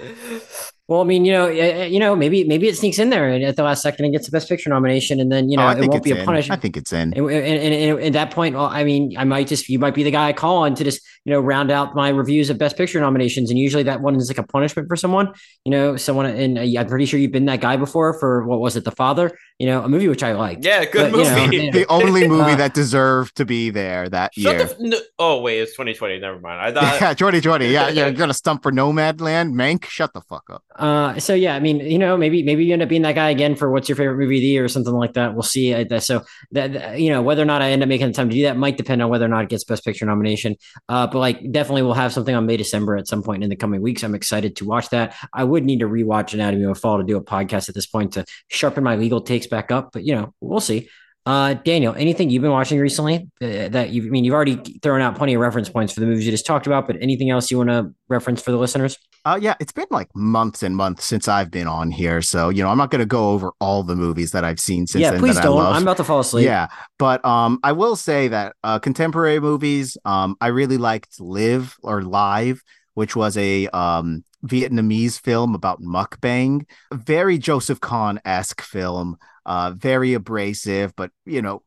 Well, 0.93 1.01
I 1.01 1.05
mean, 1.05 1.24
you 1.24 1.32
know, 1.32 1.49
you 1.49 1.99
know, 1.99 2.14
maybe 2.14 2.45
maybe 2.45 2.68
it 2.68 2.76
sneaks 2.76 2.99
in 2.99 3.09
there 3.09 3.30
at 3.30 3.57
the 3.57 3.62
last 3.62 3.80
second 3.80 4.05
and 4.05 4.12
gets 4.12 4.26
the 4.26 4.30
best 4.30 4.47
picture 4.47 4.68
nomination, 4.68 5.20
and 5.20 5.32
then 5.32 5.49
you 5.49 5.59
oh, 5.59 5.62
know 5.62 5.68
oh, 5.68 5.82
it 5.82 5.88
won't 5.88 6.05
be 6.05 6.11
a 6.11 6.22
punishment. 6.22 6.59
I 6.59 6.61
think 6.61 6.76
it's 6.76 6.93
in. 6.93 7.14
And, 7.14 7.30
and, 7.30 7.32
and, 7.32 7.74
and, 7.74 8.01
at 8.03 8.12
that 8.12 8.30
point, 8.30 8.55
well, 8.55 8.66
I 8.66 8.84
mean, 8.84 9.16
I 9.16 9.24
might 9.24 9.47
just 9.47 9.70
you 9.70 9.78
might 9.78 9.95
be 9.95 10.03
the 10.03 10.11
guy 10.11 10.28
I 10.28 10.34
call 10.34 10.59
on 10.59 10.74
to 10.74 10.84
just 10.84 11.01
you 11.25 11.33
know 11.33 11.41
round 11.41 11.70
out 11.70 11.95
my 11.95 12.09
reviews 12.09 12.51
of 12.51 12.59
best 12.59 12.77
picture 12.77 13.01
nominations, 13.01 13.51
and 13.51 13.59
usually 13.59 13.85
that 13.85 14.01
one 14.01 14.16
is 14.16 14.29
like 14.29 14.39
a 14.39 14.43
punishment 14.43 14.89
for 14.89 14.97
someone. 14.97 15.33
You 15.64 15.70
know, 15.70 15.97
someone, 15.97 16.27
and 16.27 16.59
I'm 16.59 16.87
pretty 16.87 17.07
sure 17.07 17.20
you've 17.20 17.33
been 17.33 17.45
that 17.47 17.61
guy 17.61 17.77
before 17.77 18.18
for 18.18 18.45
what 18.45 18.61
was 18.61 18.77
it, 18.77 18.85
The 18.85 18.91
Father? 18.91 19.37
You 19.59 19.66
know, 19.66 19.83
a 19.83 19.89
movie 19.89 20.09
which 20.09 20.23
I 20.23 20.33
liked. 20.33 20.64
Yeah, 20.64 20.85
good 20.85 21.12
but, 21.12 21.18
movie. 21.18 21.57
You 21.57 21.70
know, 21.70 21.73
the 21.79 21.87
only 21.89 22.27
movie 22.27 22.53
uh, 22.53 22.57
that 22.57 22.75
deserved 22.75 23.37
to 23.37 23.45
be 23.45 23.70
there 23.70 24.09
that 24.09 24.37
year. 24.37 24.64
The, 24.64 24.77
no, 24.81 24.99
oh 25.18 25.41
wait, 25.41 25.61
it's 25.61 25.73
2020. 25.73 26.18
Never 26.18 26.41
mind. 26.41 26.61
I 26.61 26.73
thought 26.73 26.83
yeah, 27.01 27.14
2020. 27.14 27.62
Yeah, 27.73 27.89
you're 27.89 28.12
gonna 28.12 28.35
stump 28.35 28.62
for 28.62 28.73
Nomadland, 28.73 29.53
Mank. 29.53 29.85
Shut 29.85 30.12
the 30.12 30.20
fuck 30.23 30.45
up. 30.51 30.62
Uh, 30.75 31.18
so 31.18 31.35
yeah, 31.35 31.55
I 31.55 31.61
mean, 31.61 31.81
you 31.81 31.99
know, 31.99 32.16
maybe 32.16 32.43
maybe 32.43 32.64
you 32.64 32.73
end 32.73 32.83
up 32.83 32.89
being 32.89 33.03
that 33.03 33.14
guy 33.14 33.31
again 33.31 33.55
for 33.55 33.70
what's 33.70 33.89
your 33.89 33.97
favorite 33.97 34.18
movie 34.18 34.37
of 34.37 34.41
the 34.41 34.47
year 34.47 34.64
or 34.64 34.68
something 34.68 34.93
like 34.93 35.14
that. 35.14 35.35
We'll 35.35 35.43
see. 35.43 35.73
So 36.01 36.23
that 36.51 36.99
you 36.99 37.11
know, 37.11 37.23
whether 37.23 37.43
or 37.43 37.47
not 37.47 37.62
I 37.62 37.70
end 37.70 37.83
up 37.83 37.89
making 37.89 38.09
the 38.09 38.12
time 38.12 38.29
to 38.29 38.35
do 38.35 38.43
that 38.43 38.57
might 38.57 38.77
depend 38.77 39.01
on 39.01 39.09
whether 39.09 39.25
or 39.25 39.29
not 39.29 39.45
it 39.45 39.49
gets 39.51 39.64
Best 39.64 39.85
Picture 39.85 40.07
nomination. 40.07 40.57
Uh, 40.89 41.07
but 41.13 41.19
like 41.19 41.53
definitely 41.53 41.83
we'll 41.83 41.95
have 41.95 42.13
something 42.13 42.35
on 42.35 42.47
May 42.47 42.57
December 42.57 42.97
at 42.97 43.07
some 43.07 43.23
point 43.23 43.45
in 43.45 43.51
the 43.51 43.57
coming 43.57 43.83
weeks. 43.83 44.03
I'm 44.03 44.15
excited 44.15 44.57
to 44.57 44.65
watch 44.65 44.89
that. 44.91 45.15
I 45.33 45.45
would 45.45 45.65
need 45.65 45.81
to 45.81 45.89
rewatch 45.89 46.35
Anatomy 46.35 46.65
of 46.65 46.71
a 46.71 46.75
Fall 46.75 46.99
to 46.99 47.05
do 47.05 47.17
a 47.17 47.25
podcast 47.25 47.69
at 47.69 47.75
this 47.75 47.87
point 47.87 48.15
to 48.15 48.25
sharpen 48.49 48.83
my 48.83 48.97
legal 48.97 49.21
takes 49.21 49.47
back 49.47 49.71
up. 49.71 49.91
But 49.93 50.05
you 50.05 50.15
know, 50.15 50.35
we'll 50.41 50.61
see. 50.61 50.89
Uh, 51.25 51.55
Daniel, 51.55 51.95
anything 51.95 52.31
you've 52.31 52.43
been 52.43 52.51
watching 52.51 52.81
recently 52.81 53.29
uh, 53.41 53.68
that 53.68 53.91
you 53.91 54.05
I 54.05 54.11
mean 54.11 54.25
you've 54.25 54.35
already 54.35 54.57
thrown 54.81 55.01
out 55.01 55.14
plenty 55.16 55.35
of 55.35 55.41
reference 55.41 55.68
points 55.68 55.93
for 55.93 56.01
the 56.01 56.07
movies 56.07 56.25
you 56.27 56.33
just 56.33 56.47
talked 56.47 56.66
about, 56.66 56.89
but 56.89 56.97
anything 57.01 57.31
else 57.31 57.49
you 57.49 57.59
want 57.59 57.70
to 57.70 57.95
reference 58.09 58.43
for 58.43 58.51
the 58.51 58.57
listeners? 58.57 58.99
Uh, 59.25 59.39
yeah, 59.41 59.55
it's 59.61 59.70
been 59.70 59.87
like 59.91 60.09
months 60.16 60.64
and 60.64 60.77
months 60.77 61.05
since 61.05 61.29
I've 61.29 61.49
been 61.49 61.68
on 61.68 61.93
here, 61.93 62.23
so 62.23 62.49
you 62.49 62.61
know 62.61 62.70
I'm 62.70 62.79
not 62.79 62.91
going 62.91 63.01
to 63.01 63.07
go 63.07 63.31
over 63.31 63.53
all 63.61 63.85
the 63.85 63.95
movies 63.95 64.33
that 64.33 64.43
I've 64.43 64.59
seen 64.59 64.89
since. 64.89 65.01
Yeah, 65.01 65.12
then 65.12 65.20
please 65.20 65.39
don't. 65.39 65.64
I'm 65.64 65.83
about 65.83 65.99
to 65.99 66.05
fall 66.05 66.18
asleep. 66.18 66.45
Yeah, 66.45 66.66
but 66.99 67.25
um, 67.25 67.61
I 67.62 67.70
will 67.70 67.95
say 67.95 68.27
that 68.27 68.57
uh, 68.64 68.81
contemporary 68.81 69.39
movies, 69.39 69.97
um, 70.05 70.37
I 70.41 70.49
really 70.49 70.77
liked 70.77 71.20
Live 71.20 71.77
or 71.85 72.03
Live, 72.03 72.64
which 72.95 73.14
was 73.14 73.37
a 73.37 73.68
um 73.68 74.25
Vietnamese 74.47 75.20
film 75.20 75.55
about 75.55 75.80
mukbang, 75.80 76.66
very 76.93 77.38
Joseph 77.38 77.80
Kahn 77.80 78.20
esque 78.24 78.61
film 78.61 79.16
uh, 79.45 79.72
very 79.72 80.14
abrasive, 80.14 80.95
but 80.97 81.11
you 81.24 81.43
know, 81.43 81.62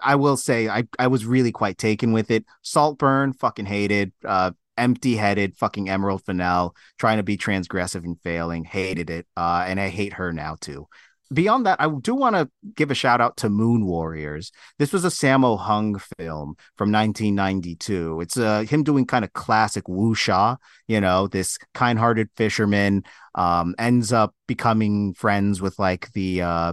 I 0.00 0.16
will 0.16 0.36
say 0.36 0.68
I, 0.68 0.84
I 0.98 1.06
was 1.06 1.24
really 1.24 1.52
quite 1.52 1.78
taken 1.78 2.12
with 2.12 2.30
it. 2.30 2.44
Saltburn, 2.62 3.32
fucking 3.32 3.66
hated. 3.66 4.12
Uh, 4.24 4.52
empty 4.78 5.16
headed, 5.16 5.56
fucking 5.56 5.88
Emerald 5.88 6.24
Fennell, 6.24 6.74
trying 6.98 7.18
to 7.18 7.22
be 7.22 7.36
transgressive 7.36 8.04
and 8.04 8.18
failing, 8.22 8.64
hated 8.64 9.10
it. 9.10 9.26
Uh, 9.36 9.64
and 9.66 9.78
I 9.78 9.88
hate 9.88 10.14
her 10.14 10.32
now 10.32 10.56
too. 10.60 10.88
Beyond 11.32 11.66
that, 11.66 11.80
I 11.80 11.88
do 11.88 12.14
want 12.14 12.36
to 12.36 12.50
give 12.74 12.90
a 12.90 12.94
shout 12.94 13.20
out 13.20 13.36
to 13.38 13.48
Moon 13.48 13.86
Warriors. 13.86 14.52
This 14.78 14.92
was 14.92 15.04
a 15.04 15.08
Sammo 15.08 15.58
Hung 15.58 15.98
film 16.18 16.56
from 16.76 16.92
1992. 16.92 18.20
It's 18.20 18.36
uh, 18.36 18.62
him 18.62 18.82
doing 18.82 19.06
kind 19.06 19.24
of 19.24 19.32
classic 19.32 19.84
wuxia, 19.84 20.56
you 20.88 21.00
know, 21.00 21.28
this 21.28 21.58
kind 21.74 21.98
hearted 21.98 22.28
fisherman 22.36 23.04
um, 23.34 23.74
ends 23.78 24.12
up 24.12 24.34
becoming 24.46 25.14
friends 25.14 25.62
with 25.62 25.78
like 25.78 26.12
the 26.12 26.42
uh, 26.42 26.72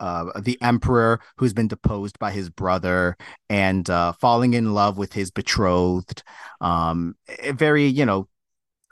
uh, 0.00 0.40
the 0.40 0.60
emperor 0.62 1.20
who's 1.36 1.52
been 1.52 1.68
deposed 1.68 2.18
by 2.18 2.30
his 2.30 2.50
brother 2.50 3.16
and 3.48 3.88
uh, 3.90 4.12
falling 4.12 4.54
in 4.54 4.74
love 4.74 4.98
with 4.98 5.12
his 5.12 5.30
betrothed. 5.30 6.22
Um, 6.60 7.16
very, 7.52 7.86
you 7.86 8.06
know, 8.06 8.28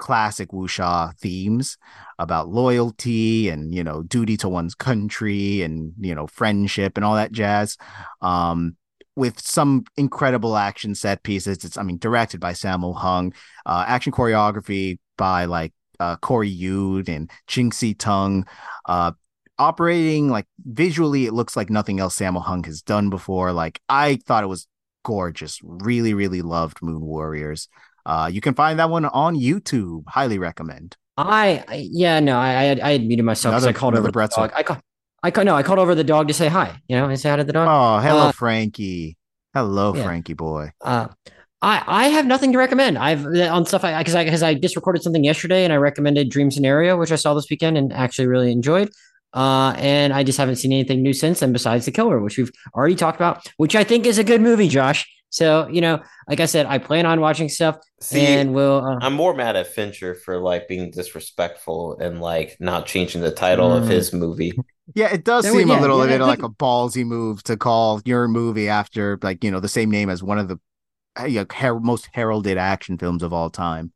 classic 0.03 0.51
wuxia 0.51 1.17
themes 1.19 1.79
about 2.19 2.49
loyalty 2.49 3.49
and 3.49 3.73
you 3.73 3.85
know 3.85 4.03
duty 4.03 4.37
to 4.37 4.49
one's 4.49 4.75
country 4.75 5.63
and 5.63 5.93
you 6.01 6.13
know 6.13 6.27
friendship 6.27 6.97
and 6.97 7.05
all 7.05 7.15
that 7.15 7.31
jazz. 7.31 7.77
Um, 8.21 8.77
with 9.15 9.39
some 9.39 9.85
incredible 9.97 10.57
action 10.57 10.97
set 10.97 11.23
pieces. 11.23 11.65
It's 11.65 11.77
I 11.79 11.85
mean 11.85 11.99
directed 11.99 12.41
by 12.41 12.53
Sammo 12.53 12.97
Hung, 12.97 13.33
uh, 13.65 13.85
action 13.87 14.13
choreography 14.13 14.99
by 15.17 15.45
like 15.45 15.73
uh, 16.01 16.17
Corey 16.17 16.49
Yuen 16.49 17.09
and 17.09 17.31
Ching 17.47 17.71
Siu 17.71 17.95
Tung. 17.95 18.45
Uh, 18.85 19.13
operating 19.57 20.29
like 20.29 20.47
visually, 20.65 21.27
it 21.27 21.33
looks 21.33 21.57
like 21.57 21.71
nothing 21.71 22.01
else 22.01 22.19
Sammo 22.19 22.43
Hung 22.43 22.65
has 22.65 22.83
done 22.83 23.09
before. 23.09 23.53
Like 23.53 23.81
I 23.89 24.17
thought 24.27 24.43
it 24.43 24.49
was 24.49 24.67
gorgeous. 25.05 25.61
Really, 25.63 26.13
really 26.13 26.43
loved 26.43 26.83
Moon 26.83 27.03
Warriors. 27.03 27.69
Uh, 28.05 28.31
you 28.33 28.41
can 28.41 28.55
find 28.55 28.79
that 28.79 28.91
one 28.91 29.05
on 29.05 29.37
YouTube. 29.37 30.05
Highly 30.09 30.39
recommend. 30.39 30.97
I, 31.17 31.65
I 31.69 31.89
yeah 31.91 32.21
no 32.21 32.39
I 32.39 32.49
I 32.49 32.63
had, 32.65 32.81
I 32.81 32.93
had 32.93 33.05
muted 33.05 33.25
myself 33.25 33.55
because 33.55 33.67
I 33.67 33.73
called 33.73 33.95
over 33.95 34.11
the 34.11 34.29
dog. 34.29 34.51
I 34.55 34.63
called 34.63 34.81
I 35.23 35.31
called 35.31 35.47
no 35.47 35.55
I 35.55 35.63
called 35.63 35.79
over 35.79 35.95
the 35.95 36.05
dog 36.05 36.29
to 36.29 36.35
say 36.35 36.49
hi. 36.49 36.81
You 36.89 36.97
know, 36.97 37.07
I 37.07 37.15
say 37.17 37.29
hi 37.29 37.37
to 37.37 37.45
the 37.45 37.53
dog. 37.53 37.69
Oh, 37.69 38.05
hello, 38.05 38.29
uh, 38.29 38.33
Frankie. 38.33 39.17
Hello, 39.55 39.95
yeah. 39.95 40.05
Frankie 40.05 40.33
boy. 40.33 40.71
Uh, 40.81 41.09
I 41.61 41.85
I 41.87 42.09
have 42.09 42.27
nothing 42.27 42.53
to 42.53 42.59
recommend. 42.59 42.99
I've 42.99 43.27
on 43.27 43.67
stuff 43.67 43.85
I 43.85 43.99
because 43.99 44.15
I 44.15 44.25
because 44.25 44.43
I 44.43 44.55
just 44.55 44.75
recorded 44.75 45.03
something 45.03 45.23
yesterday 45.23 45.65
and 45.65 45.73
I 45.73 45.77
recommended 45.77 46.31
Dream 46.31 46.51
Scenario, 46.51 46.97
which 46.97 47.13
I 47.13 47.17
saw 47.17 47.35
this 47.35 47.47
weekend 47.51 47.77
and 47.77 47.93
actually 47.93 48.27
really 48.27 48.51
enjoyed. 48.51 48.91
Uh, 49.35 49.75
and 49.79 50.13
I 50.13 50.25
just 50.25 50.39
haven't 50.39 50.57
seen 50.57 50.73
anything 50.73 51.03
new 51.03 51.13
since. 51.13 51.41
And 51.41 51.53
besides 51.53 51.87
The 51.87 51.91
Killer, 51.91 52.21
which 52.21 52.37
we've 52.37 52.51
already 52.75 52.95
talked 52.95 53.17
about, 53.17 53.47
which 53.57 53.75
I 53.75 53.85
think 53.85 54.07
is 54.07 54.19
a 54.19 54.25
good 54.25 54.41
movie, 54.41 54.69
Josh. 54.69 55.07
So 55.33 55.67
you 55.69 55.81
know, 55.81 56.03
like 56.29 56.41
I 56.41 56.47
said, 56.47 56.67
I 56.67 56.77
plan 56.77 57.07
on 57.07 57.19
watching 57.21 57.49
stuff, 57.49 57.79
See, 58.01 58.21
and 58.21 58.53
will. 58.53 58.85
Uh, 58.85 58.99
I'm 59.01 59.15
more 59.15 59.35
mad 59.35 59.57
at 59.57 59.67
Fincher 59.67 60.15
for 60.15 60.39
like 60.39 60.69
being 60.69 60.91
disrespectful 60.91 61.99
and 61.99 62.21
like 62.21 62.59
not 62.61 62.85
changing 62.85 63.23
the 63.23 63.31
title 63.31 63.71
mm. 63.71 63.79
of 63.79 63.89
his 63.89 64.13
movie. 64.13 64.53
Yeah, 64.95 65.11
it 65.11 65.25
does 65.25 65.51
seem 65.51 65.69
yeah, 65.69 65.79
a 65.79 65.81
little 65.81 66.05
yeah, 66.05 66.19
bit 66.19 66.21
like 66.21 66.43
a 66.43 66.51
ballsy 66.51 67.07
move 67.07 67.43
to 67.45 67.57
call 67.57 68.03
your 68.05 68.29
movie 68.29 68.69
after 68.69 69.19
like 69.23 69.43
you 69.43 69.51
know 69.51 69.59
the 69.59 69.69
same 69.69 69.91
name 69.91 70.11
as 70.11 70.23
one 70.23 70.39
of 70.39 70.49
the 70.49 70.61
uh, 71.19 71.25
you 71.25 71.41
know, 71.41 71.47
her- 71.55 71.81
most 71.81 72.11
heralded 72.13 72.59
action 72.59 72.99
films 72.99 73.23
of 73.23 73.33
all 73.33 73.49
time. 73.49 73.91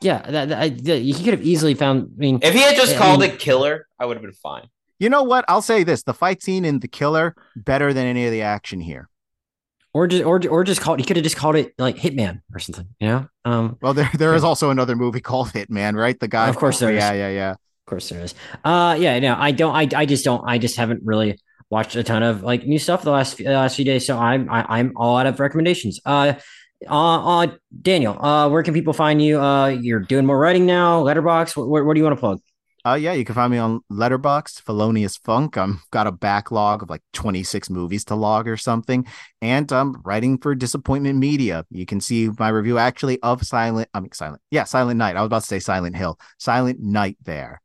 Yeah, 0.00 0.22
that, 0.30 0.48
that, 0.50 0.84
that, 0.84 1.02
he 1.02 1.14
could 1.14 1.34
have 1.34 1.42
easily 1.42 1.74
found. 1.74 2.12
I 2.16 2.16
mean, 2.16 2.38
if 2.42 2.54
he 2.54 2.60
had 2.60 2.76
just 2.76 2.94
I 2.94 2.98
called 2.98 3.20
mean, 3.20 3.30
it 3.30 3.40
Killer, 3.40 3.88
I 3.98 4.06
would 4.06 4.16
have 4.16 4.22
been 4.22 4.32
fine. 4.32 4.68
You 5.00 5.08
know 5.08 5.24
what? 5.24 5.44
I'll 5.48 5.62
say 5.62 5.82
this: 5.82 6.04
the 6.04 6.14
fight 6.14 6.44
scene 6.44 6.64
in 6.64 6.78
The 6.78 6.86
Killer 6.86 7.34
better 7.56 7.92
than 7.92 8.06
any 8.06 8.24
of 8.24 8.30
the 8.30 8.42
action 8.42 8.80
here 8.80 9.08
or 9.92 10.06
just 10.06 10.24
or 10.24 10.40
or 10.48 10.64
just 10.64 10.80
called. 10.80 10.98
He 10.98 11.04
could 11.04 11.16
have 11.16 11.24
just 11.24 11.36
called 11.36 11.56
it 11.56 11.74
like 11.78 11.96
Hitman 11.96 12.42
or 12.54 12.58
something. 12.58 12.86
You 13.00 13.08
know. 13.08 13.28
Um. 13.44 13.78
Well, 13.80 13.94
there 13.94 14.10
there 14.14 14.34
is 14.34 14.44
also 14.44 14.70
another 14.70 14.96
movie 14.96 15.20
called 15.20 15.48
Hitman, 15.48 15.94
right? 15.94 16.18
The 16.18 16.28
guy. 16.28 16.48
Of 16.48 16.56
course 16.56 16.78
there 16.78 16.92
yeah, 16.92 17.12
is. 17.12 17.18
Yeah, 17.18 17.28
yeah, 17.30 17.50
Of 17.52 17.58
course 17.86 18.08
there 18.08 18.22
is. 18.22 18.34
Uh, 18.64 18.96
yeah. 18.98 19.18
No, 19.18 19.36
I 19.38 19.50
don't. 19.52 19.74
I 19.74 19.88
I 19.94 20.06
just 20.06 20.24
don't. 20.24 20.42
I 20.46 20.58
just 20.58 20.76
haven't 20.76 21.02
really 21.04 21.38
watched 21.70 21.96
a 21.96 22.02
ton 22.02 22.22
of 22.22 22.42
like 22.42 22.66
new 22.66 22.78
stuff 22.78 23.02
the 23.02 23.10
last 23.10 23.38
the 23.38 23.44
last 23.44 23.76
few 23.76 23.84
days. 23.84 24.06
So 24.06 24.18
I'm 24.18 24.48
I, 24.50 24.60
am 24.60 24.66
i 24.68 24.78
am 24.80 24.92
all 24.96 25.16
out 25.16 25.26
of 25.26 25.40
recommendations. 25.40 26.00
Uh. 26.04 26.34
Uh, 26.88 27.40
uh, 27.40 27.46
Daniel, 27.82 28.16
uh, 28.24 28.48
where 28.48 28.62
can 28.62 28.72
people 28.72 28.92
find 28.92 29.20
you? 29.20 29.40
Uh, 29.40 29.66
you're 29.66 29.98
doing 29.98 30.24
more 30.24 30.38
writing 30.38 30.64
now. 30.64 31.02
Letterboxd. 31.02 31.56
What, 31.56 31.68
what, 31.68 31.84
what 31.84 31.94
do 31.94 31.98
you 31.98 32.04
want 32.04 32.16
to 32.16 32.20
plug? 32.20 32.40
Uh, 32.88 32.94
yeah, 32.94 33.12
you 33.12 33.22
can 33.22 33.34
find 33.34 33.50
me 33.50 33.58
on 33.58 33.82
Letterboxd, 33.92 34.62
Felonious 34.62 35.18
Funk. 35.18 35.58
I'm 35.58 35.82
got 35.90 36.06
a 36.06 36.12
backlog 36.12 36.82
of 36.82 36.88
like 36.88 37.02
26 37.12 37.68
movies 37.68 38.02
to 38.06 38.14
log 38.14 38.48
or 38.48 38.56
something, 38.56 39.06
and 39.42 39.70
I'm 39.70 40.00
writing 40.06 40.38
for 40.38 40.54
Disappointment 40.54 41.18
Media. 41.18 41.66
You 41.70 41.84
can 41.84 42.00
see 42.00 42.30
my 42.38 42.48
review 42.48 42.78
actually 42.78 43.20
of 43.22 43.44
Silent. 43.44 43.90
I 43.92 44.00
mean, 44.00 44.12
Silent. 44.12 44.40
Yeah, 44.50 44.64
Silent 44.64 44.96
Night. 44.96 45.16
I 45.16 45.20
was 45.20 45.26
about 45.26 45.42
to 45.42 45.46
say 45.48 45.58
Silent 45.58 45.96
Hill. 45.96 46.18
Silent 46.38 46.80
Night 46.80 47.18
there. 47.22 47.60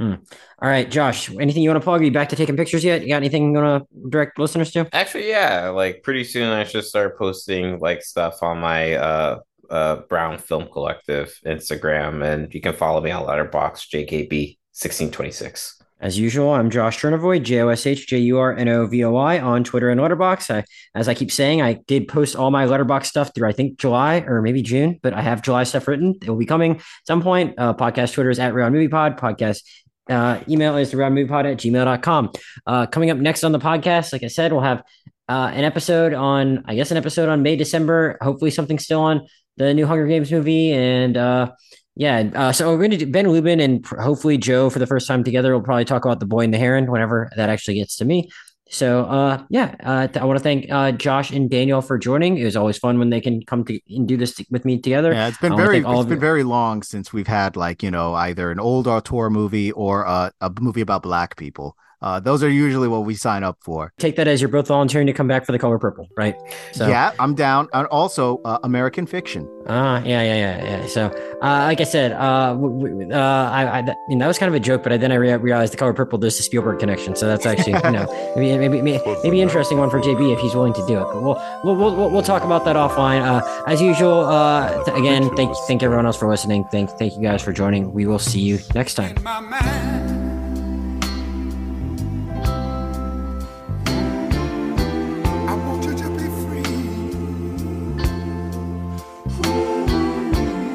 Mm. 0.00 0.18
All 0.60 0.68
right, 0.68 0.90
Josh. 0.90 1.30
Anything 1.30 1.62
you 1.62 1.70
want 1.70 1.80
to 1.80 1.84
plug? 1.84 2.00
Are 2.00 2.04
you 2.04 2.10
back 2.10 2.30
to 2.30 2.36
taking 2.36 2.56
pictures 2.56 2.82
yet? 2.82 3.02
You 3.02 3.08
got 3.08 3.18
anything 3.18 3.52
you 3.52 3.60
want 3.60 3.84
to 3.88 4.10
direct 4.10 4.36
listeners 4.40 4.72
to? 4.72 4.88
Actually, 4.92 5.28
yeah. 5.28 5.68
Like 5.68 6.02
pretty 6.02 6.24
soon, 6.24 6.50
I 6.50 6.64
should 6.64 6.84
start 6.84 7.16
posting 7.16 7.78
like 7.78 8.02
stuff 8.02 8.42
on 8.42 8.58
my 8.58 8.94
uh 8.94 9.38
uh, 9.70 9.96
Brown 10.08 10.38
Film 10.38 10.68
Collective 10.72 11.38
Instagram, 11.46 12.24
and 12.24 12.52
you 12.54 12.60
can 12.60 12.74
follow 12.74 13.00
me 13.00 13.10
on 13.10 13.24
Letterboxd 13.24 14.58
JKB1626. 14.74 15.74
As 16.00 16.16
usual, 16.16 16.50
I'm 16.50 16.70
Josh 16.70 17.00
Jurnovoy, 17.00 17.42
J 17.42 17.60
O 17.62 17.68
S 17.68 17.84
H 17.84 18.06
J 18.06 18.18
U 18.18 18.38
R 18.38 18.54
N 18.54 18.68
O 18.68 18.86
V 18.86 19.02
O 19.04 19.10
Y 19.10 19.40
on 19.40 19.64
Twitter 19.64 19.90
and 19.90 20.00
Letterboxd. 20.00 20.54
I, 20.58 20.64
as 20.94 21.08
I 21.08 21.14
keep 21.14 21.32
saying, 21.32 21.60
I 21.60 21.80
did 21.88 22.06
post 22.06 22.36
all 22.36 22.52
my 22.52 22.66
Letterboxd 22.66 23.06
stuff 23.06 23.32
through 23.34 23.48
I 23.48 23.52
think 23.52 23.78
July 23.80 24.20
or 24.20 24.40
maybe 24.40 24.62
June, 24.62 25.00
but 25.02 25.12
I 25.12 25.22
have 25.22 25.42
July 25.42 25.64
stuff 25.64 25.88
written. 25.88 26.14
It 26.22 26.30
will 26.30 26.36
be 26.36 26.46
coming 26.46 26.76
at 26.76 26.82
some 27.04 27.20
point. 27.20 27.54
Uh, 27.58 27.74
podcast 27.74 28.14
Twitter 28.14 28.30
is 28.30 28.38
at 28.38 28.54
Real 28.54 28.70
Movie 28.70 28.86
Pod. 28.86 29.18
Podcast 29.18 29.62
uh, 30.08 30.38
email 30.48 30.76
is 30.76 30.92
theroundmoviepod 30.92 31.52
at 31.52 31.58
gmail.com. 31.58 32.32
Uh, 32.64 32.86
coming 32.86 33.10
up 33.10 33.18
next 33.18 33.42
on 33.42 33.50
the 33.50 33.58
podcast, 33.58 34.12
like 34.12 34.22
I 34.22 34.28
said, 34.28 34.52
we'll 34.52 34.62
have 34.62 34.84
uh, 35.28 35.50
an 35.52 35.64
episode 35.64 36.14
on, 36.14 36.64
I 36.66 36.76
guess, 36.76 36.90
an 36.90 36.96
episode 36.96 37.28
on 37.28 37.42
May, 37.42 37.56
December. 37.56 38.16
Hopefully, 38.20 38.50
something 38.50 38.78
still 38.78 39.00
on 39.00 39.26
the 39.58 39.74
new 39.74 39.86
Hunger 39.86 40.06
Games 40.06 40.32
movie, 40.32 40.72
and 40.72 41.16
uh, 41.16 41.52
yeah, 41.96 42.30
uh, 42.34 42.52
so 42.52 42.70
we're 42.70 42.78
going 42.78 42.92
to 42.92 42.96
do 42.96 43.06
Ben 43.06 43.28
Lubin 43.28 43.60
and 43.60 43.84
hopefully 43.86 44.38
Joe 44.38 44.70
for 44.70 44.78
the 44.78 44.86
first 44.86 45.08
time 45.08 45.24
together. 45.24 45.52
We'll 45.52 45.64
probably 45.64 45.84
talk 45.84 46.04
about 46.04 46.20
the 46.20 46.26
Boy 46.26 46.40
and 46.40 46.54
the 46.54 46.58
Heron 46.58 46.90
whenever 46.90 47.28
that 47.36 47.50
actually 47.50 47.74
gets 47.74 47.96
to 47.96 48.04
me. 48.04 48.30
So 48.70 49.04
uh, 49.06 49.42
yeah, 49.48 49.74
uh, 49.82 50.08
I 50.14 50.24
want 50.24 50.38
to 50.38 50.42
thank 50.42 50.70
uh, 50.70 50.92
Josh 50.92 51.30
and 51.30 51.48
Daniel 51.48 51.80
for 51.80 51.98
joining. 51.98 52.36
It 52.36 52.44
was 52.44 52.56
always 52.56 52.76
fun 52.78 52.98
when 52.98 53.10
they 53.10 53.20
can 53.20 53.42
come 53.42 53.64
to 53.64 53.80
and 53.88 54.06
do 54.06 54.16
this 54.16 54.40
with 54.50 54.64
me 54.64 54.78
together. 54.78 55.12
Yeah, 55.12 55.28
it's 55.28 55.38
been 55.38 55.56
very 55.56 55.78
it's 55.78 56.04
been 56.04 56.20
very 56.20 56.44
long 56.44 56.82
since 56.82 57.12
we've 57.12 57.26
had 57.26 57.56
like 57.56 57.82
you 57.82 57.90
know 57.90 58.14
either 58.14 58.50
an 58.50 58.60
old 58.60 58.86
auteur 58.86 59.30
movie 59.30 59.72
or 59.72 60.02
a, 60.02 60.32
a 60.40 60.52
movie 60.60 60.82
about 60.82 61.02
black 61.02 61.36
people. 61.36 61.76
Uh, 62.00 62.20
those 62.20 62.42
are 62.42 62.50
usually 62.50 62.88
what 62.88 63.04
we 63.04 63.14
sign 63.14 63.42
up 63.42 63.58
for. 63.60 63.92
Take 63.98 64.16
that 64.16 64.28
as 64.28 64.40
you're 64.40 64.48
both 64.48 64.68
volunteering 64.68 65.06
to 65.08 65.12
come 65.12 65.26
back 65.26 65.44
for 65.44 65.52
the 65.52 65.58
color 65.58 65.78
purple, 65.78 66.08
right? 66.16 66.36
So, 66.72 66.86
yeah, 66.88 67.12
I'm 67.18 67.34
down. 67.34 67.68
And 67.72 67.86
also 67.88 68.40
uh, 68.44 68.58
American 68.62 69.06
fiction. 69.06 69.48
Ah, 69.66 69.96
uh, 69.96 70.00
yeah, 70.04 70.22
yeah, 70.22 70.34
yeah, 70.34 70.64
yeah. 70.64 70.86
So, 70.86 71.06
uh, 71.42 71.64
like 71.66 71.80
I 71.80 71.84
said, 71.84 72.12
uh, 72.12 72.16
uh, 72.16 73.50
I, 73.52 73.80
I, 73.80 73.94
you 74.08 74.16
know, 74.16 74.24
that 74.24 74.28
was 74.28 74.38
kind 74.38 74.48
of 74.48 74.54
a 74.54 74.60
joke, 74.60 74.82
but 74.82 74.92
I, 74.92 74.96
then 74.96 75.12
I 75.12 75.16
re- 75.16 75.36
realized 75.36 75.72
the 75.72 75.76
color 75.76 75.92
purple. 75.92 76.18
There's 76.18 76.38
a 76.38 76.42
Spielberg 76.42 76.78
connection, 76.78 77.16
so 77.16 77.26
that's 77.26 77.44
actually, 77.44 77.72
you 77.72 77.90
know, 77.90 78.32
maybe, 78.36 78.56
maybe, 78.56 78.80
maybe, 78.80 79.16
maybe 79.24 79.40
interesting 79.40 79.78
one 79.78 79.90
for 79.90 80.00
JB 80.00 80.32
if 80.32 80.38
he's 80.40 80.54
willing 80.54 80.74
to 80.74 80.86
do 80.86 80.98
it. 80.98 81.04
But 81.12 81.22
we'll, 81.22 81.42
we'll, 81.64 81.76
we'll, 81.76 82.10
we'll 82.10 82.22
talk 82.22 82.44
about 82.44 82.64
that 82.64 82.76
offline. 82.76 83.22
Uh, 83.22 83.64
as 83.66 83.82
usual, 83.82 84.24
uh, 84.24 84.84
th- 84.84 84.96
again, 84.96 85.34
thank, 85.36 85.54
thank 85.66 85.82
everyone 85.82 86.06
else 86.06 86.16
for 86.16 86.28
listening. 86.28 86.64
Thank, 86.70 86.90
thank 86.90 87.16
you 87.16 87.22
guys 87.22 87.42
for 87.42 87.52
joining. 87.52 87.92
We 87.92 88.06
will 88.06 88.18
see 88.18 88.40
you 88.40 88.58
next 88.74 88.94
time. 88.94 89.16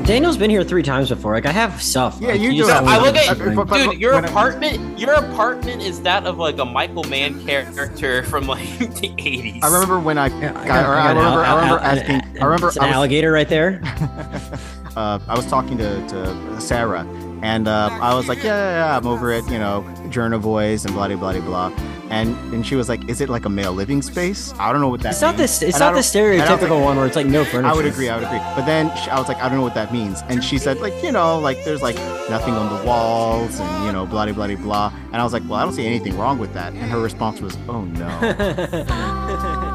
Daniel's 0.05 0.35
been 0.35 0.49
here 0.49 0.63
three 0.63 0.83
times 0.83 1.09
before. 1.09 1.33
Like 1.33 1.45
I 1.45 1.51
have 1.51 1.81
stuff. 1.81 2.17
Yeah, 2.19 2.29
like, 2.29 2.41
you, 2.41 2.51
do. 2.51 2.67
I 2.69 2.99
look 2.99 3.15
at 3.15 3.37
dude. 3.37 3.99
Your 3.99 4.13
apartment, 4.13 4.99
your 4.99 5.13
apartment 5.13 5.81
is 5.81 6.01
that 6.01 6.25
of 6.25 6.37
like 6.37 6.57
a 6.57 6.65
Michael 6.65 7.05
Mann 7.05 7.43
character 7.45 8.23
from 8.23 8.47
like 8.47 8.67
the 8.79 9.13
eighties. 9.17 9.63
I 9.63 9.73
remember 9.73 9.99
when 9.99 10.17
I, 10.17 10.27
yeah, 10.27 10.59
I, 10.59 10.67
got, 10.67 10.85
I, 10.85 11.05
I, 11.05 11.09
remember, 11.09 11.39
I 11.39 11.55
remember 11.55 11.83
asking. 11.83 12.41
I 12.41 12.45
remember 12.45 12.69
an 12.69 12.83
alligator 12.83 13.31
right 13.31 13.47
there. 13.47 13.79
uh, 14.97 15.19
I 15.27 15.35
was 15.35 15.45
talking 15.45 15.77
to, 15.77 16.05
to 16.07 16.61
Sarah, 16.61 17.05
and 17.41 17.69
uh, 17.69 17.89
I 18.01 18.13
was 18.13 18.27
like, 18.27 18.39
yeah, 18.39 18.43
yeah, 18.45 18.85
yeah, 18.85 18.97
I'm 18.97 19.07
over 19.07 19.31
at 19.31 19.49
you 19.49 19.59
know 19.59 19.83
Jurnovoy's 20.09 20.85
and 20.85 20.93
blah 20.93 21.07
blah 21.07 21.15
blah 21.15 21.39
blah 21.39 21.69
and 22.09 22.35
and 22.53 22.65
she 22.65 22.75
was 22.75 22.89
like, 22.89 23.07
"Is 23.09 23.21
it 23.21 23.29
like 23.29 23.45
a 23.45 23.49
male 23.49 23.73
living 23.73 24.01
space?" 24.01 24.53
I 24.59 24.71
don't 24.71 24.81
know 24.81 24.89
what 24.89 25.01
that. 25.01 25.13
It's 25.13 25.21
means. 25.21 25.31
not 25.31 25.37
this. 25.37 25.61
It's 25.61 25.75
and 25.75 25.81
not 25.81 25.93
the 25.93 26.01
stereotypical 26.01 26.77
like, 26.77 26.85
one 26.85 26.97
where 26.97 27.07
it's 27.07 27.15
like 27.15 27.27
no 27.27 27.43
furniture. 27.45 27.67
I 27.71 27.75
would 27.75 27.85
agree. 27.85 28.09
I 28.09 28.15
would 28.15 28.25
agree. 28.25 28.39
But 28.55 28.65
then 28.65 28.95
she, 28.97 29.09
I 29.09 29.19
was 29.19 29.27
like, 29.27 29.37
I 29.37 29.49
don't 29.49 29.57
know 29.57 29.63
what 29.63 29.75
that 29.75 29.91
means, 29.93 30.21
and 30.29 30.43
she 30.43 30.57
said 30.57 30.79
like, 30.79 30.93
you 31.03 31.11
know, 31.11 31.39
like 31.39 31.63
there's 31.65 31.81
like 31.81 31.95
nothing 32.29 32.53
on 32.53 32.77
the 32.77 32.85
walls 32.85 33.59
and 33.59 33.85
you 33.85 33.91
know, 33.91 34.05
blah 34.05 34.25
blah 34.25 34.47
blah 34.47 34.55
blah. 34.55 34.93
And 35.11 35.15
I 35.15 35.23
was 35.23 35.33
like, 35.33 35.43
well, 35.43 35.55
I 35.59 35.63
don't 35.63 35.73
see 35.73 35.85
anything 35.85 36.17
wrong 36.17 36.39
with 36.39 36.53
that. 36.53 36.73
And 36.73 36.91
her 36.91 36.99
response 36.99 37.41
was, 37.41 37.57
oh 37.67 37.81
no. 37.81 39.69